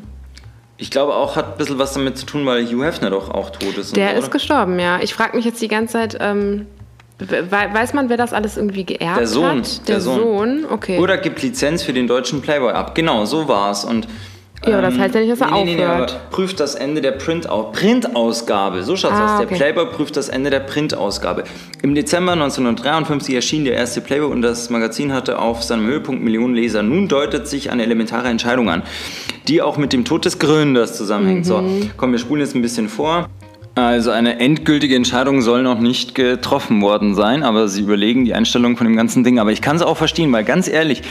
Ich 0.79 0.91
glaube 0.91 1.15
auch, 1.15 1.37
hat 1.37 1.53
ein 1.53 1.59
bisschen 1.59 1.79
was 1.79 1.93
damit 1.93 2.19
zu 2.19 2.27
tun, 2.27 2.45
weil 2.47 2.67
Hugh 2.67 2.85
Hefner 2.85 3.11
doch 3.11 3.31
auch 3.31 3.51
tot 3.51 3.77
ist. 3.79 3.95
der 3.95 4.11
so, 4.13 4.19
ist 4.19 4.25
oder? 4.25 4.33
gestorben, 4.33 4.79
ja. 4.81 5.01
Ich 5.01 5.15
frage 5.15 5.37
mich 5.37 5.45
jetzt 5.45 5.61
die 5.63 5.69
ganze 5.69 5.93
Zeit, 5.93 6.17
ähm, 6.21 6.67
we- 7.19 7.47
weiß 7.51 7.93
man, 7.95 8.09
wer 8.09 8.17
das 8.17 8.33
alles 8.33 8.57
irgendwie 8.57 8.85
geerbt 8.85 9.21
Der 9.21 9.27
Sohn, 9.27 9.59
hat? 9.61 9.79
der 9.89 9.95
Der 9.97 10.01
Sohn. 10.01 10.19
Sohn, 10.19 10.65
okay. 10.71 10.99
Oder 10.99 11.19
gibt 11.19 11.41
Lizenz 11.43 11.83
für 11.83 11.93
den 11.93 12.07
deutschen 12.09 12.41
Playboy 12.41 12.73
ab. 12.73 12.95
Genau, 12.95 13.27
so 13.27 13.47
war's. 13.49 13.85
Und 13.85 14.09
Ja, 14.65 14.75
aber 14.79 14.83
das 14.83 14.97
heißt 14.99 15.15
ja 15.15 15.21
nicht, 15.21 15.33
dass 15.33 15.41
er 15.41 15.51
nee, 15.51 15.65
nee, 15.65 15.75
nee, 15.75 15.85
aufhört. 15.85 16.13
aber 16.13 16.21
prüft 16.31 16.61
das 16.61 16.75
Ende 16.77 17.01
der 17.01 17.13
Printau 17.13 17.73
Printausgabe. 17.73 18.83
So 18.85 18.97
schaut's 18.97 19.15
Ah, 19.17 19.25
aus. 19.35 19.39
Der 19.41 19.47
okay. 19.47 19.57
Playboy 19.57 19.87
prüft 19.87 20.17
das 20.17 20.29
Ende 20.29 20.51
der 20.51 20.61
Printausgabe. 20.61 21.45
Im 21.83 21.95
Dezember 21.95 22.33
1953 22.33 23.35
erschien 23.35 23.65
der 23.65 23.75
erste 23.75 24.01
Playboy 24.01 24.31
und 24.31 24.43
das 24.43 24.71
Magazin 24.71 25.13
hatte 25.13 25.39
auf 25.41 25.63
seinem 25.63 25.87
Höhepunkt 25.87 26.23
Millionen 26.23 26.55
Leser. 26.55 26.83
Nun 26.83 27.09
deutet 27.09 27.49
sich 27.49 27.71
eine 27.71 27.83
elementare 27.83 28.29
Entscheidung 28.29 28.71
an, 28.71 28.83
die 29.49 29.63
auch 29.63 29.77
mit 29.79 29.93
dem 29.93 30.05
Tod 30.05 30.25
des 30.25 30.39
Gründers 30.39 30.97
zusammenhängt. 30.97 31.45
So, 31.47 31.59
Mhm. 31.59 31.91
komm, 31.97 32.13
wir 32.13 32.19
spulen 32.19 32.41
jetzt 32.43 32.55
ein 32.55 32.63
bisschen 32.63 32.89
vor. 32.89 33.29
Also 33.75 34.11
eine 34.11 34.39
endgültige 34.39 34.95
Entscheidung 34.95 35.41
soll 35.41 35.63
noch 35.63 35.81
nicht 35.81 36.15
getroffen 36.15 36.83
worden 36.83 37.15
sein, 37.15 37.43
aber 37.43 37.69
sie 37.69 37.81
überlegen 37.81 38.25
die 38.27 38.35
Einstellung 38.35 38.77
von 38.77 38.87
dem 38.87 38.97
ganzen 38.97 39.25
Ding. 39.25 39.39
Aber 39.39 39.51
ich 39.51 39.63
kann 39.63 39.77
es 39.77 39.83
auch 39.83 39.97
verstehen, 39.97 40.31
weil 40.31 40.45
ganz 40.45 40.69
ehrlich, 40.69 41.03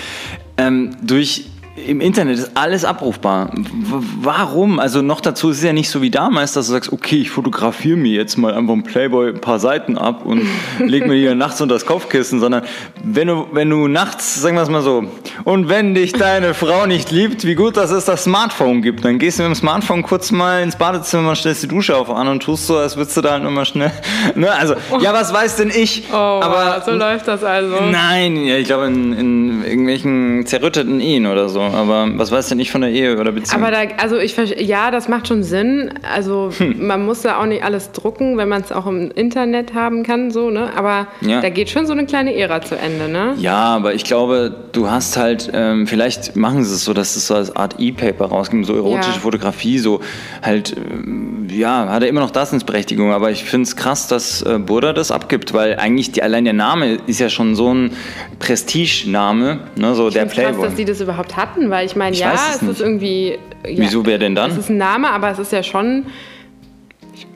ähm, 0.58 0.92
durch 1.02 1.46
im 1.76 2.02
Internet 2.02 2.38
ist 2.38 2.52
alles 2.56 2.84
abrufbar. 2.84 3.50
W 3.54 3.96
warum? 4.22 4.80
Also 4.80 5.02
noch 5.02 5.22
dazu 5.22 5.52
ist 5.52 5.58
es 5.58 5.64
ja 5.64 5.72
nicht 5.72 5.90
so 5.90 6.02
wie 6.02 6.12
damals, 6.12 6.54
dass 6.54 6.68
du 6.68 6.74
sagst, 6.74 6.92
okay, 6.92 7.18
ich 7.18 7.30
fotografiere 7.30 7.98
mir 7.98 8.12
jetzt 8.12 8.38
mal 8.38 8.54
einfach 8.54 8.74
im 8.74 8.84
Playboy 8.84 9.30
ein 9.30 9.42
paar 9.42 9.60
Seiten 9.60 9.98
ab 9.98 10.26
und 10.26 10.42
leg 10.80 11.08
mir 11.08 11.30
dann 11.30 11.38
nachts 11.38 11.62
unter 11.62 11.76
das 11.76 11.86
Kopfkissen, 11.86 12.42
sondern 12.42 12.64
wenn 13.04 13.28
du, 13.28 13.48
wenn 13.54 13.70
du 13.70 13.88
nachts, 13.88 14.42
sagen 14.42 14.58
wir 14.58 14.64
es 14.64 14.70
mal 14.70 14.82
so, 14.82 15.06
und 15.46 15.70
wenn 15.70 15.96
dich 15.96 16.12
deine 16.12 16.54
Frau 16.54 16.86
nicht 16.88 17.10
liebt, 17.12 17.46
wie 17.46 17.56
gut, 17.56 17.78
dass 17.78 17.92
es 17.92 18.06
das 18.06 18.26
Smartphone 18.26 18.82
gibt, 18.82 19.06
dann 19.06 19.18
gehst 19.18 19.40
du 19.40 19.44
mit 19.44 19.52
dem 19.52 19.56
Smartphone 19.56 20.04
kurz 20.04 20.32
mal 20.32 20.62
ins 20.64 20.76
Badezimmer, 20.76 21.36
stellst 21.36 21.64
die 21.64 21.68
Dusche 21.68 21.96
auf 21.96 22.10
an 22.10 22.28
und 22.28 22.44
tust 22.44 22.68
so, 22.68 22.78
als 22.78 22.98
würdest 22.98 23.16
du 23.16 23.22
da 23.22 23.32
halt 23.32 23.44
nochmal 23.44 23.66
schnell. 23.66 23.92
Ne? 24.36 24.52
Also, 24.52 24.76
ja, 25.02 25.14
was 25.14 25.34
weiß 25.34 25.58
denn 25.58 25.70
ich? 25.70 26.04
oh, 26.12 26.16
aber 26.16 26.82
so 26.86 26.92
läuft 26.92 27.28
das 27.28 27.44
also. 27.44 27.76
Nein, 27.92 28.38
ja, 28.46 28.56
ich 28.56 28.66
glaube 28.66 28.88
in, 28.88 29.14
in 29.14 29.64
irgendwelchen 29.64 30.46
zerrütteten 30.46 31.02
Ehen 31.02 31.26
oder 31.26 31.50
so. 31.50 31.61
Aber 31.62 32.08
was 32.18 32.32
weiß 32.32 32.50
denn 32.50 32.60
ich 32.60 32.72
von 32.72 32.82
der 32.82 32.92
Ehe 32.92 33.18
oder 33.20 33.32
Beziehung? 33.32 33.62
Aber 33.64 33.72
da, 33.72 33.80
also 34.02 34.18
ich 34.18 34.36
ja, 34.60 34.92
das 34.92 35.08
macht 35.08 35.28
schon 35.28 35.44
Sinn. 35.44 35.94
Also 36.14 36.52
Hm. 36.58 36.86
man 36.88 37.06
muss 37.06 37.22
da 37.22 37.40
auch 37.40 37.46
nicht 37.46 37.64
alles 37.64 37.92
drucken, 37.92 38.38
wenn 38.38 38.50
man 38.50 38.62
es 38.62 38.72
auch 38.72 38.86
im 38.88 39.12
Internet 39.12 39.74
haben 39.74 40.04
kann, 40.04 40.32
so, 40.32 40.50
ne? 40.50 40.70
Aber 40.76 41.08
Ja. 41.22 41.42
da 41.42 41.50
geht 41.50 41.70
schon 41.70 41.86
so 41.86 41.94
eine 41.94 42.06
kleine 42.06 42.36
Ära 42.36 42.62
zu 42.62 42.76
Ende, 42.78 43.08
ne? 43.08 43.36
ja, 43.38 43.58
aber 43.76 43.94
ich 43.94 44.04
glaube, 44.04 44.56
du 44.72 44.90
hast 44.90 45.18
halt, 45.18 45.50
ähm, 45.54 45.88
vielleicht 45.88 46.36
machen 46.36 46.64
sie 46.64 46.74
es 46.76 46.84
so, 46.86 46.94
dass 46.94 47.16
es 47.16 47.28
so 47.28 47.36
als 47.36 47.56
Art 47.56 47.76
E-Paper 47.80 48.26
rausgibt, 48.26 48.66
so 48.66 48.76
erotische 48.76 49.12
Ja. 49.12 49.20
Fotografie, 49.20 49.78
so 49.80 50.02
halt, 50.42 50.76
ähm, 50.78 51.48
ja, 51.50 51.88
hat 51.90 52.04
er 52.04 52.10
immer 52.10 52.22
noch 52.22 52.32
Daseinsberechtigung. 52.32 53.12
Aber 53.12 53.32
ich 53.32 53.44
finde 53.44 53.64
es 53.64 53.76
krass, 53.76 54.08
dass 54.08 54.42
äh, 54.42 54.58
Burda 54.60 54.94
das 54.94 55.12
abgibt, 55.12 55.54
weil 55.54 55.76
eigentlich 55.78 56.12
die, 56.12 56.24
allein 56.24 56.44
der 56.46 56.54
Name 56.54 56.98
ist 57.08 57.20
ja 57.20 57.30
schon 57.30 57.56
so 57.56 57.74
ein 57.74 57.92
Prestigename, 58.40 59.60
ne, 59.76 59.96
so 59.96 60.10
der 60.10 60.26
Ich 60.26 60.32
krass, 60.34 60.44
Playboy. 60.46 60.66
dass 60.66 60.76
die 60.76 60.86
das 60.86 61.02
überhaupt 61.02 61.36
hatten, 61.52 61.70
weil 61.70 61.86
ich 61.86 61.96
meine, 61.96 62.14
Ich 62.16 62.22
ja, 62.22 62.34
es 62.34 62.62
es 62.62 62.68
ist 62.68 62.82
irgendwie. 62.82 63.38
Ja, 63.66 63.84
Wieso, 63.84 64.06
wer 64.06 64.18
denn 64.18 64.36
dann? 64.36 64.52
Es 64.52 64.58
ist 64.58 64.70
ein 64.70 64.78
Name, 64.78 65.10
aber 65.10 65.30
es 65.32 65.40
ist 65.40 65.52
ja 65.52 65.64
schon. 65.64 66.06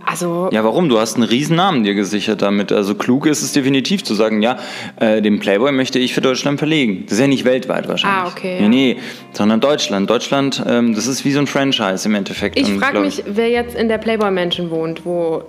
Also, 0.08 0.50
Ja, 0.52 0.64
warum? 0.64 0.88
Du 0.88 1.00
hast 1.00 1.16
einen 1.16 1.24
riesen 1.24 1.56
Namen 1.56 1.84
dir 1.84 1.96
gesichert 1.96 2.42
damit. 2.44 2.72
Also 2.72 2.94
klug 2.94 3.26
ist 3.26 3.42
es 3.42 3.54
definitiv 3.54 4.04
zu 4.04 4.14
sagen, 4.14 4.42
ja, 4.44 4.58
äh, 5.00 5.20
den 5.22 5.40
Playboy 5.40 5.72
möchte 5.72 5.98
ich 5.98 6.14
für 6.14 6.22
Deutschland 6.22 6.60
verlegen. 6.60 7.04
Das 7.06 7.14
ist 7.14 7.20
ja 7.20 7.28
nicht 7.28 7.44
weltweit 7.44 7.88
wahrscheinlich. 7.88 8.22
Ah, 8.24 8.28
okay, 8.28 8.58
Nee, 8.62 8.68
nee, 8.68 8.98
sondern 9.32 9.62
Deutschland. 9.62 10.08
Deutschland, 10.10 10.64
ähm, 10.68 10.94
das 10.94 11.08
ist 11.08 11.26
wie 11.26 11.32
so 11.32 11.40
ein 11.40 11.48
Franchise 11.48 12.08
im 12.08 12.14
Endeffekt. 12.14 12.58
ich 12.60 12.72
frage 12.74 13.00
mich, 13.00 13.24
wer 13.26 13.50
jetzt 13.50 13.76
in 13.76 13.88
der 13.90 13.98
Playboy-Mansion 13.98 14.70
wohnt, 14.70 15.06
wo. 15.06 15.44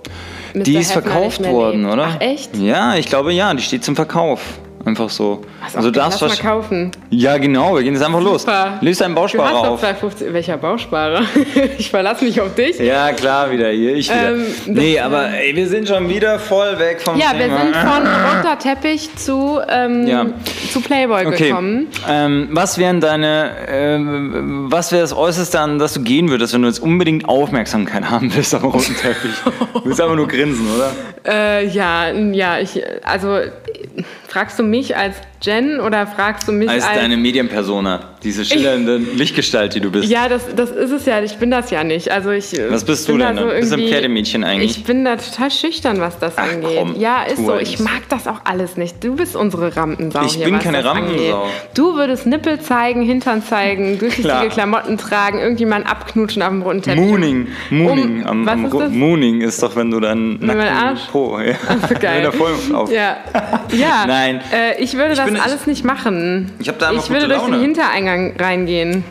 Mr. 0.55 0.63
Die 0.63 0.75
ist 0.75 0.89
Hefner 0.95 1.01
verkauft 1.03 1.43
worden, 1.47 1.81
lebt. 1.83 1.93
oder? 1.93 2.07
Ach, 2.15 2.21
echt? 2.21 2.57
Ja, 2.57 2.95
ich 2.95 3.05
glaube 3.05 3.33
ja, 3.33 3.53
die 3.53 3.61
steht 3.61 3.83
zum 3.83 3.95
Verkauf. 3.95 4.41
Einfach 4.87 5.09
so. 5.09 5.41
also 5.75 5.89
Okay, 5.89 5.97
darfst 5.99 6.21
lass 6.21 6.41
mal 6.41 6.49
kaufen. 6.49 6.91
Ja, 7.09 7.37
genau, 7.37 7.75
wir 7.75 7.83
gehen 7.83 7.93
jetzt 7.93 8.03
einfach 8.05 8.21
los. 8.21 8.43
Super. 8.43 8.77
Löst 8.79 9.01
deinen 9.01 9.15
Du 9.15 9.21
Bausparer 9.21 9.45
hast 9.53 9.53
doch 9.65 9.71
auf. 9.71 9.79
250. 9.81 10.31
Welcher 10.33 10.55
Bausparer? 10.57 11.21
ich 11.77 11.89
verlasse 11.89 12.23
mich 12.23 12.39
auf 12.39 12.55
dich. 12.55 12.79
Ja, 12.79 13.11
klar, 13.11 13.51
wieder 13.51 13.69
hier, 13.69 13.95
ich 13.97 14.09
wieder. 14.09 14.29
Ähm, 14.29 14.45
das- 14.47 14.67
nee, 14.67 14.97
aber 14.97 15.29
ey, 15.31 15.53
wir 15.53 15.67
sind 15.67 15.89
schon 15.89 16.07
wieder 16.07 16.39
voll 16.39 16.79
weg 16.79 17.01
vom 17.01 17.19
Ja, 17.19 17.33
wir 17.33 17.47
Thema. 17.47 17.61
sind 17.63 17.75
von 17.75 18.07
roter 18.07 18.57
Teppich 18.59 19.13
zu, 19.17 19.59
ähm, 19.67 20.07
Ja. 20.07 20.25
zu 20.71 20.79
Playboy 20.79 21.25
Okay. 21.27 21.49
gekommen. 21.49 21.87
Ähm, 22.07 22.47
was 22.51 22.77
wären 22.77 23.01
deine, 23.01 23.51
ähm, 23.67 24.67
was 24.69 24.93
wäre 24.93 25.01
das 25.01 25.11
Äußerste, 25.13 25.59
an 25.59 25.79
das 25.79 25.95
du 25.95 26.01
gehen 26.01 26.29
würdest, 26.29 26.53
wenn 26.53 26.61
du 26.61 26.69
jetzt 26.69 26.79
unbedingt 26.79 27.27
Aufmerksamkeit 27.27 28.05
haben 28.09 28.33
willst 28.33 28.55
am 28.55 28.63
roten 28.63 28.95
Teppich? 28.95 29.31
Du 29.73 29.83
willst 29.83 29.99
einfach 29.99 30.15
nur 30.15 30.29
grinsen, 30.29 30.65
oder? 30.73 30.91
Äh, 31.29 31.67
ja, 31.67 32.09
ja, 32.09 32.57
ich, 32.57 32.81
also 33.03 33.39
fragst 34.27 34.59
du 34.59 34.63
mich 34.63 34.95
als 34.95 35.15
Jen 35.41 35.79
oder 35.79 36.07
fragst 36.07 36.47
du 36.47 36.51
mich 36.51 36.67
Als 36.69 36.83
als, 36.83 36.97
deine 36.99 37.15
Medienpersona, 37.15 37.99
diese 38.23 38.43
schillernde 38.43 38.97
Lichtgestalt, 38.97 39.75
die 39.75 39.79
du 39.79 39.91
bist. 39.91 40.09
Ja, 40.09 40.27
das, 40.27 40.43
das 40.55 40.71
ist 40.71 40.91
es 40.91 41.05
ja. 41.05 41.21
Ich 41.21 41.37
bin 41.37 41.51
das 41.51 41.69
ja 41.69 41.83
nicht. 41.83 42.09
Also 42.11 42.31
ich. 42.31 42.57
äh, 42.57 42.71
Was 42.71 42.83
bist 42.83 43.07
du 43.07 43.17
denn 43.17 43.35
dann? 43.35 43.47
Bist 43.49 43.71
du 43.71 43.75
ein 43.77 43.87
Pferdemädchen 43.87 44.43
eigentlich? 44.43 44.77
Ich 44.77 44.83
bin 44.83 45.05
da 45.05 45.15
total 45.17 45.51
schüchtern, 45.51 45.99
was 46.01 46.17
das 46.17 46.33
Ach, 46.37 46.43
angeht. 46.51 46.77
komm, 46.79 46.95
ja, 46.99 47.23
ist 47.23 47.37
so. 47.45 47.55
Ich 47.57 47.79
mag 47.79 48.01
das 48.09 48.27
auch 48.27 48.41
alles 48.45 48.77
nicht. 48.77 49.03
Du 49.03 49.15
bist 49.15 49.35
unsere 49.35 49.75
Rampensau 49.77 50.23
Ich 50.25 50.33
hier, 50.33 50.45
bin 50.45 50.57
keine 50.59 50.79
angeht. 50.79 51.03
Rampensau. 51.31 51.45
Du 51.75 51.95
würdest 51.95 52.25
Nippel 52.25 52.59
zeigen, 52.59 53.03
Hintern 53.03 53.43
zeigen, 53.43 53.99
durchsichtige. 53.99 54.47
Klamotten 54.49 54.97
tragen, 54.97 55.39
irgendjemanden 55.39 55.87
abknutschen 55.89 56.41
auf 56.41 56.49
dem 56.49 56.63
roten 56.63 56.81
Teppich. 56.81 56.99
Mooning, 57.01 57.47
Mooning, 57.69 58.21
Um- 58.23 58.27
am, 58.27 58.49
am 58.49 58.65
ist 58.65 58.73
das? 58.73 58.91
Mooning 58.91 59.41
ist 59.41 59.61
doch, 59.61 59.75
wenn 59.75 59.91
du 59.91 59.99
dann 59.99 60.39
nackten 60.39 60.61
Arsch? 60.67 61.01
Po, 61.11 61.37
ja. 61.45 61.53
so 61.87 61.93
geil. 61.99 62.17
Wenn 62.17 62.23
er 62.25 62.33
voll 62.33 62.51
auf. 62.73 62.91
Ja, 62.91 63.17
ja. 63.73 64.05
Nein. 64.07 64.41
Äh, 64.51 64.81
ich 64.81 64.93
würde 64.95 65.11
Ich 65.13 65.17
das 65.19 65.26
bin- 65.27 65.35
ich- 65.35 65.41
alles 65.43 65.67
nicht 65.67 65.83
machen. 65.85 66.51
Ich 66.59 66.67
da 66.67 66.89
einfach 66.89 67.03
Ich 67.03 67.09
würde 67.09 67.27
durch 67.27 67.43
den. 67.43 67.59
Hintereingang 67.61 68.35
reingehen. 68.37 69.03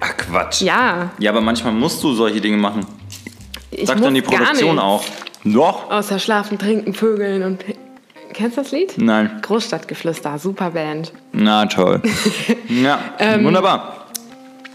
Ach 0.00 0.16
Quatsch. 0.16 0.60
Ja. 0.62 1.10
Ja, 1.18 1.30
aber 1.30 1.40
manchmal 1.40 1.72
musst 1.72 2.02
du 2.02 2.12
solche 2.14 2.40
Dinge 2.40 2.56
machen. 2.56 2.86
Ich 3.70 3.86
Sagt 3.86 4.02
dann 4.04 4.14
die 4.14 4.22
Produktion 4.22 4.78
auch. 4.78 5.04
Doch. 5.44 5.90
Außer 5.90 6.18
schlafen, 6.18 6.58
trinken, 6.58 6.94
vögeln 6.94 7.42
und. 7.42 7.64
Kennst 8.32 8.56
du 8.56 8.62
das 8.62 8.70
Lied? 8.72 8.94
Nein. 8.98 9.30
Großstadtgeflüster, 9.42 10.38
super 10.38 10.70
Band. 10.70 11.12
Na 11.32 11.66
toll. 11.66 12.00
ja, 12.68 12.98
Ähm, 13.18 13.44
wunderbar. 13.44 14.06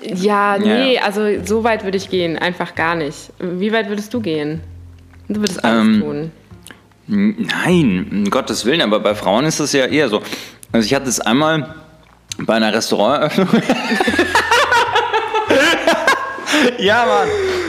Ja, 0.01 0.57
nee, 0.59 0.95
Ja. 0.95 1.03
also 1.03 1.21
so 1.45 1.63
weit 1.63 1.83
würde 1.85 1.95
ich 1.97 2.09
gehen, 2.09 2.37
einfach 2.37 2.75
gar 2.75 2.95
nicht. 2.95 3.31
Wie 3.39 3.71
weit 3.71 3.87
würdest 3.87 4.13
du 4.13 4.19
gehen? 4.19 4.59
Du 5.29 5.39
würdest 5.39 5.63
alles 5.63 5.81
Ähm, 5.85 6.01
tun. 6.01 6.31
Nein, 7.07 8.07
um 8.11 8.29
Gottes 8.29 8.65
Willen, 8.65 8.81
aber 8.81 8.99
bei 8.99 9.13
Frauen 9.15 9.45
ist 9.45 9.59
das 9.59 9.71
ja 9.73 9.85
eher 9.85 10.09
so. 10.09 10.21
Also 10.73 10.85
ich 10.85 10.93
hatte 10.93 11.07
es 11.07 11.21
einmal 11.21 11.73
bei 12.39 12.55
einer 12.55 12.73
Restauranteröffnung. 12.73 13.47
Ja, 16.77 17.05
Mann. 17.05 17.27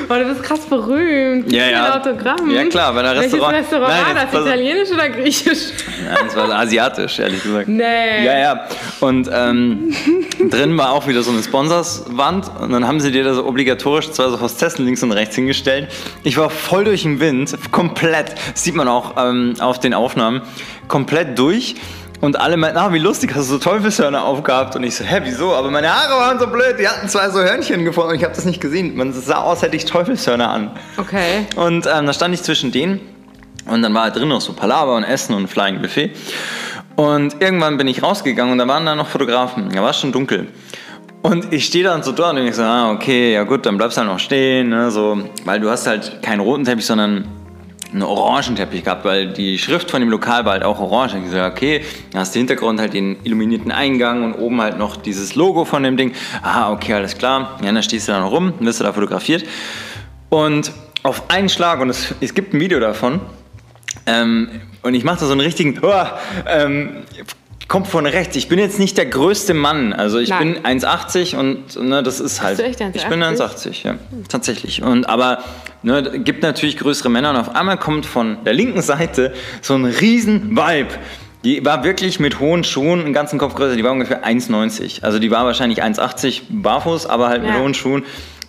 Oh, 0.08 0.14
du 0.22 0.28
bist 0.28 0.42
krass 0.42 0.60
berühmt. 0.66 1.50
Ja, 1.50 1.64
Gib 1.64 1.72
ja. 1.72 1.84
ein 1.94 2.00
Autogramm. 2.00 2.50
Ja, 2.50 2.64
klar, 2.66 2.92
bei 2.92 3.00
einer 3.00 3.14
Welches 3.14 3.32
Restaurant- 3.32 3.56
Restaurant 3.56 3.88
Nein, 3.88 4.16
war 4.16 4.24
das? 4.26 4.40
Italienisch 4.46 4.90
oder 4.90 5.08
griechisch? 5.08 5.58
Ja, 6.04 6.22
das 6.24 6.36
war 6.36 6.50
asiatisch, 6.50 7.18
ehrlich 7.18 7.42
gesagt. 7.42 7.68
Nee. 7.68 8.24
Ja, 8.24 8.38
ja. 8.38 8.66
Und 9.00 9.28
ähm, 9.32 9.94
drin 10.50 10.76
war 10.76 10.92
auch 10.92 11.06
wieder 11.08 11.22
so 11.22 11.30
eine 11.30 11.42
Sponsorswand 11.42 12.50
und 12.60 12.72
dann 12.72 12.86
haben 12.86 13.00
sie 13.00 13.10
dir 13.10 13.24
da 13.24 13.34
so 13.34 13.46
obligatorisch 13.46 14.10
zwei 14.10 14.28
so 14.28 14.40
Hostessen 14.40 14.84
links 14.84 15.02
und 15.02 15.12
rechts 15.12 15.34
hingestellt. 15.34 15.88
Ich 16.22 16.36
war 16.36 16.50
voll 16.50 16.84
durch 16.84 17.02
den 17.02 17.18
Wind, 17.20 17.56
komplett. 17.72 18.34
Das 18.52 18.62
sieht 18.64 18.74
man 18.74 18.86
auch 18.86 19.14
ähm, 19.16 19.54
auf 19.60 19.80
den 19.80 19.94
Aufnahmen. 19.94 20.42
Komplett 20.88 21.38
durch. 21.38 21.76
Und 22.20 22.40
alle 22.40 22.56
meinten, 22.56 22.78
ah, 22.78 22.92
wie 22.92 22.98
lustig, 22.98 23.32
hast 23.34 23.50
du 23.50 23.54
so 23.54 23.58
Teufelshörner 23.58 24.24
aufgehabt? 24.24 24.76
Und 24.76 24.84
ich 24.84 24.96
so, 24.96 25.04
hä, 25.04 25.20
wieso? 25.24 25.54
Aber 25.54 25.70
meine 25.70 25.92
Haare 25.92 26.18
waren 26.18 26.38
so 26.38 26.46
blöd, 26.46 26.76
die 26.78 26.88
hatten 26.88 27.08
zwei 27.08 27.28
so 27.28 27.40
Hörnchen 27.40 27.84
gefunden 27.84 28.10
und 28.10 28.16
ich 28.16 28.24
habe 28.24 28.34
das 28.34 28.44
nicht 28.44 28.60
gesehen. 28.60 28.96
Man 28.96 29.12
sah 29.12 29.38
aus, 29.42 29.62
hätte 29.62 29.76
ich 29.76 29.84
Teufelshörner 29.84 30.48
an. 30.48 30.70
Okay. 30.96 31.46
Und 31.56 31.86
ähm, 31.86 32.06
da 32.06 32.12
stand 32.12 32.32
ich 32.34 32.42
zwischen 32.42 32.72
denen 32.72 33.00
und 33.66 33.82
dann 33.82 33.92
war 33.94 34.04
halt 34.04 34.16
drin 34.16 34.28
noch 34.28 34.40
so 34.40 34.52
Palaver 34.52 34.96
und 34.96 35.04
Essen 35.04 35.34
und 35.34 35.44
ein 35.44 35.48
Flying 35.48 35.82
Buffet. 35.82 36.12
Und 36.96 37.42
irgendwann 37.42 37.76
bin 37.76 37.88
ich 37.88 38.02
rausgegangen 38.02 38.52
und 38.52 38.58
da 38.58 38.68
waren 38.68 38.86
da 38.86 38.94
noch 38.94 39.08
Fotografen. 39.08 39.70
Da 39.70 39.82
war 39.82 39.90
es 39.90 39.98
schon 39.98 40.12
dunkel. 40.12 40.48
Und 41.22 41.52
ich 41.52 41.64
stehe 41.64 41.84
dann 41.84 42.02
so 42.02 42.12
dort 42.12 42.36
und 42.36 42.46
ich 42.46 42.54
so, 42.54 42.62
ah, 42.62 42.92
okay, 42.92 43.32
ja 43.32 43.44
gut, 43.44 43.64
dann 43.66 43.76
bleibst 43.78 43.96
du 43.96 44.02
halt 44.02 44.10
noch 44.10 44.18
stehen. 44.18 44.68
Ne, 44.68 44.90
so, 44.90 45.18
weil 45.44 45.58
du 45.58 45.70
hast 45.70 45.86
halt 45.86 46.22
keinen 46.22 46.40
roten 46.40 46.64
Teppich, 46.64 46.86
sondern 46.86 47.26
einen 47.94 48.02
orangen 48.02 48.56
Teppich 48.56 48.84
gehabt, 48.84 49.04
weil 49.04 49.28
die 49.28 49.56
Schrift 49.56 49.90
von 49.90 50.00
dem 50.00 50.10
Lokal 50.10 50.44
war 50.44 50.52
halt 50.52 50.64
auch 50.64 50.80
orange. 50.80 51.16
Ich 51.24 51.32
ja, 51.32 51.46
okay, 51.46 51.82
dann 52.10 52.20
hast 52.20 52.34
du 52.34 52.40
Hintergrund 52.40 52.80
halt 52.80 52.92
den 52.92 53.16
illuminierten 53.22 53.70
Eingang 53.70 54.24
und 54.24 54.34
oben 54.34 54.60
halt 54.60 54.78
noch 54.78 54.96
dieses 54.96 55.36
Logo 55.36 55.64
von 55.64 55.84
dem 55.84 55.96
Ding. 55.96 56.12
Ah, 56.42 56.72
okay, 56.72 56.94
alles 56.94 57.16
klar. 57.16 57.58
Ja, 57.62 57.72
dann 57.72 57.82
stehst 57.82 58.08
du 58.08 58.12
da 58.12 58.20
noch 58.20 58.32
rum, 58.32 58.52
wirst 58.58 58.80
du 58.80 58.84
da 58.84 58.92
fotografiert. 58.92 59.44
Und 60.28 60.72
auf 61.04 61.30
einen 61.30 61.48
Schlag, 61.48 61.80
und 61.80 61.90
es, 61.90 62.14
es 62.20 62.34
gibt 62.34 62.52
ein 62.52 62.60
Video 62.60 62.80
davon, 62.80 63.20
ähm, 64.06 64.48
und 64.82 64.94
ich 64.94 65.04
mache 65.04 65.20
da 65.20 65.26
so 65.26 65.32
einen 65.32 65.40
richtigen, 65.40 65.78
oh, 65.80 65.92
ähm, 67.64 67.68
kommt 67.68 67.86
von 67.88 68.06
rechts. 68.06 68.36
Ich 68.36 68.48
bin 68.48 68.58
jetzt 68.58 68.78
nicht 68.78 68.96
der 68.96 69.06
größte 69.06 69.54
Mann. 69.54 69.92
Also 69.92 70.18
ich 70.18 70.30
Nein. 70.30 70.54
bin 70.62 70.80
1,80 70.80 71.36
und 71.36 71.76
ne, 71.82 72.02
das 72.02 72.20
ist 72.20 72.42
halt. 72.42 72.58
du 72.58 72.64
echt 72.64 72.80
ich 72.80 73.06
bin 73.06 73.22
1,80? 73.22 73.38
1,80, 73.40 73.86
ja. 73.86 73.94
Tatsächlich. 74.28 74.82
Und 74.82 75.08
aber 75.08 75.38
ne, 75.82 76.20
gibt 76.20 76.42
natürlich 76.42 76.76
größere 76.76 77.08
Männer 77.10 77.30
und 77.30 77.36
auf 77.36 77.54
einmal 77.54 77.76
kommt 77.78 78.06
von 78.06 78.38
der 78.44 78.52
linken 78.52 78.82
Seite 78.82 79.32
so 79.60 79.74
ein 79.74 79.84
riesen 79.84 80.56
Vibe. 80.56 80.94
Die 81.44 81.62
war 81.62 81.84
wirklich 81.84 82.20
mit 82.20 82.40
hohen 82.40 82.64
Schuhen, 82.64 83.00
einen 83.00 83.12
ganzen 83.12 83.38
Kopf 83.38 83.54
größer, 83.54 83.76
die 83.76 83.84
war 83.84 83.92
ungefähr 83.92 84.24
1,90. 84.24 85.02
Also 85.02 85.18
die 85.18 85.30
war 85.30 85.44
wahrscheinlich 85.44 85.82
1,80 85.82 86.42
barfuß, 86.48 87.04
aber 87.06 87.28
halt 87.28 87.42
mit 87.42 87.50
Ja. 87.50 87.60
hohen 87.60 87.74
Schuhen. 87.74 88.02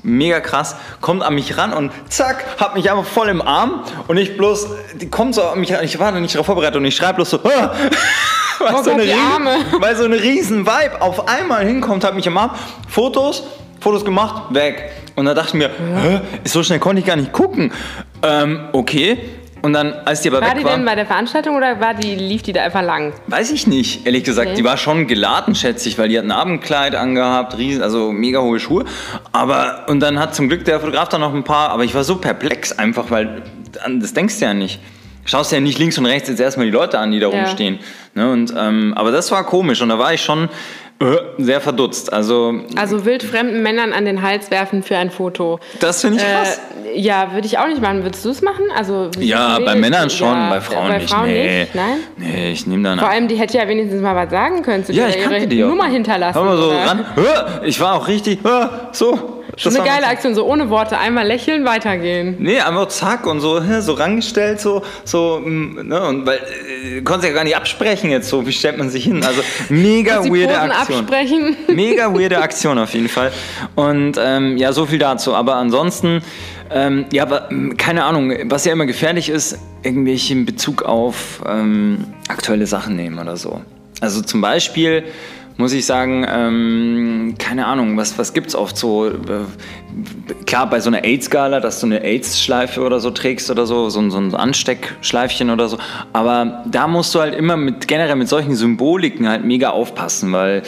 Mega 0.05 0.39
krass, 0.39 0.75
kommt 1.01 1.23
an 1.23 1.33
mich 1.33 1.57
ran 1.57 1.73
und 1.73 1.91
zack, 2.09 2.45
hat 2.59 2.75
mich 2.75 2.91
einfach 2.91 3.05
voll 3.05 3.27
im 3.27 3.41
Arm 3.41 3.83
und 4.07 4.17
ich 4.17 4.37
bloß, 4.37 4.67
die 5.01 5.09
kommt 5.09 5.33
so 5.33 5.43
an 5.43 5.59
mich 5.59 5.73
ran, 5.73 5.83
ich 5.83 5.97
war 5.97 6.11
noch 6.11 6.19
nicht 6.19 6.35
darauf 6.35 6.45
vorbereitet 6.45 6.75
und 6.77 6.85
ich 6.85 6.95
schreibe 6.95 7.15
bloß 7.15 7.31
so, 7.31 7.39
ah! 7.43 7.73
weil, 8.59 8.73
Oh 8.73 8.83
so 8.83 8.91
Gott, 8.91 9.01
eine 9.01 9.03
weil 9.79 9.95
so 9.95 10.05
ein 10.05 10.13
riesen 10.13 10.67
Vibe 10.67 11.01
auf 11.01 11.27
einmal 11.27 11.65
hinkommt, 11.65 12.03
hat 12.03 12.15
mich 12.15 12.27
im 12.27 12.37
Arm, 12.37 12.51
Fotos, 12.87 13.43
Fotos 13.79 14.05
gemacht, 14.05 14.53
weg. 14.53 14.91
Und 15.15 15.25
da 15.25 15.33
dachte 15.33 15.49
ich 15.49 15.53
mir, 15.55 15.69
Hä? 15.69 16.21
so 16.43 16.61
schnell 16.61 16.79
konnte 16.79 16.99
ich 16.99 17.05
gar 17.05 17.15
nicht 17.15 17.31
gucken. 17.31 17.71
Ähm, 18.21 18.67
okay. 18.73 19.17
Und 19.65 19.73
dann, 19.73 19.95
als 20.05 20.21
die 20.21 20.29
aber 20.29 20.41
War 20.41 20.49
weg 20.51 20.59
die 20.59 20.63
war, 20.63 20.73
denn 20.75 20.85
bei 20.85 20.93
der 20.93 21.07
Veranstaltung 21.07 21.55
oder 21.55 21.79
war 21.79 21.95
die, 21.95 22.13
lief 22.13 22.43
die 22.43 22.53
da 22.53 22.61
einfach 22.61 22.83
lang? 22.83 23.13
Weiß 23.25 23.49
ich 23.51 23.65
nicht, 23.65 24.05
ehrlich 24.05 24.23
gesagt. 24.23 24.49
Okay. 24.49 24.57
Die 24.57 24.63
war 24.63 24.77
schon 24.77 25.07
geladen, 25.07 25.55
schätze 25.55 25.89
ich, 25.89 25.97
weil 25.97 26.07
die 26.07 26.19
hat 26.19 26.23
ein 26.23 26.29
Abendkleid 26.31 26.93
angehabt, 26.93 27.57
riesen, 27.57 27.81
also 27.81 28.11
mega 28.11 28.41
hohe 28.41 28.59
Schuhe. 28.59 28.85
Aber, 29.31 29.87
und 29.87 30.01
dann 30.01 30.19
hat 30.19 30.35
zum 30.35 30.49
Glück 30.49 30.65
der 30.65 30.79
Fotograf 30.79 31.09
da 31.09 31.17
noch 31.17 31.33
ein 31.33 31.43
paar, 31.43 31.71
aber 31.71 31.83
ich 31.83 31.95
war 31.95 32.03
so 32.03 32.17
perplex 32.17 32.77
einfach, 32.77 33.09
weil 33.09 33.41
das 33.99 34.13
denkst 34.13 34.37
du 34.37 34.45
ja 34.45 34.53
nicht. 34.53 34.79
Schaust 35.27 35.51
ja 35.51 35.59
nicht 35.59 35.79
links 35.79 35.97
und 35.97 36.05
rechts 36.05 36.29
jetzt 36.29 36.39
erstmal 36.39 36.67
die 36.67 36.71
Leute 36.71 36.99
an, 36.99 37.09
die 37.11 37.19
da 37.19 37.29
Ja. 37.29 37.35
rumstehen. 37.45 37.79
Ne, 38.13 38.31
und, 38.31 38.53
ähm, 38.55 38.93
aber 38.95 39.09
das 39.09 39.31
war 39.31 39.43
komisch 39.45 39.81
und 39.81 39.89
da 39.89 39.97
war 39.97 40.13
ich 40.13 40.21
schon 40.21 40.47
sehr 41.37 41.59
verdutzt. 41.61 42.11
Also, 42.13 42.53
Also 42.75 43.05
wildfremden 43.05 43.61
Männern 43.61 43.91
an 43.91 44.05
den 44.05 44.21
Hals 44.21 44.49
werfen 44.49 44.81
für 44.81 44.97
ein 44.97 45.11
Foto. 45.11 45.59
das 45.79 46.01
finde 46.01 46.17
ich 46.17 46.23
krass. 46.23 46.61
Äh, 46.85 46.99
ja, 46.99 47.33
würde 47.33 47.45
ich 47.47 47.57
auch 47.57 47.67
nicht 47.67 47.81
machen. 47.81 48.03
Würdest 48.03 48.23
du 48.23 48.29
es 48.29 48.41
machen? 48.41 48.63
Also, 48.75 49.09
ja, 49.19 49.59
bei 49.59 49.75
Männern 49.75 50.09
schon, 50.09 50.29
ja, 50.29 50.49
bei 50.49 50.61
Frauen 50.61 50.87
bei 50.87 50.97
nicht. 50.99 51.09
Frauen 51.09 51.25
nee. 51.27 51.59
nicht? 51.59 51.75
Nein? 51.75 51.97
Nee, 52.15 52.51
ich 52.53 52.65
nehme 52.67 52.83
dann 52.83 52.99
Vor 52.99 53.09
allem, 53.09 53.27
die 53.27 53.35
hätte 53.35 53.57
ja 53.57 53.67
wenigstens 53.67 54.01
mal 54.01 54.15
was 54.15 54.29
sagen 54.29 54.61
können. 54.63 54.85
Zu 54.85 54.93
Ja, 54.93 55.09
ich 55.09 55.19
kannte 55.21 55.37
ihre 55.39 55.47
die 55.47 55.63
auch. 55.63 55.69
Nummer 55.69 55.87
hinterlassen. 55.87 56.35
Hör 56.39 56.45
mal 56.45 56.57
so 56.57 56.67
oder? 56.69 56.85
ran. 56.85 57.05
Ich 57.65 57.79
war 57.81 57.95
auch 57.95 58.07
richtig, 58.07 58.39
so. 58.93 59.34
Schon 59.57 59.73
Das 59.73 59.81
eine 59.81 59.89
geile 59.89 60.07
Aktion, 60.07 60.35
so 60.35 60.45
ohne 60.45 60.69
Worte, 60.69 60.97
einmal 60.97 61.25
lächeln, 61.25 61.65
weitergehen. 61.65 62.35
Nee, 62.39 62.59
einfach 62.59 62.87
zack 62.89 63.25
und 63.25 63.39
so, 63.39 63.61
so 63.81 63.93
rangestellt, 63.93 64.59
so, 64.59 64.83
so, 65.05 65.41
mm, 65.43 65.87
ne, 65.87 66.01
und 66.01 66.25
weil, 66.25 66.39
äh, 66.97 67.01
konnte 67.01 67.27
ja 67.27 67.33
gar 67.33 67.45
nicht 67.45 67.55
absprechen 67.55 68.09
jetzt 68.09 68.27
so, 68.27 68.45
wie 68.45 68.51
stellt 68.51 68.77
man 68.77 68.89
sich 68.89 69.05
hin? 69.05 69.23
Also, 69.23 69.41
mega 69.69 70.23
weirde 70.25 70.53
Posen 70.53 70.71
Aktion. 70.71 70.99
absprechen. 70.99 71.57
Mega 71.67 72.13
weirde 72.13 72.39
Aktion 72.39 72.77
auf 72.77 72.93
jeden 72.93 73.07
Fall. 73.07 73.31
Und 73.75 74.19
ähm, 74.21 74.57
ja, 74.57 74.73
so 74.73 74.85
viel 74.85 74.99
dazu. 74.99 75.33
Aber 75.33 75.55
ansonsten, 75.55 76.21
ähm, 76.69 77.05
ja, 77.11 77.23
aber 77.23 77.49
ähm, 77.51 77.77
keine 77.77 78.03
Ahnung, 78.03 78.33
was 78.45 78.65
ja 78.65 78.73
immer 78.73 78.85
gefährlich 78.85 79.29
ist, 79.29 79.57
irgendwelche 79.83 80.33
in 80.33 80.45
Bezug 80.45 80.83
auf 80.83 81.41
ähm, 81.47 82.05
aktuelle 82.27 82.67
Sachen 82.67 82.95
nehmen 82.95 83.19
oder 83.19 83.37
so. 83.37 83.61
Also 84.01 84.21
zum 84.21 84.41
Beispiel 84.41 85.03
muss 85.57 85.73
ich 85.73 85.85
sagen, 85.85 86.25
ähm, 86.29 87.35
keine 87.37 87.65
Ahnung, 87.65 87.97
was, 87.97 88.17
was 88.17 88.33
gibt 88.33 88.47
es 88.47 88.55
oft 88.55 88.77
so? 88.77 89.07
Äh, 89.07 89.13
klar, 90.45 90.69
bei 90.69 90.79
so 90.79 90.89
einer 90.89 91.03
AIDS-Gala, 91.03 91.59
dass 91.59 91.79
du 91.79 91.85
eine 91.85 92.03
AIDS-Schleife 92.03 92.81
oder 92.81 92.99
so 92.99 93.11
trägst 93.11 93.49
oder 93.49 93.65
so, 93.65 93.89
so, 93.89 94.09
so 94.09 94.17
ein 94.17 94.35
Ansteckschleifchen 94.35 95.49
oder 95.49 95.69
so. 95.69 95.77
Aber 96.11 96.63
da 96.69 96.87
musst 96.87 97.15
du 97.15 97.21
halt 97.21 97.35
immer 97.35 97.55
mit 97.55 97.87
generell 97.87 98.15
mit 98.15 98.27
solchen 98.27 98.55
Symboliken 98.55 99.29
halt 99.29 99.45
mega 99.45 99.69
aufpassen, 99.69 100.33
weil 100.33 100.63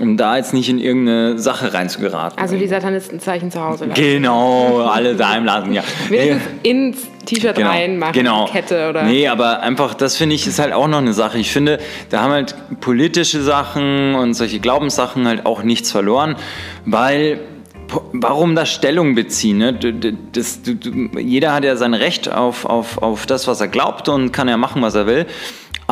um 0.00 0.16
da 0.16 0.36
jetzt 0.36 0.54
nicht 0.54 0.68
in 0.68 0.78
irgendeine 0.78 1.38
Sache 1.38 1.74
reinzugeraten. 1.74 2.38
Also 2.38 2.56
die 2.56 2.66
Satanistenzeichen 2.66 3.50
zu 3.50 3.60
Hause 3.60 3.84
lassen. 3.86 4.00
genau, 4.00 4.80
alle 4.80 5.14
daheim 5.14 5.44
lassen, 5.44 5.72
ja. 5.72 5.82
Wenigstens 6.08 6.42
ins 6.62 6.96
T-Shirt 7.26 7.56
Genau, 7.56 7.70
reinmachen, 7.70 8.12
genau. 8.14 8.46
Kette 8.46 8.88
oder... 8.88 9.02
Nee, 9.04 9.28
aber 9.28 9.60
einfach, 9.60 9.94
das 9.94 10.16
finde 10.16 10.34
ich, 10.34 10.46
ist 10.46 10.58
halt 10.58 10.72
auch 10.72 10.88
noch 10.88 10.98
eine 10.98 11.12
Sache. 11.12 11.38
Ich 11.38 11.52
finde, 11.52 11.78
da 12.10 12.22
haben 12.22 12.32
halt 12.32 12.54
politische 12.80 13.42
Sachen 13.42 14.14
und 14.14 14.34
solche 14.34 14.60
Glaubenssachen 14.60 15.26
halt 15.28 15.46
auch 15.46 15.62
nichts 15.62 15.90
verloren, 15.92 16.36
weil 16.84 17.40
warum 18.12 18.54
da 18.54 18.66
Stellung 18.66 19.14
beziehen? 19.14 19.58
Ne? 19.58 19.74
Das, 20.32 20.62
du, 20.62 20.72
jeder 21.18 21.52
hat 21.52 21.64
ja 21.64 21.76
sein 21.76 21.94
Recht 21.94 22.32
auf, 22.32 22.64
auf, 22.64 22.98
auf 22.98 23.26
das, 23.26 23.46
was 23.46 23.60
er 23.60 23.68
glaubt 23.68 24.08
und 24.08 24.32
kann 24.32 24.48
ja 24.48 24.56
machen, 24.56 24.82
was 24.82 24.94
er 24.94 25.06
will. 25.06 25.26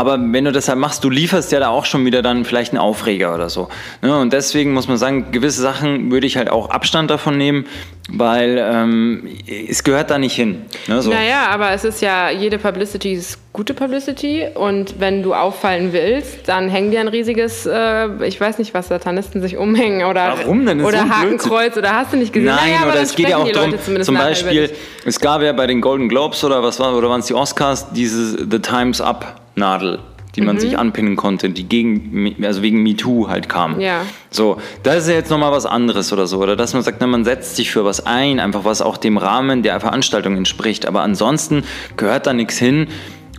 Aber 0.00 0.18
wenn 0.18 0.46
du 0.46 0.50
das 0.50 0.66
halt 0.70 0.78
machst, 0.78 1.04
du 1.04 1.10
lieferst 1.10 1.52
ja 1.52 1.60
da 1.60 1.68
auch 1.68 1.84
schon 1.84 2.06
wieder 2.06 2.22
dann 2.22 2.46
vielleicht 2.46 2.72
einen 2.72 2.80
Aufreger 2.80 3.34
oder 3.34 3.50
so. 3.50 3.68
Ne? 4.00 4.18
Und 4.18 4.32
deswegen 4.32 4.72
muss 4.72 4.88
man 4.88 4.96
sagen, 4.96 5.30
gewisse 5.30 5.60
Sachen 5.60 6.10
würde 6.10 6.26
ich 6.26 6.38
halt 6.38 6.48
auch 6.48 6.70
Abstand 6.70 7.10
davon 7.10 7.36
nehmen, 7.36 7.66
weil 8.08 8.56
ähm, 8.58 9.28
es 9.46 9.84
gehört 9.84 10.10
da 10.10 10.16
nicht 10.16 10.34
hin. 10.34 10.62
Ne? 10.86 11.02
So. 11.02 11.10
Naja, 11.10 11.48
aber 11.50 11.72
es 11.72 11.84
ist 11.84 12.00
ja, 12.00 12.30
jede 12.30 12.56
Publicity 12.56 13.12
ist 13.12 13.38
gute 13.52 13.74
Publicity 13.74 14.46
und 14.54 15.00
wenn 15.00 15.22
du 15.22 15.34
auffallen 15.34 15.92
willst, 15.92 16.48
dann 16.48 16.70
hängen 16.70 16.92
dir 16.92 17.00
ein 17.00 17.08
riesiges, 17.08 17.66
äh, 17.66 18.08
ich 18.26 18.40
weiß 18.40 18.56
nicht, 18.56 18.72
was 18.72 18.88
Satanisten 18.88 19.42
sich 19.42 19.58
umhängen 19.58 20.06
oder, 20.08 20.32
Warum 20.38 20.64
denn? 20.64 20.78
Das 20.78 20.88
oder 20.88 21.10
Hakenkreuz 21.10 21.76
oder 21.76 21.94
hast 21.94 22.14
du 22.14 22.16
nicht 22.16 22.32
gesehen? 22.32 22.54
Nein, 22.54 22.72
naja, 22.72 22.90
oder 22.90 23.02
es 23.02 23.14
geht 23.14 23.28
ja 23.28 23.36
auch 23.36 23.52
darum, 23.52 23.74
zum 24.00 24.14
Beispiel, 24.14 24.70
es 25.04 25.20
gab 25.20 25.42
ja 25.42 25.52
bei 25.52 25.66
den 25.66 25.82
Golden 25.82 26.08
Globes 26.08 26.42
oder 26.42 26.62
was 26.62 26.80
war, 26.80 26.96
oder 26.96 27.10
waren 27.10 27.20
es 27.20 27.26
die 27.26 27.34
Oscars, 27.34 27.92
diese 27.92 28.38
The 28.50 28.60
Times 28.60 29.02
Up 29.02 29.40
Nadel, 29.60 30.00
die 30.34 30.40
Mhm. 30.40 30.46
man 30.48 30.58
sich 30.58 30.76
anpinnen 30.78 31.16
konnte, 31.16 31.50
die 31.50 31.68
gegen, 31.68 32.34
also 32.42 32.62
wegen 32.62 32.82
MeToo 32.82 33.28
halt 33.28 33.48
kam. 33.48 33.80
Ja. 33.80 34.02
So, 34.30 34.56
da 34.82 34.94
ist 34.94 35.08
ja 35.08 35.14
jetzt 35.14 35.30
nochmal 35.30 35.52
was 35.52 35.66
anderes 35.66 36.12
oder 36.12 36.26
so, 36.26 36.38
oder 36.38 36.56
dass 36.56 36.72
man 36.74 36.82
sagt, 36.82 36.98
na, 37.00 37.06
man 37.06 37.24
setzt 37.24 37.56
sich 37.56 37.70
für 37.70 37.84
was 37.84 38.04
ein, 38.06 38.40
einfach 38.40 38.64
was 38.64 38.80
auch 38.82 38.96
dem 38.96 39.16
Rahmen 39.18 39.62
der 39.62 39.78
Veranstaltung 39.80 40.36
entspricht, 40.36 40.86
aber 40.86 41.02
ansonsten 41.02 41.64
gehört 41.96 42.26
da 42.26 42.32
nichts 42.32 42.58
hin, 42.58 42.88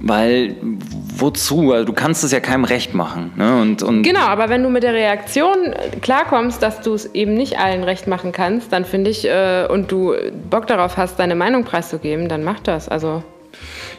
weil 0.04 0.56
wozu? 1.16 1.72
Also 1.74 1.86
du 1.86 1.94
kannst 1.94 2.24
es 2.24 2.32
ja 2.32 2.40
keinem 2.40 2.64
recht 2.64 2.96
machen. 2.96 3.34
Ne? 3.36 3.62
Und, 3.62 3.84
und 3.84 4.02
Genau, 4.02 4.22
aber 4.22 4.50
wenn 4.50 4.64
du 4.64 4.70
mit 4.70 4.82
der 4.82 4.94
Reaktion 4.94 5.74
äh, 5.74 5.96
klarkommst, 6.02 6.62
dass 6.64 6.82
du 6.82 6.94
es 6.96 7.14
eben 7.14 7.36
nicht 7.36 7.60
allen 7.60 7.84
recht 7.84 8.08
machen 8.08 8.32
kannst, 8.32 8.74
dann 8.74 8.84
finde 8.84 9.12
ich, 9.12 9.28
äh, 9.28 9.68
und 9.70 9.92
du 9.92 10.16
Bock 10.50 10.66
darauf 10.68 10.98
hast, 10.98 11.20
deine 11.20 11.36
Meinung 11.36 11.64
preiszugeben, 11.66 12.28
dann 12.30 12.44
mach 12.44 12.60
das. 12.62 12.90
Also 12.90 13.22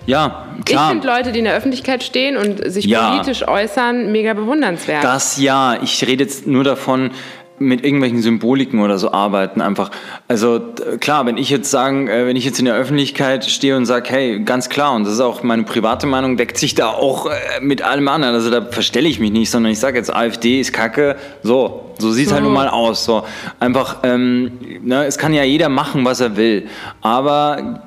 ja, 0.07 0.47
ich 0.59 0.65
klar. 0.65 0.91
finde 0.91 1.07
Leute, 1.07 1.33
die 1.33 1.39
in 1.41 1.45
der 1.45 1.55
Öffentlichkeit 1.55 2.03
stehen 2.03 2.37
und 2.37 2.61
sich 2.71 2.85
Ja. 2.87 3.11
politisch 3.11 3.47
äußern, 3.47 4.11
mega 4.13 4.35
bewundernswert. 4.35 5.05
Das 5.05 5.41
ja, 5.41 5.79
ich 5.83 6.05
rede 6.07 6.25
jetzt 6.25 6.47
nur 6.47 6.65
davon, 6.65 7.11
mit 7.59 7.85
irgendwelchen 7.85 8.21
Symboliken 8.23 8.81
oder 8.81 8.99
so 8.99 9.13
arbeiten 9.13 9.61
einfach. 9.61 9.91
Also 10.29 10.61
klar, 11.01 11.27
wenn 11.27 11.37
ich 11.37 11.51
jetzt 11.51 11.71
sagen, 11.71 12.09
äh, 12.09 12.27
wenn 12.27 12.37
ich 12.37 12.45
jetzt 12.45 12.59
in 12.59 12.65
der 12.65 12.75
Öffentlichkeit 12.75 13.45
stehe 13.45 13.77
und 13.77 13.87
sage, 13.87 14.11
hey, 14.11 14.41
ganz 14.41 14.69
klar, 14.69 14.95
und 14.95 15.05
das 15.05 15.15
ist 15.15 15.21
auch 15.21 15.43
meine 15.43 15.63
private 15.63 16.07
Meinung, 16.07 16.37
deckt 16.37 16.59
sich 16.59 16.75
da 16.75 16.89
auch 16.89 17.27
äh, 17.27 17.33
mit 17.61 17.83
allem 17.83 18.09
anderen. 18.09 18.35
Also 18.35 18.51
da 18.51 18.63
verstelle 18.63 19.09
ich 19.09 19.21
mich 19.21 19.31
nicht, 19.31 19.51
sondern 19.51 19.73
ich 19.73 19.79
sage 19.79 19.99
jetzt, 19.99 20.13
AfD 20.15 20.61
ist 20.61 20.73
Kacke, 20.73 21.17
so, 21.43 21.93
so 21.99 22.11
sieht 22.11 22.29
es 22.29 22.33
halt 22.33 22.43
nun 22.43 22.53
mal 22.53 22.69
aus. 22.69 23.05
So 23.05 23.25
einfach, 23.61 23.99
ähm, 24.03 24.53
ne, 24.83 25.05
es 25.05 25.19
kann 25.19 25.33
ja 25.33 25.45
jeder 25.45 25.69
machen, 25.69 26.05
was 26.05 26.21
er 26.21 26.37
will, 26.37 26.67
aber 27.01 27.81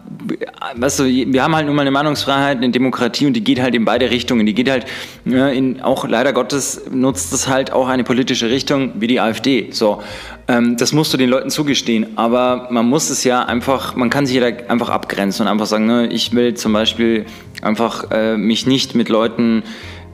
weißt 0.76 1.00
du, 1.00 1.04
wir 1.06 1.44
haben 1.44 1.56
halt 1.56 1.68
nun 1.68 1.76
mal 1.76 1.82
eine 1.82 1.92
Meinungsfreiheit, 1.92 2.58
eine 2.58 2.70
Demokratie 2.70 3.26
und 3.26 3.34
die 3.34 3.44
geht 3.44 3.62
halt 3.62 3.76
in 3.76 3.86
beide 3.86 4.10
Richtungen. 4.10 4.46
Die 4.46 4.54
geht 4.54 4.70
halt, 4.70 4.86
ne, 5.24 5.54
in, 5.54 5.82
auch 5.82 6.08
leider 6.08 6.34
Gottes 6.34 6.84
nutzt 6.92 7.34
es 7.34 7.48
halt 7.48 7.72
auch 7.72 7.88
eine 7.88 8.04
politische 8.04 8.50
Richtung 8.50 8.94
wie 8.96 9.08
die 9.08 9.20
AfD. 9.20 9.65
So, 9.74 10.02
ähm, 10.48 10.78
das 10.78 10.94
musst 10.94 11.14
du 11.14 11.18
den 11.18 11.30
Leuten 11.30 11.50
zugestehen. 11.50 12.18
Aber 12.18 12.68
man 12.70 12.88
muss 12.88 13.10
es 13.10 13.24
ja 13.24 13.44
einfach, 13.44 13.96
man 13.96 14.10
kann 14.10 14.26
sich 14.26 14.36
ja 14.36 14.46
einfach 14.46 14.90
abgrenzen 14.90 15.46
und 15.46 15.52
einfach 15.52 15.66
sagen, 15.66 15.86
ne, 15.86 16.08
ich 16.08 16.34
will 16.34 16.54
zum 16.54 16.74
Beispiel 16.74 17.26
einfach 17.62 18.12
äh, 18.12 18.38
mich 18.38 18.68
nicht 18.68 18.96
mit 18.96 19.10
Leuten 19.10 19.64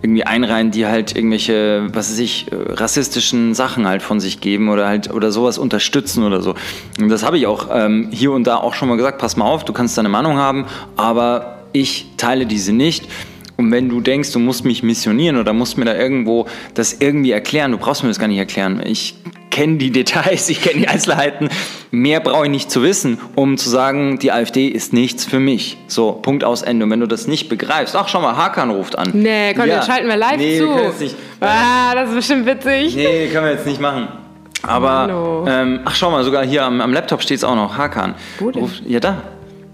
irgendwie 0.02 0.24
einreihen, 0.24 0.72
die 0.72 0.88
halt 0.88 1.16
irgendwelche, 1.16 1.88
was 1.94 2.12
weiß 2.12 2.20
ich, 2.20 2.48
rassistischen 2.52 3.54
Sachen 3.54 3.88
halt 3.88 4.02
von 4.02 4.20
sich 4.20 4.42
geben 4.42 4.70
oder 4.70 4.88
halt 4.88 5.14
oder 5.14 5.32
sowas 5.32 5.58
unterstützen 5.58 6.24
oder 6.24 6.42
so. 6.42 6.56
Und 7.00 7.10
das 7.10 7.24
habe 7.24 7.38
ich 7.38 7.46
auch 7.46 7.68
ähm, 7.72 8.10
hier 8.12 8.32
und 8.32 8.46
da 8.48 8.58
auch 8.58 8.74
schon 8.74 8.90
mal 8.90 8.98
gesagt, 8.98 9.20
pass 9.20 9.38
mal 9.38 9.46
auf, 9.46 9.64
du 9.64 9.74
kannst 9.74 9.98
deine 9.98 10.10
Meinung 10.10 10.38
haben, 10.38 10.66
aber 10.98 11.60
ich 11.72 12.08
teile 12.18 12.46
diese 12.46 12.74
nicht. 12.74 13.08
Und 13.62 13.72
wenn 13.72 13.90
du 13.90 14.02
denkst, 14.02 14.32
du 14.32 14.40
musst 14.40 14.66
mich 14.66 14.82
missionieren 14.84 15.38
oder 15.38 15.54
musst 15.54 15.78
mir 15.78 15.86
da 15.86 15.96
irgendwo 15.96 16.48
das 16.74 16.98
irgendwie 17.00 17.32
erklären, 17.32 17.72
du 17.72 17.78
brauchst 17.78 18.02
mir 18.04 18.10
das 18.10 18.18
gar 18.20 18.28
nicht 18.28 18.40
erklären. 18.40 18.82
Ich 18.86 19.16
kenne 19.52 19.78
die 19.78 19.92
Details, 19.92 20.50
ich 20.54 20.62
kenne 20.62 20.80
die 20.82 20.88
Einzelheiten. 20.88 21.50
Mehr 21.92 22.22
brauche 22.22 22.46
ich 22.46 22.50
nicht 22.52 22.72
zu 22.72 22.82
wissen, 22.84 23.20
um 23.36 23.58
zu 23.58 23.70
sagen, 23.70 24.18
die 24.18 24.32
AfD 24.32 24.68
ist 24.68 24.94
nichts 24.94 25.26
für 25.26 25.40
mich. 25.40 25.78
So, 25.88 26.14
Punkt 26.14 26.44
aus 26.44 26.62
Ende. 26.64 26.86
Und 26.86 26.92
wenn 26.92 27.02
du 27.02 27.08
das 27.08 27.28
nicht 27.28 27.50
begreifst, 27.50 27.96
ach 27.96 28.08
schau 28.08 28.22
mal, 28.22 28.36
Hakan 28.36 28.72
ruft 28.72 28.98
an. 28.98 29.12
Nee, 29.14 29.54
komm, 29.54 29.68
Ja. 29.68 29.76
jetzt 29.76 29.86
schalten 29.88 30.08
wir 30.08 30.18
live 30.18 30.38
nee, 30.38 30.58
zu. 30.58 30.66
Wir 30.68 30.94
nicht, 31.00 31.16
ah, 31.42 31.94
das 31.94 32.10
ist 32.10 32.16
bestimmt 32.16 32.46
witzig. 32.48 32.96
nee, 32.96 33.28
können 33.28 33.46
wir 33.46 33.52
jetzt 33.54 33.68
nicht 33.68 33.80
machen. 33.80 34.08
Aber, 34.64 35.46
ähm, 35.48 35.80
ach 35.86 35.96
schau 35.96 36.12
mal, 36.12 36.24
sogar 36.24 36.46
hier 36.46 36.64
am, 36.64 36.82
am 36.82 36.94
Laptop 36.94 37.22
steht 37.22 37.38
es 37.38 37.44
auch 37.44 37.56
noch, 37.56 37.78
Hakan. 37.78 38.16
Wo 38.40 38.52
denn? 38.52 38.64
Ruft- 38.64 38.84
ja, 38.88 39.00
da. 39.00 39.22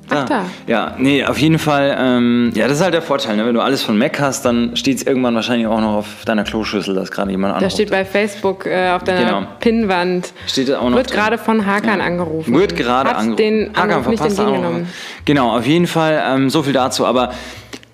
Ach, 0.10 0.26
da. 0.26 0.46
Ja, 0.68 0.96
nee, 0.98 1.24
auf 1.26 1.38
jeden 1.40 1.60
Fall, 1.60 1.96
ähm, 2.00 2.52
ja, 2.56 2.68
das 2.68 2.78
ist 2.78 2.84
halt 2.84 2.94
der 2.94 3.02
Vorteil, 3.02 3.36
ne? 3.36 3.46
wenn 3.46 3.54
du 3.54 3.62
alles 3.62 3.84
von 3.84 3.98
Mac 3.98 4.20
hast, 4.20 4.46
dann 4.46 4.76
steht 4.76 4.98
es 4.98 5.04
irgendwann 5.04 5.36
wahrscheinlich 5.36 5.68
auch 5.68 5.82
noch 5.82 5.96
auf 5.96 6.24
deiner 6.26 6.44
Kloschüssel, 6.44 6.96
dass 6.96 7.12
gerade 7.12 7.32
jemand 7.32 7.54
Da 7.54 7.58
anruft. 7.58 7.74
steht 7.74 7.90
bei 7.92 8.06
Facebook 8.06 8.66
äh, 8.66 8.92
auf 8.92 9.04
deiner 9.04 9.26
Genau. 9.26 9.48
Pinnwand. 9.60 10.34
Steht 10.48 10.70
da 10.70 10.80
auch 10.80 10.90
noch 10.90 10.98
Wird 10.98 11.12
gerade 11.12 11.38
von 11.38 11.66
Hakan 11.66 12.02
angerufen. 12.02 12.54
Wird 12.54 12.76
gerade 12.76 13.10
Hat 13.10 13.18
angerufen. 13.18 13.38
den 13.38 13.70
Hakan 13.76 13.92
Anruf 13.92 14.08
nicht 14.08 14.18
verpasst 14.20 14.40
entgegengenommen. 14.40 14.82
Anruf. 14.84 14.94
Genau, 15.26 15.58
auf 15.58 15.66
jeden 15.66 15.88
Fall 15.88 16.24
ähm, 16.26 16.50
so 16.50 16.64
viel 16.64 16.74
dazu. 16.74 17.06
Aber 17.06 17.32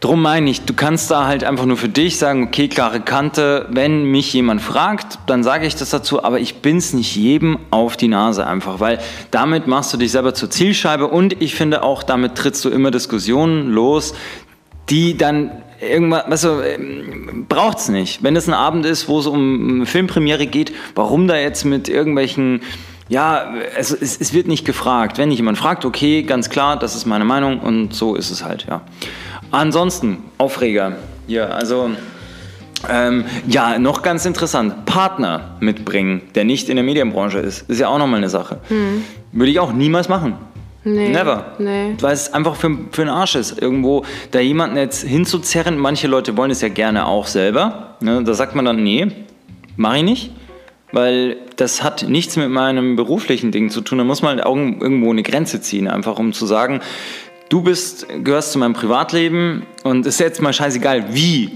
drum 0.03 0.21
meine 0.21 0.49
ich, 0.49 0.65
du 0.65 0.73
kannst 0.73 1.09
da 1.11 1.27
halt 1.27 1.45
einfach 1.45 1.65
nur 1.65 1.77
für 1.77 1.87
dich 1.87 2.17
sagen, 2.17 2.43
okay, 2.43 2.67
klare 2.67 2.99
Kante, 2.99 3.67
wenn 3.69 4.03
mich 4.03 4.33
jemand 4.33 4.61
fragt, 4.61 5.17
dann 5.27 5.43
sage 5.43 5.65
ich 5.65 5.77
das 5.77 5.91
dazu, 5.91 6.23
aber 6.23 6.41
ich 6.41 6.55
bin's 6.55 6.91
nicht 6.91 7.15
jedem 7.15 7.57
auf 7.71 7.95
die 7.95 8.09
Nase 8.09 8.45
einfach, 8.45 8.81
weil 8.81 8.99
damit 9.31 9.67
machst 9.67 9.93
du 9.93 9.97
dich 9.97 10.11
selber 10.11 10.33
zur 10.33 10.49
Zielscheibe 10.49 11.07
und 11.07 11.41
ich 11.41 11.55
finde 11.55 11.83
auch, 11.83 12.03
damit 12.03 12.35
trittst 12.35 12.65
du 12.65 12.69
immer 12.69 12.91
Diskussionen 12.91 13.71
los, 13.71 14.13
die 14.89 15.17
dann 15.17 15.51
irgendwas, 15.79 16.29
weißt 16.29 16.43
du, 16.43 16.61
ähm, 16.61 17.45
braucht's 17.47 17.87
nicht. 17.87 18.23
Wenn 18.23 18.35
es 18.35 18.47
ein 18.47 18.53
Abend 18.53 18.85
ist, 18.85 19.07
wo 19.07 19.19
es 19.19 19.27
um 19.27 19.85
Filmpremiere 19.85 20.47
geht, 20.47 20.73
warum 20.95 21.29
da 21.29 21.37
jetzt 21.37 21.63
mit 21.63 21.87
irgendwelchen, 21.87 22.61
ja, 23.07 23.53
also 23.77 23.95
es, 23.99 24.19
es 24.19 24.33
wird 24.33 24.47
nicht 24.47 24.65
gefragt. 24.65 25.17
Wenn 25.17 25.29
dich 25.29 25.39
jemand 25.39 25.57
fragt, 25.57 25.85
okay, 25.85 26.23
ganz 26.23 26.49
klar, 26.49 26.77
das 26.77 26.93
ist 26.93 27.05
meine 27.05 27.23
Meinung 27.23 27.61
und 27.61 27.93
so 27.93 28.15
ist 28.15 28.31
es 28.31 28.43
halt, 28.43 28.65
ja. 28.69 28.81
Ansonsten, 29.53 30.17
Aufreger. 30.39 30.93
Ja, 31.27 31.45
also, 31.45 31.91
ähm, 32.89 33.25
ja, 33.47 33.77
noch 33.77 34.01
ganz 34.01 34.25
interessant, 34.25 34.85
Partner 34.85 35.57
mitbringen, 35.59 36.23
der 36.33 36.43
nicht 36.43 36.69
in 36.69 36.75
der 36.75 36.83
Medienbranche 36.83 37.37
ist, 37.37 37.69
ist 37.69 37.79
ja 37.79 37.87
auch 37.87 37.99
nochmal 37.99 38.17
eine 38.17 38.29
Sache. 38.29 38.57
Würde 39.31 39.51
ich 39.51 39.59
auch 39.59 39.71
niemals 39.71 40.09
machen. 40.09 40.37
Nee. 40.83 41.09
Never. 41.09 41.53
Nee. 41.59 41.93
Weil 42.01 42.13
es 42.13 42.33
einfach 42.33 42.55
für, 42.55 42.75
für 42.91 43.03
den 43.03 43.09
Arsch 43.09 43.35
ist, 43.35 43.61
irgendwo 43.61 44.03
da 44.31 44.39
jemanden 44.39 44.75
jetzt 44.75 45.03
hinzuzerren. 45.03 45.77
Manche 45.77 46.07
Leute 46.07 46.35
wollen 46.35 46.49
es 46.49 46.61
ja 46.61 46.69
gerne 46.69 47.05
auch 47.05 47.27
selber. 47.27 47.95
Ne? 48.01 48.23
Da 48.23 48.33
sagt 48.33 48.55
man 48.55 48.65
dann, 48.65 48.83
nee, 48.83 49.07
mache 49.77 49.97
ich 49.97 50.03
nicht. 50.03 50.31
Weil 50.91 51.37
das 51.57 51.83
hat 51.83 52.07
nichts 52.09 52.37
mit 52.37 52.49
meinem 52.49 52.95
beruflichen 52.95 53.51
Ding 53.51 53.69
zu 53.69 53.81
tun. 53.81 53.99
Da 53.99 54.03
muss 54.03 54.23
man 54.23 54.37
halt 54.37 54.45
irgendwo 54.45 55.11
eine 55.11 55.23
Grenze 55.23 55.61
ziehen, 55.61 55.87
einfach 55.87 56.17
um 56.17 56.33
zu 56.33 56.47
sagen, 56.47 56.81
du 57.53 57.61
bist, 57.61 58.07
gehörst 58.23 58.51
zu 58.51 58.57
meinem 58.57 58.73
Privatleben 58.73 59.67
und 59.83 60.07
es 60.07 60.15
ist 60.15 60.19
jetzt 60.19 60.41
mal 60.41 60.53
scheißegal, 60.53 61.13
wie 61.13 61.51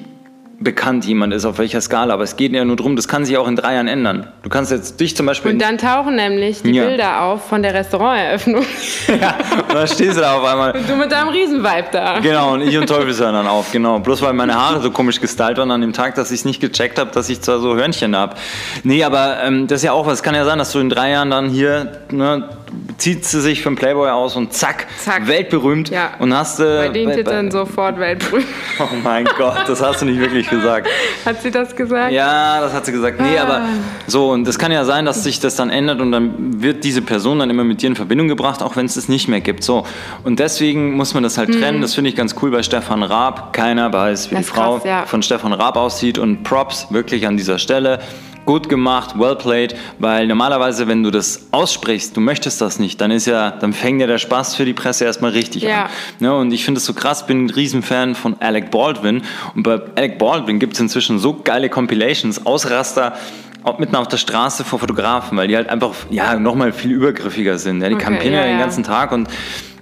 bekannt 0.60 1.06
jemand 1.06 1.34
ist, 1.34 1.44
auf 1.46 1.58
welcher 1.58 1.82
Skala. 1.82 2.14
Aber 2.14 2.24
es 2.24 2.36
geht 2.36 2.52
ja 2.52 2.64
nur 2.66 2.76
darum, 2.76 2.96
das 2.96 3.08
kann 3.08 3.26
sich 3.26 3.36
auch 3.38 3.48
in 3.48 3.56
drei 3.56 3.76
Jahren 3.76 3.88
ändern. 3.88 4.28
Du 4.44 4.50
kannst 4.50 4.72
jetzt 4.72 5.00
dich 5.00 5.16
zum 5.16 5.26
Beispiel... 5.26 5.52
Und 5.54 5.60
dann 5.60 5.78
tauchen 5.78 6.16
nämlich 6.16 6.62
die 6.62 6.72
Ja. 6.72 6.86
Bilder 6.86 7.22
auf 7.24 7.48
von 7.48 7.64
der 7.64 7.74
Restauranteröffnung. 7.74 8.64
ja, 9.08 9.38
und 9.68 9.74
dann 9.74 9.88
stehst 9.88 10.18
du 10.18 10.22
da 10.22 10.36
auf 10.36 10.44
einmal... 10.46 10.72
Und 10.72 10.88
du 10.88 10.96
mit 10.96 11.12
deinem 11.12 11.30
Riesenvibe 11.30 11.88
da. 11.92 12.20
Genau, 12.20 12.54
und 12.54 12.62
ich 12.62 12.78
und 12.78 12.88
Teufelshörn 12.88 13.34
dann 13.34 13.48
auf, 13.48 13.72
genau. 13.72 14.00
Bloß 14.00 14.22
weil 14.22 14.34
meine 14.34 14.56
Haare 14.56 14.82
so 14.82 14.92
komisch 14.92 15.20
gestylt 15.20 15.58
waren 15.58 15.72
an 15.72 15.82
dem 15.82 15.94
Tag, 15.94 16.16
dass 16.16 16.32
ich 16.32 16.40
es 16.40 16.46
nicht 16.46 16.60
gecheckt 16.60 16.98
habe, 17.00 17.12
dass 17.12 17.30
ich 17.30 17.42
zwar 17.42 17.60
so 17.60 17.76
Hörnchen 17.76 18.16
habe. 18.16 18.36
Nee, 18.84 19.04
aber 19.04 19.44
ähm, 19.44 19.66
das 19.68 19.78
ist 19.78 19.84
ja 19.84 19.94
auch 19.94 20.06
was. 20.06 20.16
Es 20.16 20.24
kann 20.24 20.34
ja 20.34 20.46
sein, 20.46 20.58
dass 20.60 20.72
du 20.72 20.80
in 20.80 20.90
drei 20.90 21.12
Jahren 21.12 21.30
dann 21.30 21.50
hier, 21.50 22.02
ne, 22.12 22.50
zieht 22.98 23.26
sie 23.26 23.42
sich 23.42 23.62
für 23.62 23.70
einen 23.70 23.76
Playboy 23.76 24.10
aus 24.10 24.36
und 24.36 24.54
zack, 24.54 24.88
Zack. 25.04 25.28
weltberühmt. 25.28 25.90
Ja. 25.90 26.12
Und 26.20 26.34
hast 26.36 26.60
du. 26.60 26.64
Bei 26.64 26.90
den 26.90 27.12
Titeln 27.12 27.52
sofort 27.52 28.00
weltberühmt. 28.00 28.46
Oh 28.80 28.86
mein 29.04 29.26
Gott, 29.40 29.64
das 29.68 29.82
hast 29.82 30.02
du 30.02 30.06
nicht 30.06 30.20
wirklich 30.20 30.48
gesagt. 30.50 30.88
Hat 31.26 31.42
sie 31.42 31.50
das 31.50 31.76
gesagt? 31.76 32.12
Ja, 32.12 32.62
das 32.62 32.74
hat 32.74 32.86
sie 32.86 32.92
gesagt. 32.92 33.20
Nee, 33.20 33.40
aber 33.40 33.64
so, 34.06 34.30
und 34.32 34.48
das 34.48 34.60
kann 34.60 34.72
ja 34.72 34.86
sein, 34.86 35.06
dass 35.06 35.24
sich 35.24 35.40
das 35.40 35.56
dann 35.56 35.72
ändert 35.72 36.00
und 36.00 36.12
dann 36.12 36.62
wird 36.62 36.84
diese 36.84 37.02
Person 37.02 37.40
dann 37.40 37.50
immer 37.50 37.64
mit 37.64 37.82
dir 37.82 37.88
in 37.88 37.96
Verbindung 37.96 38.28
gebracht, 38.28 38.62
auch 38.62 38.76
wenn 38.76 38.86
es 38.86 38.94
das 38.94 39.10
nicht 39.10 39.28
mehr 39.28 39.42
gibt. 39.42 39.64
So. 39.64 39.84
Und 40.24 40.38
deswegen 40.40 40.92
muss 40.96 41.16
man 41.16 41.24
das 41.24 41.40
halt 41.40 41.52
trennen. 41.60 41.82
Das 41.82 41.96
finde 41.96 42.12
ich 42.12 42.16
ganz 42.16 42.36
cool 42.42 42.52
bei 42.52 42.62
Stefan 42.62 43.02
Raab. 43.02 43.52
Keiner 43.54 43.92
weiß, 43.92 44.30
wie 44.30 44.36
Das 44.36 44.46
die 44.46 44.52
Frau 44.52 44.76
krass, 44.76 44.84
ja. 44.86 45.06
von 45.08 45.24
Stefan 45.24 45.54
Raab 45.54 45.76
aussieht 45.76 46.20
und 46.20 46.44
Props 46.44 46.88
wirklich 46.92 47.26
an 47.26 47.36
dieser 47.36 47.58
Stelle. 47.58 48.00
Gut 48.48 48.70
gemacht, 48.70 49.20
well 49.20 49.36
played, 49.36 49.76
weil 50.00 50.26
normalerweise, 50.26 50.88
wenn 50.88 51.04
du 51.04 51.12
das 51.12 51.48
aussprichst, 51.52 52.16
du 52.16 52.22
möchtest 52.22 52.62
das 52.62 52.80
nicht, 52.80 53.00
dann 53.02 53.12
ist 53.12 53.28
ja, 53.28 53.52
dann 53.52 53.74
fängt 53.74 54.00
ja 54.02 54.08
der 54.08 54.18
Spaß 54.18 54.56
für 54.56 54.64
die 54.64 54.74
Presse 54.74 55.04
erstmal 55.06 55.32
richtig 55.32 55.64
Ja. 55.64 55.84
an. 55.84 55.90
Ne, 56.20 56.34
und 56.34 56.52
ich 56.54 56.64
finde 56.64 56.80
es 56.80 56.86
so 56.86 56.94
krass, 56.94 57.28
bin 57.28 57.46
ein 57.46 57.50
Riesenfan 57.50 58.16
von 58.16 58.38
Alec 58.40 58.72
Baldwin. 58.72 59.22
Und 59.54 59.64
bei 59.64 59.82
Alec 59.96 60.18
Baldwin 60.18 60.60
gibt 60.60 60.74
es 60.76 60.80
inzwischen 60.80 61.20
so 61.20 61.34
geile 61.34 61.68
Compilations, 61.70 62.46
Ausraster, 62.46 63.18
auch 63.64 63.80
mitten 63.80 63.98
auf 63.98 64.08
der 64.08 64.16
Straße 64.18 64.64
vor 64.64 64.80
Fotografen, 64.80 65.38
weil 65.38 65.50
die 65.50 65.58
halt 65.58 65.68
einfach 65.70 65.94
ja, 66.10 66.40
nochmal 66.40 66.72
viel 66.72 66.92
übergriffiger 66.92 67.58
sind. 67.58 67.82
Ja, 67.82 67.90
die 67.90 67.96
Okay, 67.96 68.04
campaignen 68.06 68.34
ja, 68.36 68.40
ja 68.40 68.46
den 68.48 68.56
ja. 68.60 68.62
ganzen 68.64 68.84
Tag 68.86 69.12
und 69.12 69.28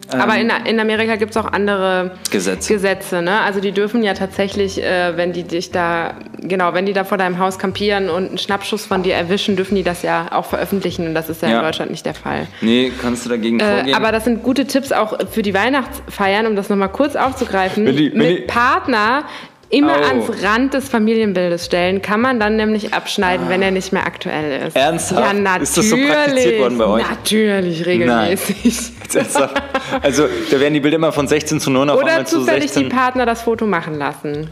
Aber 0.09 0.37
in, 0.37 0.51
in 0.65 0.79
Amerika 0.79 1.15
gibt 1.15 1.31
es 1.31 1.37
auch 1.37 1.51
andere 1.51 2.11
Gesetze. 2.31 2.73
Gesetze, 2.73 3.21
ne? 3.21 3.41
Also 3.41 3.59
die 3.59 3.71
dürfen 3.71 4.03
ja 4.03 4.13
tatsächlich, 4.13 4.81
äh, 4.81 5.17
wenn 5.17 5.33
die 5.33 5.43
dich 5.43 5.71
da, 5.71 6.13
genau, 6.41 6.73
wenn 6.73 6.85
die 6.85 6.93
da 6.93 7.03
vor 7.03 7.17
deinem 7.17 7.39
Haus 7.39 7.57
kampieren 7.59 8.09
und 8.09 8.27
einen 8.29 8.37
Schnappschuss 8.37 8.85
von 8.85 9.03
dir 9.03 9.15
erwischen, 9.15 9.55
dürfen 9.55 9.75
die 9.75 9.83
das 9.83 10.01
ja 10.03 10.27
auch 10.31 10.45
veröffentlichen 10.45 11.07
und 11.07 11.13
das 11.15 11.29
ist 11.29 11.41
ja, 11.41 11.49
Ja. 11.49 11.57
in 11.59 11.63
Deutschland 11.65 11.91
nicht 11.91 12.05
der 12.05 12.13
Fall. 12.13 12.47
Nee, 12.61 12.91
kannst 13.01 13.25
du 13.25 13.29
dagegen 13.29 13.59
Äh, 13.59 13.75
vorgehen? 13.77 13.95
aber 13.95 14.11
das 14.11 14.23
sind 14.25 14.43
gute 14.43 14.65
Tipps 14.65 14.91
auch 14.91 15.17
für 15.31 15.41
die 15.41 15.53
Weihnachtsfeiern, 15.53 16.45
um 16.47 16.55
das 16.55 16.69
nochmal 16.69 16.89
kurz 16.89 17.15
aufzugreifen. 17.15 17.85
Wenn 17.85 17.95
die- 17.97 18.11
wenn 18.11 18.17
Mit 18.19 18.37
die- 18.37 18.41
Partner 18.43 19.23
immer 19.69 19.95
Oh. 19.99 20.05
ans 20.05 20.43
Rand 20.43 20.73
des 20.73 20.87
Familienbildes 20.89 21.65
stellen, 21.65 22.01
kann 22.01 22.21
man 22.21 22.39
dann 22.39 22.55
nämlich 22.55 22.93
abschneiden, 22.93 23.49
wenn 23.49 23.61
er 23.61 23.71
nicht 23.71 23.91
mehr 23.93 24.05
aktuell 24.05 24.67
ist. 24.67 24.75
Ernsthaft? 24.75 25.21
Ja, 25.21 25.33
natürlich. 25.33 25.63
Ist 25.63 25.77
das 25.77 25.89
so 25.89 25.97
praktiziert 25.97 26.59
worden 26.59 26.77
bei 26.77 26.85
euch? 26.85 27.09
Natürlich, 27.09 27.85
regelmäßig. 27.85 28.91
Ernsthaft? 29.13 29.61
also, 30.01 30.27
da 30.51 30.59
werden 30.59 30.73
die 30.73 30.79
Bilder 30.79 30.95
immer 30.97 31.11
von 31.11 31.27
16 31.27 31.59
zu 31.59 31.69
9 31.69 31.89
auf 31.89 31.97
Oder 31.97 32.07
einmal 32.07 32.27
zu 32.27 32.39
zufällig 32.39 32.71
16. 32.71 32.83
die 32.83 32.89
Partner 32.89 33.25
das 33.25 33.41
Foto 33.43 33.65
machen 33.65 33.97
lassen. 33.97 34.49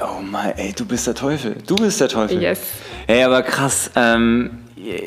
Oh 0.00 0.20
mein, 0.22 0.52
ey, 0.56 0.72
du 0.76 0.84
bist 0.84 1.06
der 1.06 1.14
Teufel. 1.14 1.56
Du 1.66 1.74
bist 1.76 2.00
der 2.00 2.08
Teufel. 2.08 2.42
Yes. 2.42 2.60
Ey, 3.06 3.22
aber 3.22 3.42
krass. 3.42 3.90
Ähm, 3.96 4.50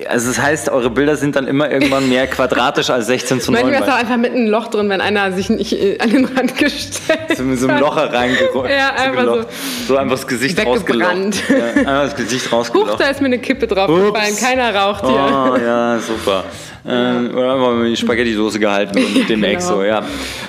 also 0.07 0.29
das 0.29 0.39
heißt, 0.39 0.69
eure 0.69 0.89
Bilder 0.89 1.15
sind 1.15 1.35
dann 1.35 1.45
immer 1.47 1.69
irgendwann 1.69 2.09
mehr 2.09 2.25
quadratisch 2.27 2.89
als 2.89 3.05
16 3.05 3.39
zu 3.39 3.51
9. 3.51 3.61
Manchmal 3.61 3.81
ist 3.87 3.93
auch 3.93 3.99
einfach 3.99 4.17
mit 4.17 4.33
einem 4.33 4.47
Loch 4.47 4.67
drin, 4.67 4.89
wenn 4.89 4.99
einer 4.99 5.31
sich 5.31 5.49
nicht 5.49 5.73
äh, 5.73 5.99
an 5.99 6.09
den 6.09 6.25
Rand 6.25 6.57
gestellt 6.57 7.37
So 7.37 7.43
mit 7.43 7.59
so 7.59 7.67
einem 7.67 7.79
Loch 7.79 7.95
reingerollt. 7.95 8.71
Ja, 8.79 8.93
einfach 8.95 9.25
so. 9.25 9.45
So 9.87 9.97
einfach 9.97 10.15
das 10.15 10.27
Gesicht 10.27 10.65
rausgelocht. 10.65 11.43
Ja, 11.49 11.65
einfach 11.65 12.03
das 12.03 12.15
Gesicht 12.15 12.47
Huch, 12.47 12.53
rausgelocht. 12.53 12.99
da 12.99 13.09
ist 13.09 13.21
mir 13.21 13.27
eine 13.27 13.39
Kippe 13.39 13.67
draufgefallen. 13.67 14.35
Keiner 14.37 14.73
raucht 14.73 15.05
hier. 15.05 15.53
Oh, 15.53 15.57
ja, 15.57 15.99
super. 15.99 16.43
Ähm, 16.87 17.31
oder 17.35 17.53
einfach 17.53 17.73
mal 17.73 17.89
die 17.89 17.97
Spaghetti-Soße 17.97 18.59
gehalten 18.59 18.97
und 19.03 19.29
dem 19.29 19.43
Ex 19.43 19.65
genau. 19.67 19.79
so, 19.79 19.83
ja. 19.83 20.03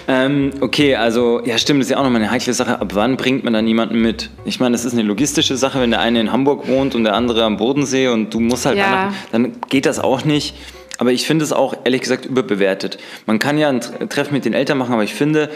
Ähm, 0.09 0.51
okay, 0.61 0.95
also, 0.97 1.41
ja, 1.45 1.59
stimmt, 1.59 1.81
das 1.81 1.87
ist 1.87 1.91
ja 1.93 1.99
auch 1.99 2.05
nochmal 2.05 2.23
eine 2.23 2.31
heikle 2.31 2.53
Sache. 2.55 2.81
Ab 2.81 2.93
wann 2.95 3.17
bringt 3.17 3.45
man 3.45 3.53
dann 3.53 3.67
jemanden 3.67 4.01
mit? 4.01 4.31
Ich 4.45 4.61
meine, 4.61 4.73
das 4.73 4.85
ist 4.85 4.93
eine 4.93 5.03
logistische 5.03 5.57
Sache, 5.57 5.81
wenn 5.81 5.91
der 5.91 6.01
eine 6.01 6.21
in 6.21 6.33
Hamburg 6.33 6.69
wohnt 6.69 6.95
und 6.95 7.05
der 7.05 7.15
andere 7.15 7.45
am 7.45 7.57
Bodensee 7.57 8.09
und 8.09 8.33
du 8.33 8.41
musst 8.41 8.67
halt 8.67 8.79
Ja. 8.79 9.13
Dann 9.33 9.53
geht 9.69 9.87
das 9.87 9.99
auch 9.99 10.25
nicht. 10.25 10.55
Aber 10.99 11.13
ich 11.13 11.27
finde 11.27 11.45
es 11.45 11.53
auch, 11.53 11.75
ehrlich 11.85 12.03
gesagt, 12.03 12.27
überbewertet. 12.27 12.99
Man 13.27 13.39
kann 13.39 13.57
ja 13.59 13.69
ein 13.71 13.81
Treffen 13.81 14.35
mit 14.35 14.45
den 14.45 14.53
Eltern 14.53 14.77
machen, 14.79 14.93
aber 14.93 15.03
ich 15.05 15.15
finde, 15.15 15.49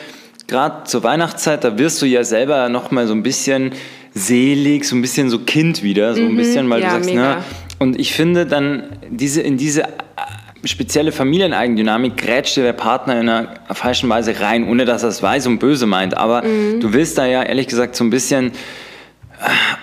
gerade 0.47 0.85
zur 0.85 1.03
Weihnachtszeit, 1.05 1.63
da 1.65 1.79
wirst 1.79 2.01
du 2.01 2.07
ja 2.07 2.25
selber 2.25 2.69
noch 2.71 2.91
mal 2.91 3.07
so 3.07 3.13
ein 3.13 3.23
bisschen 3.23 3.73
selig, 4.15 4.85
so 4.87 4.97
ein 4.97 5.03
bisschen 5.03 5.29
so 5.31 5.39
Kind 5.41 5.83
wieder, 5.83 6.15
so 6.15 6.23
ein 6.23 6.37
bisschen, 6.37 6.69
weil 6.71 6.79
Mhm. 6.79 6.85
ja, 6.85 6.89
du 6.91 6.95
sagst, 6.97 7.11
mega. 7.11 7.35
ne? 7.37 7.45
Und 7.79 7.99
ich 8.01 8.13
finde 8.15 8.47
dann, 8.47 8.85
diese, 9.11 9.43
in 9.43 9.57
diese 9.57 9.83
spezielle 10.67 11.13
Familieneigendynamik 11.13 12.17
grätscht 12.17 12.57
dir 12.57 12.63
der 12.63 12.73
Partner 12.73 13.21
in 13.21 13.29
einer 13.29 13.49
falschen 13.73 14.09
Weise 14.09 14.39
rein, 14.41 14.69
ohne 14.69 14.85
dass 14.85 15.03
er 15.03 15.11
es 15.11 15.23
weiß 15.23 15.47
und 15.47 15.59
böse 15.59 15.87
meint. 15.87 16.17
Aber 16.17 16.43
Mhm. 16.43 16.81
du 16.81 16.93
willst 16.93 17.19
da 17.19 17.27
ja 17.27 17.43
ehrlich 17.43 17.67
gesagt 17.67 17.97
so 17.97 18.05
ein 18.05 18.11
bisschen 18.11 18.53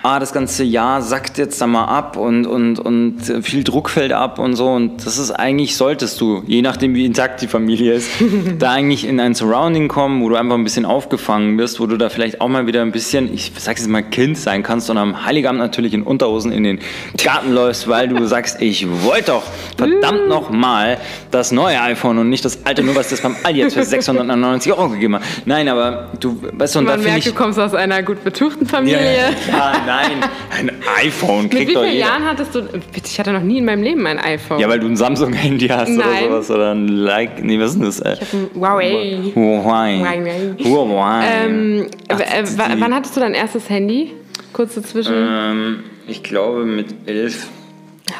ah, 0.02 0.18
das 0.18 0.32
ganze 0.32 0.64
Jahr 0.64 1.02
sackt 1.02 1.38
jetzt 1.38 1.60
da 1.60 1.66
mal 1.66 1.84
ab 1.84 2.16
und, 2.16 2.46
und, 2.46 2.78
und 2.78 3.20
viel 3.42 3.64
Druck 3.64 3.90
fällt 3.90 4.12
ab 4.12 4.38
und 4.38 4.56
so. 4.56 4.68
Und 4.68 5.04
das 5.04 5.18
ist 5.18 5.30
eigentlich, 5.30 5.76
solltest 5.76 6.20
du, 6.20 6.42
je 6.46 6.62
nachdem 6.62 6.94
wie 6.94 7.04
intakt 7.04 7.40
die 7.42 7.48
Familie 7.48 7.94
ist, 7.94 8.10
da 8.58 8.72
eigentlich 8.72 9.06
in 9.06 9.20
ein 9.20 9.34
Surrounding 9.34 9.88
kommen, 9.88 10.22
wo 10.22 10.28
du 10.28 10.36
einfach 10.36 10.54
ein 10.54 10.64
bisschen 10.64 10.84
aufgefangen 10.84 11.56
bist, 11.56 11.80
wo 11.80 11.86
du 11.86 11.96
da 11.96 12.08
vielleicht 12.08 12.40
auch 12.40 12.48
mal 12.48 12.66
wieder 12.66 12.82
ein 12.82 12.92
bisschen, 12.92 13.32
ich 13.32 13.52
sag's 13.56 13.80
jetzt 13.80 13.90
mal, 13.90 14.02
Kind 14.02 14.36
sein 14.38 14.62
kannst 14.62 14.90
und 14.90 14.98
am 14.98 15.24
Heiligabend 15.24 15.60
natürlich 15.60 15.94
in 15.94 16.02
Unterhosen 16.02 16.52
in 16.52 16.64
den 16.64 16.78
Garten 17.22 17.52
läufst, 17.52 17.88
weil 17.88 18.08
du 18.08 18.26
sagst, 18.26 18.60
ich 18.60 18.86
wollte 19.02 19.32
doch 19.32 19.44
verdammt 19.76 20.28
noch 20.28 20.50
mal 20.50 20.98
das 21.30 21.52
neue 21.52 21.80
iPhone 21.80 22.18
und 22.18 22.28
nicht 22.28 22.44
das 22.44 22.64
alte, 22.64 22.82
nur 22.82 22.96
was 22.96 23.08
das 23.08 23.20
beim 23.20 23.36
Aldi 23.42 23.60
jetzt 23.60 23.74
für 23.74 23.84
699 23.84 24.72
Euro 24.72 24.88
gegeben 24.90 25.16
hat. 25.16 25.22
Nein, 25.44 25.68
aber 25.68 26.08
du, 26.20 26.38
weißt 26.52 26.74
du, 26.74 26.78
und 26.80 26.86
da 26.86 26.96
merkt, 26.96 27.18
ich... 27.18 27.24
du 27.24 27.32
kommst 27.32 27.58
aus 27.58 27.74
einer 27.74 28.02
gut 28.02 28.24
betuchten 28.24 28.66
Familie. 28.66 29.00
Ja, 29.00 29.51
nein, 29.52 30.20
ein 30.50 30.70
iPhone 31.04 31.42
Mit 31.44 31.52
kriegt 31.52 31.70
wie 31.70 31.74
doch 31.74 31.82
vielen 31.82 31.94
jeder. 31.94 32.06
Jahren 32.06 32.24
hattest 32.24 32.54
du. 32.54 32.62
Bitte, 32.62 33.06
Ich 33.06 33.18
hatte 33.18 33.32
noch 33.32 33.42
nie 33.42 33.58
in 33.58 33.64
meinem 33.64 33.82
Leben 33.82 34.06
ein 34.06 34.18
iPhone. 34.18 34.58
Ja, 34.58 34.68
weil 34.68 34.80
du 34.80 34.86
ein 34.88 34.96
Samsung-Handy 34.96 35.68
hast 35.68 35.90
oder 35.90 36.06
Nein. 36.06 36.24
sowas 36.24 36.50
oder 36.50 36.72
ein 36.74 36.88
Like, 36.88 37.42
nee, 37.44 37.58
was 37.60 37.70
ist 37.70 37.78
denn 37.78 37.84
das? 37.84 38.00
Äh, 38.00 38.16
ein 38.32 38.50
Huawei. 38.54 39.18
Huawei. 39.34 39.98
Huawei. 39.98 40.54
Huawei. 40.64 41.24
Ähm, 41.44 41.86
Ach, 42.08 42.18
w- 42.18 42.22
äh, 42.22 42.42
die- 42.44 42.80
wann 42.80 42.94
hattest 42.94 43.16
du 43.16 43.20
dein 43.20 43.34
erstes 43.34 43.68
Handy? 43.70 44.12
Kurz 44.52 44.74
dazwischen. 44.74 45.14
ähm, 45.16 45.78
ich 46.06 46.22
glaube 46.22 46.64
mit 46.64 46.94
11 47.06 47.46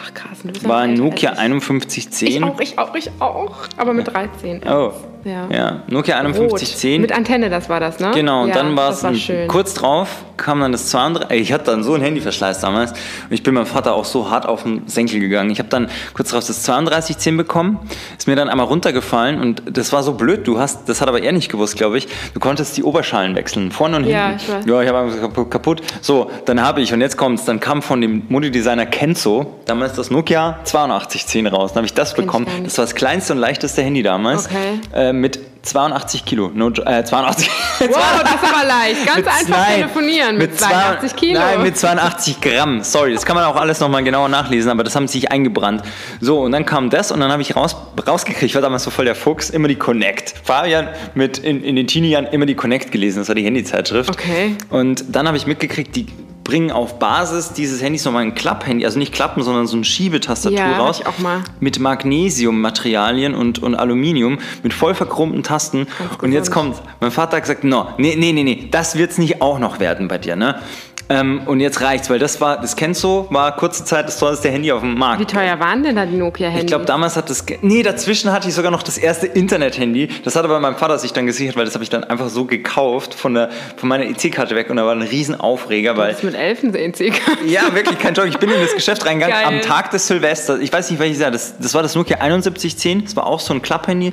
Ach 0.04 0.14
krass, 0.14 0.38
du 0.42 0.48
bist 0.52 0.66
war 0.66 0.80
ein 0.80 0.94
Nokia 0.94 1.32
ich. 1.32 1.38
5110. 1.38 2.28
Ich 2.28 2.42
auch, 2.42 2.60
ich 2.60 2.78
auch, 2.78 2.94
ich 2.94 3.10
auch. 3.20 3.54
Aber 3.76 3.92
mit 3.92 4.08
13. 4.08 4.62
Oh. 4.66 4.92
Ja. 5.24 5.48
Ja, 5.50 5.82
Nokia 5.88 6.16
Rot. 6.20 6.34
5110. 6.34 7.00
Mit 7.00 7.12
Antenne, 7.12 7.50
das 7.50 7.68
war 7.68 7.80
das, 7.80 7.98
ne? 8.00 8.10
Genau, 8.14 8.42
und 8.42 8.48
ja, 8.48 8.54
dann 8.54 8.76
war 8.76 8.90
es 8.90 9.04
kurz 9.48 9.74
drauf, 9.74 10.08
kam 10.36 10.60
dann 10.60 10.72
das 10.72 10.88
32. 10.88 11.30
Ey, 11.30 11.40
Ich 11.40 11.52
hatte 11.52 11.66
dann 11.66 11.82
so 11.84 11.94
einen 11.94 12.02
Handyverschleiß 12.02 12.60
damals 12.60 12.92
und 12.92 12.98
ich 13.30 13.42
bin 13.42 13.54
meinem 13.54 13.66
Vater 13.66 13.94
auch 13.94 14.04
so 14.04 14.30
hart 14.30 14.46
auf 14.46 14.64
den 14.64 14.88
Senkel 14.88 15.20
gegangen. 15.20 15.50
Ich 15.50 15.58
habe 15.58 15.68
dann 15.68 15.88
kurz 16.14 16.30
drauf 16.30 16.44
das 16.46 16.62
3210 16.64 17.36
bekommen, 17.36 17.78
ist 18.18 18.26
mir 18.26 18.34
dann 18.36 18.48
einmal 18.48 18.66
runtergefallen 18.66 19.40
und 19.40 19.62
das 19.76 19.92
war 19.92 20.02
so 20.02 20.14
blöd. 20.14 20.46
Du 20.46 20.58
hast, 20.58 20.88
das 20.88 21.00
hat 21.00 21.08
aber 21.08 21.22
er 21.22 21.32
nicht 21.32 21.50
gewusst, 21.50 21.76
glaube 21.76 21.98
ich. 21.98 22.08
Du 22.34 22.40
konntest 22.40 22.76
die 22.76 22.82
Oberschalen 22.82 23.36
wechseln, 23.36 23.70
vorne 23.70 23.96
und 23.98 24.04
Ja, 24.06 24.28
hinten. 24.30 24.42
ich 24.42 24.48
weiß. 24.52 24.64
Ja, 24.66 24.82
ich 24.82 24.88
habe 24.88 24.98
einfach 24.98 25.20
kaputt, 25.20 25.50
kaputt. 25.50 25.82
So, 26.00 26.30
dann 26.46 26.60
habe 26.62 26.80
ich 26.80 26.92
und 26.92 27.00
jetzt 27.00 27.16
kommt's. 27.16 27.44
Dann 27.44 27.60
kam 27.60 27.82
von 27.82 28.00
dem 28.00 28.22
Modedesigner 28.28 28.86
Kenzo 28.86 29.46
damals 29.66 29.92
das 29.94 30.10
Nokia 30.10 30.58
8210 30.64 31.46
raus. 31.46 31.70
Dann 31.72 31.78
habe 31.78 31.86
ich 31.86 31.94
das 31.94 32.14
Kenn 32.14 32.26
bekommen. 32.26 32.46
Das 32.64 32.76
war 32.78 32.84
das 32.84 32.94
kleinste 32.94 33.34
und 33.34 33.38
leichteste 33.38 33.82
Handy 33.82 34.02
damals. 34.02 34.46
Okay. 34.46 34.80
Äh, 34.92 35.11
mit 35.20 35.38
82 35.62 36.24
Kilo. 36.24 36.50
No, 36.52 36.70
äh, 36.70 37.04
82. 37.04 37.48
Wow, 37.78 37.88
das 38.22 38.34
ist 38.34 38.52
aber 38.54 38.66
leicht. 38.66 39.06
Ganz 39.06 39.18
Mit 39.18 39.28
einfach 39.28 39.46
zwei- 39.64 39.74
telefonieren 39.76 40.36
mit, 40.38 40.58
zwei- 40.58 40.70
82 40.70 41.16
Kilo. 41.16 41.38
Nein, 41.40 41.62
mit 41.62 41.76
82 41.76 42.40
Gramm. 42.40 42.82
Sorry, 42.82 43.12
das 43.14 43.24
kann 43.24 43.36
man 43.36 43.44
auch 43.44 43.54
alles 43.56 43.78
nochmal 43.78 44.02
genauer 44.02 44.28
nachlesen, 44.28 44.70
aber 44.72 44.82
das 44.82 44.96
haben 44.96 45.06
sich 45.06 45.30
eingebrannt. 45.30 45.82
So, 46.20 46.40
und 46.40 46.50
dann 46.52 46.66
kam 46.66 46.90
das 46.90 47.12
und 47.12 47.20
dann 47.20 47.30
habe 47.30 47.42
ich 47.42 47.54
raus, 47.54 47.76
rausgekriegt, 48.06 48.42
ich 48.42 48.54
war 48.56 48.62
damals 48.62 48.82
so 48.84 48.90
voll 48.90 49.04
der 49.04 49.14
Fuchs, 49.14 49.50
immer 49.50 49.68
die 49.68 49.76
Connect. 49.76 50.34
Fabian 50.42 50.88
mit 51.14 51.38
in, 51.38 51.62
in 51.62 51.76
den 51.76 51.86
Teenie-Jahren 51.86 52.26
immer 52.26 52.46
die 52.46 52.54
Connect 52.56 52.90
gelesen, 52.90 53.20
das 53.20 53.28
war 53.28 53.34
die 53.36 53.44
Handyzeitschrift. 53.44 54.10
Okay. 54.10 54.56
Und 54.70 55.04
dann 55.14 55.28
habe 55.28 55.36
ich 55.36 55.46
mitgekriegt, 55.46 55.94
die 55.94 56.06
bringen 56.44 56.70
auf 56.70 56.98
Basis 56.98 57.52
dieses 57.52 57.82
Handys 57.82 58.04
nochmal 58.04 58.22
ein 58.22 58.34
Klapphandy, 58.34 58.84
also 58.84 58.98
nicht 58.98 59.12
Klappen, 59.12 59.42
sondern 59.42 59.66
so 59.66 59.76
eine 59.76 59.84
Schiebetastatur 59.84 60.58
Ja, 60.58 60.78
raus. 60.78 61.00
ich 61.00 61.06
auch 61.06 61.18
mal. 61.18 61.42
Mit 61.60 61.78
Magnesiummaterialien 61.78 63.34
und, 63.34 63.60
und 63.60 63.74
Aluminium, 63.74 64.38
mit 64.62 64.74
voll 64.74 64.94
verchromten 64.94 65.42
Tasten. 65.42 65.86
Und 66.20 66.32
jetzt 66.32 66.50
kommt, 66.50 66.76
mein 67.00 67.10
Vater 67.10 67.36
hat 67.36 67.44
gesagt, 67.44 67.64
no, 67.64 67.88
nee, 67.98 68.16
nee, 68.18 68.32
nee, 68.32 68.42
nee, 68.42 68.68
das 68.70 68.96
wird's 68.96 69.18
nicht 69.18 69.40
auch 69.42 69.58
noch 69.58 69.80
werden 69.80 70.08
bei 70.08 70.18
dir, 70.18 70.36
ne? 70.36 70.60
Ähm, 71.08 71.42
und 71.46 71.60
jetzt 71.60 71.80
reicht's, 71.80 72.08
weil 72.10 72.18
das 72.18 72.40
war, 72.40 72.60
das 72.60 72.76
kennst 72.76 73.02
du, 73.04 73.26
war 73.30 73.54
kurze 73.56 73.84
Zeit 73.84 74.06
das 74.06 74.18
teuerste 74.18 74.50
Handy 74.50 74.72
auf 74.72 74.80
dem 74.80 74.94
Markt. 74.94 75.20
Wie 75.20 75.26
teuer 75.26 75.58
waren 75.60 75.82
denn 75.82 75.96
da 75.96 76.06
die 76.06 76.16
Nokia-Handys? 76.16 76.62
Ich 76.62 76.66
glaube, 76.66 76.84
damals 76.84 77.16
hat 77.16 77.28
das. 77.28 77.44
Nee, 77.60 77.82
dazwischen 77.82 78.32
hatte 78.32 78.48
ich 78.48 78.54
sogar 78.54 78.70
noch 78.70 78.82
das 78.82 78.98
erste 78.98 79.26
Internet-Handy. 79.26 80.08
Das 80.24 80.36
hat 80.36 80.44
aber 80.44 80.60
mein 80.60 80.76
Vater 80.76 80.98
sich 80.98 81.12
dann 81.12 81.26
gesichert, 81.26 81.56
weil 81.56 81.64
das 81.64 81.74
habe 81.74 81.84
ich 81.84 81.90
dann 81.90 82.04
einfach 82.04 82.28
so 82.28 82.44
gekauft 82.44 83.14
von, 83.14 83.34
der, 83.34 83.50
von 83.76 83.88
meiner 83.88 84.04
EC-Karte 84.04 84.54
weg 84.54 84.70
und 84.70 84.76
da 84.76 84.86
war 84.86 84.94
ein 84.94 85.02
Riesenaufreger, 85.02 85.96
weil. 85.96 86.10
Das 86.10 86.18
ist 86.18 86.24
mit 86.24 86.34
Elfen 86.34 86.74
EC. 86.74 87.12
Ja, 87.46 87.74
wirklich, 87.74 87.98
kein 87.98 88.14
Joke. 88.14 88.28
Ich 88.28 88.38
bin 88.38 88.50
in 88.50 88.60
das 88.60 88.74
Geschäft 88.74 89.04
reingegangen 89.04 89.36
Geil. 89.36 89.46
am 89.46 89.60
Tag 89.60 89.90
des 89.90 90.06
Silvesters. 90.06 90.60
Ich 90.60 90.72
weiß 90.72 90.90
nicht, 90.90 91.00
welches 91.00 91.20
Jahr. 91.20 91.30
Das, 91.30 91.58
das 91.58 91.74
war 91.74 91.82
das 91.82 91.94
Nokia 91.94 92.16
7110. 92.18 93.04
Das 93.04 93.16
war 93.16 93.26
auch 93.26 93.40
so 93.40 93.52
ein 93.54 93.62
Klapphandy. 93.62 94.12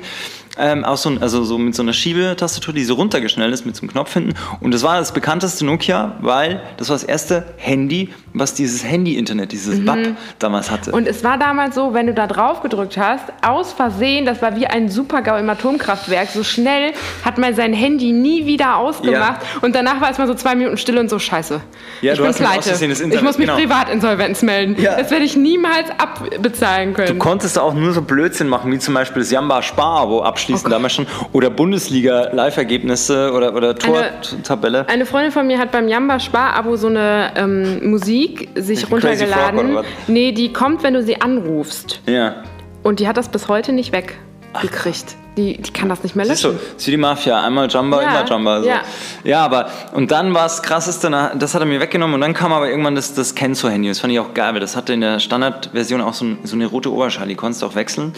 Ähm, 0.58 0.84
auch 0.84 0.96
so, 0.96 1.10
ein, 1.10 1.22
also 1.22 1.44
so 1.44 1.58
mit 1.58 1.74
so 1.74 1.82
einer 1.82 1.92
Schiebetastatur, 1.92 2.74
die 2.74 2.84
so 2.84 2.94
runtergeschnellt 2.94 3.54
ist 3.54 3.64
mit 3.64 3.76
so 3.76 3.82
einem 3.82 3.92
Knopf 3.92 4.12
hinten. 4.12 4.34
Und 4.60 4.74
das 4.74 4.82
war 4.82 4.98
das 4.98 5.12
bekannteste 5.12 5.64
Nokia, 5.64 6.16
weil 6.20 6.60
das 6.80 6.88
war 6.88 6.96
das 6.96 7.04
erste 7.04 7.44
Handy, 7.58 8.08
was 8.34 8.54
dieses 8.54 8.82
Handy-Internet, 8.84 9.52
dieses 9.52 9.86
WAP 9.86 10.16
damals 10.40 10.70
hatte. 10.70 10.90
Mhm. 10.90 10.96
Und 10.96 11.06
es 11.06 11.22
war 11.22 11.38
damals 11.38 11.76
so, 11.76 11.94
wenn 11.94 12.08
du 12.08 12.14
da 12.14 12.26
drauf 12.26 12.62
gedrückt 12.62 12.96
hast, 12.96 13.24
aus 13.46 13.72
Versehen, 13.72 14.26
das 14.26 14.42
war 14.42 14.56
wie 14.56 14.66
ein 14.66 14.88
Supergau 14.88 15.36
im 15.36 15.48
Atomkraftwerk, 15.48 16.28
so 16.30 16.42
schnell 16.42 16.92
hat 17.24 17.38
man 17.38 17.54
sein 17.54 17.72
Handy 17.72 18.10
nie 18.12 18.46
wieder 18.46 18.76
ausgemacht 18.78 19.42
und 19.60 19.74
danach 19.76 20.00
war 20.00 20.10
es 20.10 20.18
mal 20.18 20.26
so 20.26 20.34
zwei 20.34 20.54
Minuten 20.56 20.76
still 20.78 20.98
und 20.98 21.08
so 21.10 21.18
scheiße. 21.20 21.60
Ja, 22.00 22.12
ich 22.12 22.18
du 22.18 22.24
bin 22.24 22.30
hast 22.32 22.38
pleite. 22.40 22.70
Das 22.70 22.80
ich 22.82 22.88
Internet- 22.90 23.22
muss 23.22 23.38
mich 23.38 23.46
genau. 23.46 23.58
Privatinsolvenz 23.58 24.42
melden. 24.42 24.76
Ja. 24.80 24.96
Das 24.96 25.10
werde 25.10 25.24
ich 25.24 25.36
niemals 25.36 25.86
abbezahlen 25.98 26.94
können. 26.94 27.08
Du 27.08 27.14
konntest 27.18 27.58
auch 27.58 27.74
nur 27.74 27.92
so 27.92 28.00
Blödsinn 28.02 28.48
machen, 28.48 28.72
wie 28.72 28.78
zum 28.78 28.94
Beispiel 28.94 29.20
das 29.22 29.30
Jamba 29.30 29.60
Spar-Abo 29.62 30.22
abschließen 30.22 30.62
Oh 30.62 30.64
Gott. 30.64 30.72
damals 30.72 30.94
schon. 30.94 31.06
Oder 31.32 31.50
Bundesliga-Live-Ergebnisse 31.50 33.32
oder, 33.32 33.54
oder 33.54 33.70
Eine- 33.70 33.78
Tor-Tabelle. 34.22 34.88
Eine 34.88 35.06
Freundin 35.06 35.32
von 35.32 35.46
mir 35.46 35.58
hat 35.58 35.70
beim 35.72 35.88
Jamba 35.88 36.18
Spar-Abo 36.18 36.69
so 36.76 36.86
eine 36.88 37.32
ähm, 37.36 37.90
Musik 37.90 38.48
sich 38.54 38.80
Frog 38.80 38.92
runtergeladen. 39.02 39.74
was? 39.74 39.86
Nee, 40.08 40.32
die 40.32 40.52
kommt, 40.52 40.82
wenn 40.82 40.94
du 40.94 41.02
sie 41.02 41.20
anrufst. 41.20 42.00
Ja. 42.06 42.42
Und 42.82 43.00
die 43.00 43.08
hat 43.08 43.16
das 43.16 43.28
bis 43.28 43.48
heute 43.48 43.72
nicht 43.72 43.92
weggekriegt. 43.92 45.16
Die, 45.36 45.56
die 45.62 45.72
kann 45.72 45.88
das 45.88 46.02
nicht 46.02 46.16
mehr 46.16 46.26
Siehst 46.26 46.42
du, 46.44 46.48
löschen. 46.48 46.60
ist 46.76 46.86
wie 46.86 46.90
die 46.90 46.96
Mafia, 46.96 47.40
einmal 47.42 47.68
Jamba, 47.70 48.02
Ja, 48.02 48.08
immer 48.20 48.28
Jamba. 48.28 48.62
So. 48.62 48.68
ja. 48.68 48.80
ja, 49.22 49.44
aber, 49.44 49.68
und 49.92 50.10
dann 50.10 50.34
war 50.34 50.46
es 50.46 50.60
krasseste, 50.60 51.08
das 51.38 51.54
hat 51.54 51.60
er 51.62 51.66
mir 51.66 51.80
weggenommen 51.80 52.14
und 52.14 52.20
dann 52.20 52.34
kam 52.34 52.52
aber 52.52 52.68
irgendwann 52.68 52.96
das, 52.96 53.14
das 53.14 53.34
Kenzo-Handy. 53.36 53.88
Das 53.88 54.00
fand 54.00 54.12
ich 54.12 54.18
auch 54.18 54.34
geil, 54.34 54.52
weil 54.54 54.60
das 54.60 54.76
hatte 54.76 54.92
in 54.92 55.00
der 55.02 55.20
Standardversion 55.20 56.00
auch 56.00 56.14
so, 56.14 56.24
ein, 56.24 56.38
so 56.42 56.56
eine 56.56 56.66
rote 56.66 56.92
Oberschale, 56.92 57.28
die 57.28 57.36
konntest 57.36 57.62
du 57.62 57.66
auch 57.66 57.74
wechseln. 57.76 58.12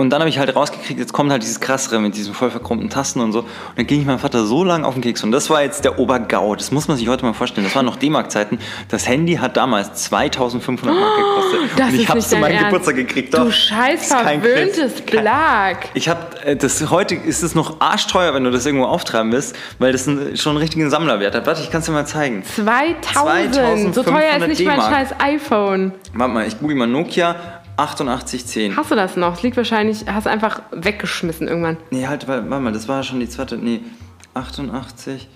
Und 0.00 0.08
dann 0.08 0.20
habe 0.20 0.30
ich 0.30 0.38
halt 0.38 0.56
rausgekriegt, 0.56 0.98
jetzt 0.98 1.12
kommt 1.12 1.30
halt 1.30 1.42
dieses 1.42 1.60
krassere 1.60 2.00
mit 2.00 2.16
diesen 2.16 2.32
voll 2.32 2.50
verchromten 2.50 2.88
Tasten 2.88 3.20
und 3.20 3.32
so. 3.32 3.40
Und 3.40 3.48
dann 3.76 3.86
ging 3.86 4.00
ich 4.00 4.06
meinem 4.06 4.18
Vater 4.18 4.46
so 4.46 4.64
lang 4.64 4.84
auf 4.84 4.94
den 4.94 5.02
Keks. 5.02 5.22
Und 5.22 5.30
das 5.30 5.50
war 5.50 5.62
jetzt 5.62 5.84
der 5.84 5.98
Obergau. 5.98 6.56
Das 6.56 6.70
muss 6.70 6.88
man 6.88 6.96
sich 6.96 7.06
heute 7.06 7.22
mal 7.26 7.34
vorstellen. 7.34 7.66
Das 7.66 7.76
waren 7.76 7.84
noch 7.84 7.96
D-Mark-Zeiten. 7.96 8.60
Das 8.88 9.06
Handy 9.06 9.34
hat 9.34 9.58
damals 9.58 9.92
2500 10.04 10.98
Mark 10.98 11.16
gekostet. 11.16 11.60
Das 11.76 11.88
und 11.90 12.00
ich 12.00 12.08
habe 12.08 12.18
es 12.18 12.30
zu 12.30 12.36
meinem 12.38 12.52
Ernst. 12.52 12.64
Geburtstag 12.64 12.96
gekriegt. 12.96 13.34
Du 13.34 13.44
Doch. 13.44 13.52
scheiß 13.52 14.04
Ist 14.04 14.10
kein 14.10 14.40
verwöhntes. 14.40 15.02
Blag. 15.02 15.90
Ich 15.92 16.08
habe 16.08 16.56
das 16.56 16.88
heute 16.88 17.14
ist 17.16 17.42
es 17.42 17.54
noch 17.54 17.82
arschteuer, 17.82 18.32
wenn 18.32 18.44
du 18.44 18.50
das 18.50 18.64
irgendwo 18.64 18.86
auftreiben 18.86 19.30
willst, 19.32 19.54
weil 19.78 19.92
das 19.92 20.04
schon 20.04 20.52
einen 20.52 20.56
richtigen 20.56 20.88
Sammlerwert 20.88 21.34
hat. 21.34 21.44
Warte, 21.44 21.60
ich 21.60 21.70
kann 21.70 21.80
es 21.80 21.86
dir 21.86 21.92
mal 21.92 22.06
zeigen. 22.06 22.42
2000. 22.42 23.94
So 23.94 24.02
teuer 24.02 24.38
ist 24.38 24.38
2500 24.38 24.48
nicht 24.48 24.64
mein 24.64 24.80
scheiß 24.80 25.14
iPhone. 25.18 25.92
Warte 26.14 26.32
mal, 26.32 26.46
ich 26.46 26.58
google 26.58 26.76
mal 26.76 26.86
Nokia 26.86 27.59
8810. 27.80 28.76
Hast 28.76 28.90
du 28.90 28.94
das 28.94 29.16
noch? 29.16 29.34
Es 29.34 29.42
liegt 29.42 29.56
wahrscheinlich, 29.56 30.04
hast 30.06 30.26
du 30.26 30.30
einfach 30.30 30.62
weggeschmissen 30.72 31.48
irgendwann. 31.48 31.76
Nee, 31.90 32.06
halt, 32.06 32.28
warte 32.28 32.48
warte 32.50 32.62
mal, 32.64 32.72
das 32.72 32.88
war 32.88 33.02
schon 33.02 33.20
die 33.20 33.28
zweite. 33.28 33.56
Nee, 33.56 33.80
88. 34.34 35.28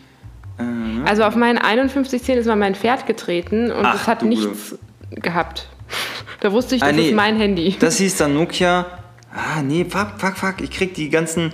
Äh, 0.58 0.62
Also 1.08 1.24
auf 1.24 1.36
meinen 1.36 1.58
5110 1.58 2.38
ist 2.38 2.46
mal 2.46 2.56
mein 2.56 2.74
Pferd 2.74 3.06
getreten 3.06 3.70
und 3.72 3.84
Ach, 3.84 3.94
es 3.94 4.06
hat 4.06 4.22
nichts 4.22 4.76
gehabt. 5.10 5.68
Da 6.40 6.52
wusste 6.52 6.74
ich, 6.74 6.82
das 6.82 6.90
Ah, 6.90 6.92
nee. 6.92 7.08
ist 7.08 7.14
mein 7.14 7.36
Handy. 7.36 7.74
Das 7.78 7.96
hieß 7.96 8.18
dann 8.18 8.34
Nokia. 8.34 8.84
Ah, 9.34 9.62
nee, 9.62 9.86
fuck, 9.88 10.08
fuck, 10.18 10.36
fuck. 10.36 10.60
Ich 10.60 10.70
krieg 10.70 10.92
die 10.94 11.08
ganzen. 11.08 11.52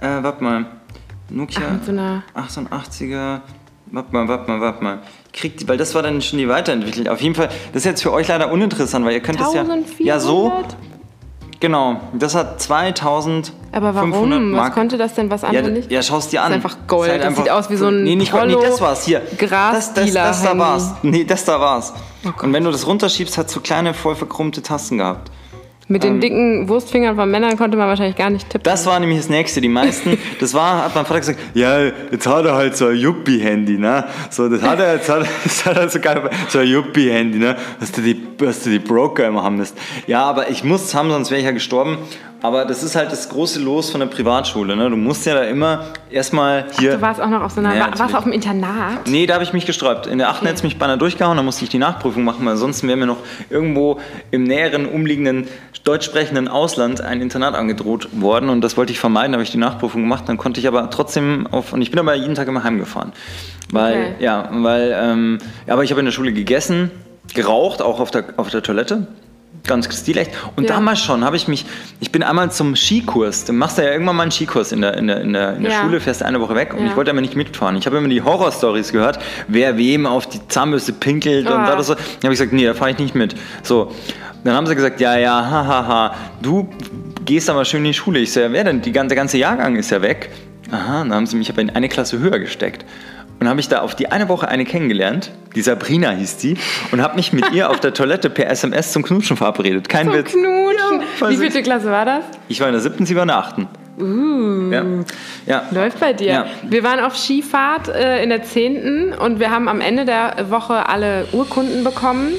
Äh, 0.00 0.22
warte 0.22 0.44
mal. 0.44 0.66
Nokia 1.28 1.62
Ach, 1.80 1.84
so 1.84 1.90
einer- 1.90 2.22
88er. 2.36 3.40
Warte 3.86 4.12
mal, 4.12 4.28
warte 4.28 4.48
mal, 4.50 4.60
warte 4.60 4.84
mal. 4.84 4.98
Ich 5.38 5.42
krieg 5.42 5.56
die, 5.56 5.68
weil 5.68 5.76
das 5.76 5.94
war 5.94 6.02
dann 6.02 6.20
schon 6.20 6.36
die 6.40 6.48
weiterentwickelt. 6.48 7.08
Auf 7.08 7.20
jeden 7.20 7.36
Fall, 7.36 7.46
das 7.72 7.82
ist 7.82 7.84
jetzt 7.84 8.02
für 8.02 8.12
euch 8.12 8.26
leider 8.26 8.50
uninteressant, 8.50 9.06
weil 9.06 9.12
ihr 9.12 9.20
könnt 9.20 9.38
das 9.38 9.54
ja. 9.54 9.60
1400? 9.60 10.00
Ja, 10.00 10.18
so. 10.18 10.52
Genau, 11.60 12.00
das 12.12 12.34
hat 12.34 12.60
2500 12.60 13.52
Aber 13.70 13.94
warum? 13.94 14.50
Mark. 14.50 14.70
Was 14.70 14.74
konnte 14.74 14.98
das 14.98 15.14
denn, 15.14 15.30
was 15.30 15.42
Ja, 15.42 15.48
andere 15.50 15.62
d- 15.66 15.70
nicht? 15.70 15.92
ja, 15.92 16.02
schau's 16.02 16.26
dir 16.26 16.42
an. 16.42 16.50
ist 16.50 16.56
einfach 16.56 16.76
Gold. 16.88 17.12
halt 17.12 17.22
Das 17.22 17.36
sieht 17.36 17.50
aus 17.50 17.70
wie 17.70 17.76
so 17.76 17.86
ein 17.86 18.02
Nee, 18.02 18.16
nicht 18.16 18.32
Gold, 18.32 18.48
nee, 18.48 18.56
das 18.60 18.80
war's 18.80 19.04
hier. 19.04 19.20
Das, 19.38 19.94
das, 19.94 20.12
das 20.12 20.42
da 20.42 20.58
war's. 20.58 20.90
Nee, 21.02 21.22
das 21.22 21.44
da 21.44 21.60
war's. 21.60 21.92
Oh. 22.24 22.30
Und 22.44 22.52
wenn 22.52 22.64
du 22.64 22.72
das 22.72 22.84
runterschiebst, 22.88 23.38
hat 23.38 23.48
so 23.48 23.60
kleine, 23.60 23.94
voll 23.94 24.16
verkrummte 24.16 24.60
Tasten 24.60 24.98
gehabt. 24.98 25.30
Mit 25.90 26.04
Ähm. 26.04 26.12
den 26.12 26.20
dicken 26.20 26.68
Wurstfingern 26.68 27.16
von 27.16 27.30
Männern 27.30 27.56
konnte 27.56 27.76
man 27.76 27.88
wahrscheinlich 27.88 28.16
gar 28.16 28.28
nicht 28.30 28.48
tippen. 28.50 28.62
Das 28.64 28.84
war 28.86 29.00
nämlich 29.00 29.18
das 29.18 29.28
Nächste. 29.28 29.60
Die 29.60 29.68
meisten, 29.68 30.18
das 30.38 30.52
war, 30.54 30.84
hat 30.84 30.94
mein 30.94 31.06
Vater 31.06 31.20
gesagt, 31.20 31.38
ja, 31.54 31.80
jetzt 31.84 32.26
hat 32.26 32.44
er 32.44 32.54
halt 32.54 32.76
so 32.76 32.86
ein 32.88 32.96
Yuppie-Handy, 32.96 33.78
ne? 33.78 34.04
So, 34.30 34.48
das 34.48 34.62
hat 34.62 34.78
er, 34.80 34.94
jetzt 34.96 35.08
hat, 35.08 35.26
das 35.44 35.64
hat 35.64 35.76
er 35.76 35.88
so, 35.88 35.98
geil, 35.98 36.28
so 36.48 36.58
ein 36.58 36.66
Yuppie-Handy, 36.68 37.38
ne? 37.38 37.56
Dass 37.80 37.90
du, 37.92 38.02
die, 38.02 38.20
dass 38.36 38.62
du 38.62 38.70
die 38.70 38.78
Broker 38.78 39.26
immer 39.26 39.42
haben 39.42 39.56
musst. 39.56 39.76
Ja, 40.06 40.22
aber 40.24 40.50
ich 40.50 40.62
muss 40.62 40.84
es 40.84 40.94
haben, 40.94 41.10
sonst 41.10 41.30
wäre 41.30 41.40
ich 41.40 41.46
ja 41.46 41.52
gestorben. 41.52 41.98
Aber 42.40 42.64
das 42.64 42.84
ist 42.84 42.94
halt 42.94 43.10
das 43.10 43.28
große 43.28 43.60
Los 43.60 43.90
von 43.90 43.98
der 43.98 44.06
Privatschule, 44.06 44.76
ne? 44.76 44.88
Du 44.88 44.96
musst 44.96 45.26
ja 45.26 45.34
da 45.34 45.42
immer 45.42 45.86
erstmal 46.08 46.66
hier... 46.78 46.92
du 46.92 47.00
warst 47.00 47.20
auch 47.20 47.28
noch 47.28 47.42
auf 47.42 47.50
so 47.52 47.58
einer. 47.60 47.74
Ja, 47.74 47.90
war, 47.90 47.98
warst 47.98 48.14
auf 48.14 48.22
dem 48.22 48.32
Internat? 48.32 49.06
Nee, 49.06 49.26
da 49.26 49.34
habe 49.34 49.42
ich 49.44 49.52
mich 49.52 49.66
gesträubt. 49.66 50.06
In 50.06 50.18
der 50.18 50.28
8. 50.28 50.42
hätte 50.42 50.54
es 50.54 50.62
mich 50.62 50.78
beinahe 50.78 50.98
durchgehauen, 50.98 51.36
da 51.36 51.42
musste 51.42 51.64
ich 51.64 51.70
die 51.70 51.78
Nachprüfung 51.78 52.22
machen, 52.22 52.44
weil 52.44 52.52
ansonsten 52.52 52.86
wäre 52.86 52.96
mir 52.96 53.06
noch 53.06 53.16
irgendwo 53.50 53.98
im 54.30 54.44
näheren 54.44 54.86
umliegenden 54.86 55.48
deutsch 55.82 56.04
sprechenden 56.06 56.46
Ausland 56.46 57.00
ein 57.00 57.20
Internat 57.20 57.54
angedroht 57.54 58.08
worden 58.12 58.50
und 58.50 58.60
das 58.60 58.76
wollte 58.76 58.92
ich 58.92 59.00
vermeiden, 59.00 59.32
da 59.32 59.36
habe 59.36 59.42
ich 59.44 59.50
die 59.50 59.58
Nachprüfung 59.58 60.02
gemacht, 60.02 60.24
dann 60.26 60.36
konnte 60.36 60.60
ich 60.60 60.68
aber 60.68 60.90
trotzdem 60.90 61.46
auf, 61.50 61.72
und 61.72 61.82
ich 61.82 61.90
bin 61.90 61.98
aber 61.98 62.14
jeden 62.14 62.34
Tag 62.34 62.46
immer 62.46 62.62
heimgefahren. 62.62 63.12
Weil, 63.72 63.94
Okay. 63.94 64.14
ja, 64.20 64.48
weil, 64.52 64.96
ähm, 65.00 65.38
aber 65.66 65.82
ich 65.82 65.90
habe 65.90 66.00
in 66.00 66.06
der 66.06 66.12
Schule 66.12 66.32
gegessen, 66.32 66.90
geraucht, 67.34 67.82
auch 67.82 68.00
auf 68.00 68.10
der, 68.10 68.24
auf 68.36 68.48
der 68.50 68.62
Toilette. 68.62 69.06
Ganz 69.66 69.86
stilecht. 69.94 70.30
Und 70.56 70.64
Ja. 70.68 70.76
damals 70.76 71.00
schon 71.00 71.24
habe 71.24 71.36
ich 71.36 71.46
mich, 71.48 71.66
ich 72.00 72.10
bin 72.10 72.22
einmal 72.22 72.50
zum 72.50 72.74
Skikurs, 72.74 73.44
du 73.44 73.52
machst 73.52 73.76
ja 73.78 73.84
irgendwann 73.84 74.16
mal 74.16 74.22
einen 74.22 74.32
Skikurs 74.32 74.72
in 74.72 74.80
der, 74.80 74.96
in 74.96 75.06
der, 75.08 75.20
in 75.20 75.32
der, 75.34 75.56
in 75.56 75.62
der 75.64 75.72
Ja. 75.72 75.82
Schule, 75.82 76.00
fährst 76.00 76.22
eine 76.22 76.40
Woche 76.40 76.54
weg 76.54 76.72
und 76.74 76.80
Ja. 76.84 76.90
ich 76.90 76.96
wollte 76.96 77.10
aber 77.10 77.20
nicht 77.20 77.36
mitfahren. 77.36 77.76
Ich 77.76 77.84
habe 77.86 77.98
immer 77.98 78.08
die 78.08 78.22
Horrorstories 78.22 78.92
gehört, 78.92 79.18
wer 79.48 79.76
wem 79.76 80.06
auf 80.06 80.26
die 80.26 80.40
Zahnbürste 80.48 80.92
pinkelt 80.94 81.46
und 81.46 81.52
Ah. 81.52 81.76
da 81.76 81.82
so. 81.82 81.94
Dann 81.94 82.02
habe 82.24 82.32
ich 82.34 82.38
gesagt, 82.38 82.52
nee, 82.52 82.64
da 82.64 82.72
fahre 82.74 82.92
ich 82.92 82.98
nicht 82.98 83.14
mit. 83.14 83.34
So, 83.62 83.92
dann 84.44 84.54
haben 84.54 84.66
sie 84.66 84.74
gesagt, 84.74 85.00
ja, 85.00 85.18
ja, 85.18 85.32
hahaha, 85.44 85.66
ha, 85.66 85.86
ha, 85.88 86.14
du 86.40 86.68
gehst 87.26 87.50
aber 87.50 87.64
schön 87.66 87.80
in 87.80 87.92
die 87.92 87.94
Schule. 87.94 88.20
Ich 88.20 88.32
so, 88.32 88.40
ja, 88.40 88.50
wer 88.52 88.64
denn? 88.64 88.80
Die 88.80 88.92
ganze, 88.92 89.08
der 89.08 89.16
ganze 89.16 89.36
Jahrgang 89.38 89.76
ist 89.76 89.90
ja 89.90 90.00
weg. 90.00 90.30
Aha, 90.70 90.98
dann 91.00 91.12
haben 91.14 91.26
sie 91.26 91.36
mich 91.36 91.50
aber 91.50 91.60
in 91.62 91.70
eine 91.70 91.88
Klasse 91.88 92.18
höher 92.18 92.38
gesteckt. 92.38 92.84
Und 93.40 93.48
habe 93.48 93.60
ich 93.60 93.68
da 93.68 93.80
auf 93.80 93.94
die 93.94 94.10
eine 94.10 94.28
Woche 94.28 94.48
eine 94.48 94.64
kennengelernt, 94.64 95.30
die 95.54 95.62
Sabrina 95.62 96.10
hieß 96.10 96.38
die, 96.38 96.56
und 96.90 97.00
habe 97.02 97.14
mich 97.14 97.32
mit 97.32 97.52
ihr 97.52 97.70
auf 97.70 97.78
der 97.78 97.94
Toilette 97.94 98.30
per 98.30 98.50
SMS 98.50 98.92
zum 98.92 99.04
Knutschen 99.04 99.36
verabredet. 99.36 99.88
Kein 99.88 100.06
Zum 100.06 100.16
Witz. 100.16 100.32
Knutschen. 100.32 101.02
voll 101.16 101.30
Wie 101.30 101.36
süß. 101.36 101.44
vielte 101.44 101.62
Klasse 101.62 101.90
war 101.90 102.04
das? 102.04 102.24
Ich 102.48 102.60
war 102.60 102.66
in 102.66 102.72
der 102.72 102.82
siebten, 102.82 103.06
sie 103.06 103.14
war 103.14 103.22
in 103.22 103.28
der 103.28 103.38
achten. 103.38 103.68
Uh. 104.00 104.70
Ja. 104.70 104.84
ja. 105.46 105.62
Läuft 105.70 105.98
bei 105.98 106.12
dir. 106.12 106.28
Ja. 106.28 106.46
Wir 106.68 106.84
waren 106.84 107.00
auf 107.00 107.16
Skifahrt 107.16 107.88
äh, 107.88 108.22
in 108.22 108.30
der 108.30 108.42
10. 108.42 109.14
und 109.14 109.40
wir 109.40 109.50
haben 109.50 109.68
am 109.68 109.80
Ende 109.80 110.04
der 110.04 110.50
Woche 110.50 110.88
alle 110.88 111.26
Urkunden 111.32 111.82
bekommen. 111.82 112.32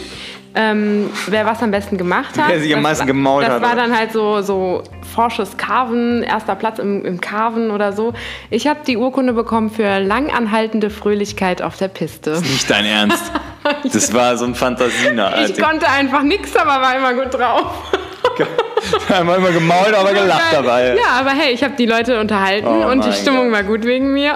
Ähm, 0.56 1.12
wer 1.28 1.46
was 1.46 1.62
am 1.62 1.70
besten 1.72 1.98
gemacht 1.98 2.38
hat. 2.38 2.50
Wer 2.50 2.60
sich 2.60 2.74
am 2.74 2.80
Das 2.82 2.90
meisten 2.90 3.02
war- 3.02 3.08
gemault 3.08 3.44
das 3.46 3.54
hat, 3.54 3.62
war 3.62 3.74
oder? 3.74 3.82
dann 3.84 3.96
halt 3.98 4.12
so, 4.12 4.42
so 4.42 4.84
forsches 5.14 5.58
Carven, 5.58 6.24
erster 6.24 6.56
Platz 6.56 6.80
im, 6.80 7.06
im 7.06 7.22
Carven 7.22 7.70
oder 7.72 7.94
so. 7.94 8.14
Ich 8.50 8.68
habe 8.68 8.80
die 8.86 8.98
Urkunde 8.98 9.34
bekommen 9.34 9.70
für 9.70 10.00
langanhaltende 10.00 10.90
Fröhlichkeit 10.90 11.62
auf 11.62 11.78
der 11.78 11.88
Piste. 11.90 12.32
Nicht 12.42 12.70
dein 12.70 12.86
Ernst. 12.86 13.32
Das 13.92 14.14
war 14.14 14.38
so 14.38 14.46
ein 14.46 14.56
Fantasiener. 14.56 15.34
Ich 15.46 15.62
konnte 15.62 15.88
einfach 15.88 16.24
nichts, 16.24 16.56
aber 16.56 16.82
war 16.82 16.96
immer 16.96 17.14
gut 17.14 17.34
drauf. 17.34 17.92
Einmal 19.14 19.38
immer 19.38 19.52
gemault, 19.52 19.94
aber 19.94 20.14
gelacht 20.14 20.54
dabei. 20.54 20.96
Ja, 20.96 21.20
aber 21.20 21.32
hey, 21.32 21.54
ich 21.54 21.62
habe 21.64 21.74
die 21.78 21.86
Leute 21.86 22.20
unterhalten 22.22 22.66
Oh 22.68 22.90
und 22.90 23.04
die 23.04 23.12
Stimmung 23.12 23.50
Gott. 23.50 23.54
war 23.58 23.64
gut 23.64 23.84
wegen 23.86 24.14
mir. 24.14 24.36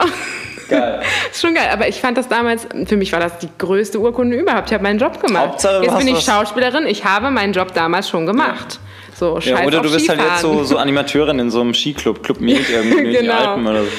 Geil. 0.80 1.02
ist 1.32 1.42
schon 1.42 1.54
geil, 1.56 1.70
aber 1.72 1.88
ich 1.88 2.00
fand 2.02 2.18
das 2.18 2.28
damals, 2.28 2.68
für 2.86 2.98
mich 2.98 3.12
war 3.14 3.20
das 3.20 3.38
die 3.40 3.50
größte 3.58 4.00
Urkunde 4.00 4.38
überhaupt. 4.38 4.70
Ich 4.70 4.74
habe 4.74 4.84
meinen 4.84 5.00
Job 5.00 5.22
gemacht. 5.26 5.48
Hauptsache, 5.48 5.84
jetzt 5.84 5.98
bin 5.98 6.08
ich 6.08 6.20
Schauspielerin, 6.22 6.86
ich 6.88 7.06
habe 7.06 7.32
meinen 7.32 7.54
Job 7.54 7.74
damals 7.74 8.10
schon 8.10 8.26
gemacht. 8.26 8.80
So, 9.16 9.40
scheiß 9.40 9.60
Ja, 9.60 9.66
oder 9.66 9.82
du 9.82 9.92
bist 9.92 10.10
halt 10.10 10.20
jetzt 10.20 10.42
so, 10.42 10.48
Skifahren. 10.50 10.66
so 10.68 10.78
Animateurin 10.78 11.40
in 11.40 11.52
so 11.52 11.62
einem 11.62 11.74
Skiclub, 11.74 12.24
Club 12.24 12.42
Med 12.42 12.68
irgendwie 12.70 12.98
in 13.00 13.10
die 13.12 13.18
Genau. 13.18 13.34
Alpen 13.52 13.68
oder 13.68 13.84
so. 13.84 13.90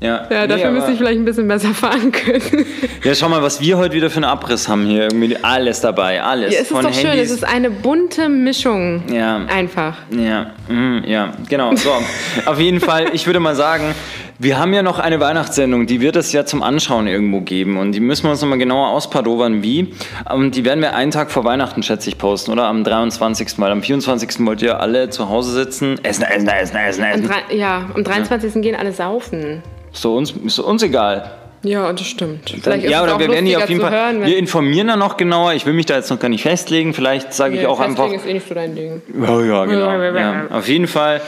Ja, 0.00 0.26
Ja, 0.30 0.46
dafür 0.46 0.66
Nee, 0.66 0.72
müsste 0.72 0.92
ich 0.92 0.98
vielleicht 0.98 1.18
ein 1.18 1.24
bisschen 1.24 1.48
besser 1.48 1.68
fahren 1.72 2.10
können. 2.12 2.66
Ja, 3.04 3.14
schau 3.14 3.28
mal, 3.28 3.42
was 3.42 3.60
wir 3.60 3.78
heute 3.78 3.94
wieder 3.94 4.10
für 4.10 4.16
einen 4.16 4.24
Abriss 4.24 4.68
haben 4.68 4.84
hier. 4.86 5.04
Irgendwie 5.04 5.36
alles 5.42 5.80
dabei, 5.80 6.22
alles. 6.22 6.52
Ja, 6.52 6.60
es 6.60 6.66
ist 6.66 6.72
Von 6.72 6.82
doch 6.84 6.92
schön, 6.92 7.10
Handys. 7.10 7.30
es 7.30 7.36
ist 7.36 7.44
eine 7.44 7.70
bunte 7.70 8.28
Mischung. 8.28 9.02
Ja. 9.10 9.46
Einfach. 9.46 9.96
Ja, 10.10 10.50
mm, 10.68 11.04
ja, 11.06 11.32
genau. 11.48 11.74
So, 11.76 11.90
auf 12.46 12.58
jeden 12.58 12.80
Fall, 12.80 13.06
ich 13.12 13.26
würde 13.26 13.40
mal 13.40 13.54
sagen, 13.54 13.94
wir 14.38 14.58
haben 14.58 14.74
ja 14.74 14.82
noch 14.82 14.98
eine 14.98 15.20
Weihnachtssendung, 15.20 15.86
die 15.86 16.00
wird 16.00 16.16
es 16.16 16.32
ja 16.32 16.44
zum 16.44 16.62
Anschauen 16.62 17.06
irgendwo 17.06 17.40
geben 17.40 17.76
und 17.78 17.92
die 17.92 18.00
müssen 18.00 18.24
wir 18.24 18.30
uns 18.32 18.40
nochmal 18.42 18.58
genauer 18.58 18.88
auspadovern, 18.88 19.62
wie. 19.62 19.94
Und 20.32 20.56
die 20.56 20.64
werden 20.64 20.80
wir 20.80 20.94
einen 20.96 21.10
Tag 21.12 21.30
vor 21.30 21.44
Weihnachten, 21.44 21.82
schätze 21.82 22.08
ich, 22.08 22.18
posten, 22.18 22.50
oder? 22.50 22.64
Am 22.64 22.82
23. 22.84 23.58
Weil 23.58 23.70
am 23.70 23.82
24. 23.82 24.44
wollt 24.46 24.60
ihr 24.62 24.80
alle 24.80 25.08
zu 25.10 25.28
Hause 25.28 25.52
sitzen, 25.52 26.00
essen, 26.02 26.24
essen, 26.24 26.48
essen, 26.48 26.76
essen, 26.76 27.04
Am 27.04 27.10
essen. 27.10 27.28
drei- 27.28 27.54
Ja, 27.56 27.88
am 27.94 28.02
23. 28.02 28.60
gehen 28.62 28.74
alle 28.74 28.92
saufen. 28.92 29.62
So, 29.92 30.16
uns, 30.16 30.32
ist 30.32 30.58
uns 30.58 30.82
egal. 30.82 31.30
Ja, 31.62 31.90
das 31.94 32.06
stimmt. 32.06 32.52
Dann, 32.52 32.60
Vielleicht 32.60 32.84
ist 32.84 32.90
ja, 32.90 32.98
es 32.98 33.04
oder 33.04 33.14
auch 33.14 33.18
wir 33.20 33.30
werden 33.30 33.46
die 33.46 33.56
auf 33.56 33.66
jeden 33.70 33.80
Fall. 33.80 33.90
hören, 33.90 34.22
wir 34.26 34.36
informieren 34.36 34.88
dann 34.88 34.98
noch 34.98 35.16
genauer. 35.16 35.54
Ich 35.54 35.64
will 35.64 35.72
mich 35.72 35.86
da 35.86 35.94
jetzt 35.94 36.10
noch 36.10 36.18
gar 36.18 36.28
nicht 36.28 36.42
festlegen. 36.42 36.92
Vielleicht 36.92 37.32
sage 37.32 37.54
ich 37.54 37.60
Nee, 37.62 37.66
auch 37.66 37.80
einfach. 37.80 38.10
Festlegen 38.10 38.20
ist 38.22 38.28
eh 38.28 38.34
nicht 38.34 38.46
so 38.48 38.54
dein 38.54 38.74
Ding. 38.74 39.00
Oh 39.26 39.40
ja, 39.40 39.64
genau. 39.64 39.86
Ja, 39.86 39.96
ja, 40.04 40.12
ja. 40.14 40.20
Ja, 40.20 40.42
auf 40.50 40.68
jeden 40.68 40.86
Fall. 40.88 41.22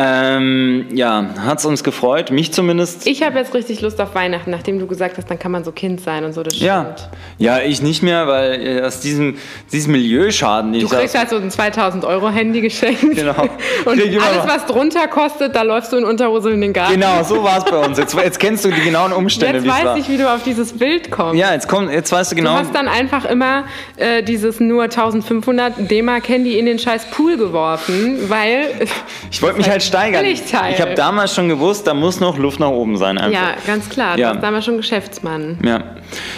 Ähm, 0.00 0.86
ja, 0.94 1.26
hat 1.44 1.58
es 1.58 1.64
uns 1.64 1.82
gefreut, 1.82 2.30
mich 2.30 2.52
zumindest. 2.52 3.04
Ich 3.04 3.24
habe 3.24 3.36
jetzt 3.36 3.52
richtig 3.52 3.80
Lust 3.80 4.00
auf 4.00 4.14
Weihnachten, 4.14 4.48
nachdem 4.48 4.78
du 4.78 4.86
gesagt 4.86 5.18
hast, 5.18 5.28
dann 5.28 5.40
kann 5.40 5.50
man 5.50 5.64
so 5.64 5.72
Kind 5.72 6.00
sein 6.00 6.22
und 6.22 6.34
so. 6.34 6.44
Das 6.44 6.56
ja. 6.60 6.94
stimmt. 6.94 7.10
ja, 7.38 7.58
ich 7.62 7.82
nicht 7.82 8.04
mehr, 8.04 8.28
weil 8.28 8.64
äh, 8.64 8.82
aus 8.82 9.00
diesem, 9.00 9.38
diesem 9.72 9.90
Milieuschaden, 9.90 10.72
den 10.72 10.82
Du 10.82 10.88
kriegst 10.88 11.18
halt 11.18 11.30
so 11.30 11.36
ein 11.36 11.50
2000 11.50 12.04
Euro 12.04 12.28
Handy 12.28 12.60
geschenkt. 12.60 13.16
Genau. 13.16 13.32
Und 13.86 14.00
alles, 14.00 14.46
was 14.46 14.66
drunter 14.66 15.08
kostet, 15.08 15.56
da 15.56 15.62
läufst 15.62 15.92
du 15.92 15.96
in 15.96 16.04
Unterhose 16.04 16.52
in 16.52 16.60
den 16.60 16.72
Garten. 16.72 16.92
Genau, 16.92 17.24
so 17.24 17.42
war 17.42 17.58
es 17.58 17.64
bei 17.64 17.78
uns. 17.78 17.98
Jetzt, 17.98 18.14
jetzt 18.14 18.38
kennst 18.38 18.64
du 18.64 18.70
die 18.70 18.82
genauen 18.82 19.12
Umstände, 19.12 19.58
Jetzt 19.58 19.84
weiß 19.84 19.98
ich, 19.98 20.08
wie 20.08 20.16
du 20.16 20.32
auf 20.32 20.44
dieses 20.44 20.78
Bild 20.78 21.10
kommst. 21.10 21.40
ja, 21.40 21.52
jetzt, 21.52 21.66
komm, 21.66 21.90
jetzt 21.90 22.12
weißt 22.12 22.30
du 22.30 22.36
Du 22.36 22.42
genau. 22.42 22.54
hast 22.54 22.72
dann 22.72 22.86
einfach 22.86 23.24
immer 23.24 23.64
äh, 23.96 24.22
dieses 24.22 24.60
nur 24.60 24.84
1500 24.84 25.90
D-Mark-Handy 25.90 26.56
in 26.56 26.66
den 26.66 26.78
scheiß 26.78 27.06
Pool 27.10 27.36
geworfen, 27.36 28.28
weil... 28.28 28.86
ich 29.28 29.42
wollte 29.42 29.58
mich 29.58 29.68
halt 29.70 29.87
steigern. 29.88 30.22
Billigteil. 30.22 30.72
Ich 30.74 30.80
habe 30.80 30.94
damals 30.94 31.34
schon 31.34 31.48
gewusst, 31.48 31.86
da 31.86 31.94
muss 31.94 32.20
noch 32.20 32.38
Luft 32.38 32.60
nach 32.60 32.68
oben 32.70 32.96
sein. 32.96 33.18
Einfach. 33.18 33.32
Ja, 33.32 33.54
ganz 33.66 33.88
klar. 33.88 34.14
Du 34.16 34.22
Ja. 34.22 34.28
warst 34.30 34.42
damals 34.42 34.64
schon 34.64 34.76
Geschäftsmann. 34.76 35.58
Ja. 35.64 35.82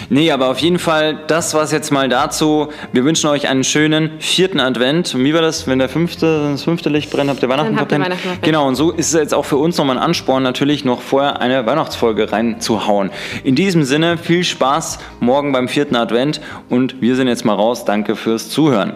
Nee, 0.09 0.31
aber 0.31 0.49
auf 0.49 0.59
jeden 0.59 0.79
Fall, 0.79 1.19
das 1.27 1.53
war's 1.53 1.71
jetzt 1.71 1.91
mal 1.91 2.09
dazu. 2.09 2.67
Wir 2.91 3.05
wünschen 3.05 3.29
euch 3.29 3.47
einen 3.47 3.63
schönen 3.63 4.19
vierten 4.19 4.59
Advent. 4.59 5.13
Und 5.15 5.23
wie 5.23 5.33
war 5.33 5.41
das, 5.41 5.67
wenn 5.67 5.79
der 5.79 5.87
fünfte, 5.89 6.49
das 6.51 6.63
fünfte 6.63 6.89
Licht 6.89 7.09
brennt, 7.11 7.29
habt 7.29 7.41
ihr 7.41 7.47
Weihnachten 7.49 7.75
verpennt. 7.77 8.07
Genau, 8.41 8.67
und 8.67 8.75
so 8.75 8.91
ist 8.91 9.13
es 9.13 9.19
jetzt 9.19 9.33
auch 9.33 9.45
für 9.45 9.57
uns 9.57 9.77
nochmal 9.77 9.97
ein 9.97 10.03
Ansporn, 10.03 10.43
natürlich 10.43 10.83
noch 10.83 11.01
vorher 11.01 11.39
eine 11.39 11.65
Weihnachtsfolge 11.65 12.31
reinzuhauen. 12.31 13.11
In 13.43 13.55
diesem 13.55 13.83
Sinne, 13.83 14.17
viel 14.17 14.43
Spaß 14.43 14.99
morgen 15.19 15.51
beim 15.51 15.67
vierten 15.67 15.95
Advent 15.95 16.41
und 16.69 17.01
wir 17.01 17.15
sind 17.15 17.27
jetzt 17.27 17.45
mal 17.45 17.53
raus. 17.55 17.85
Danke 17.85 18.15
fürs 18.15 18.49
Zuhören. 18.49 18.93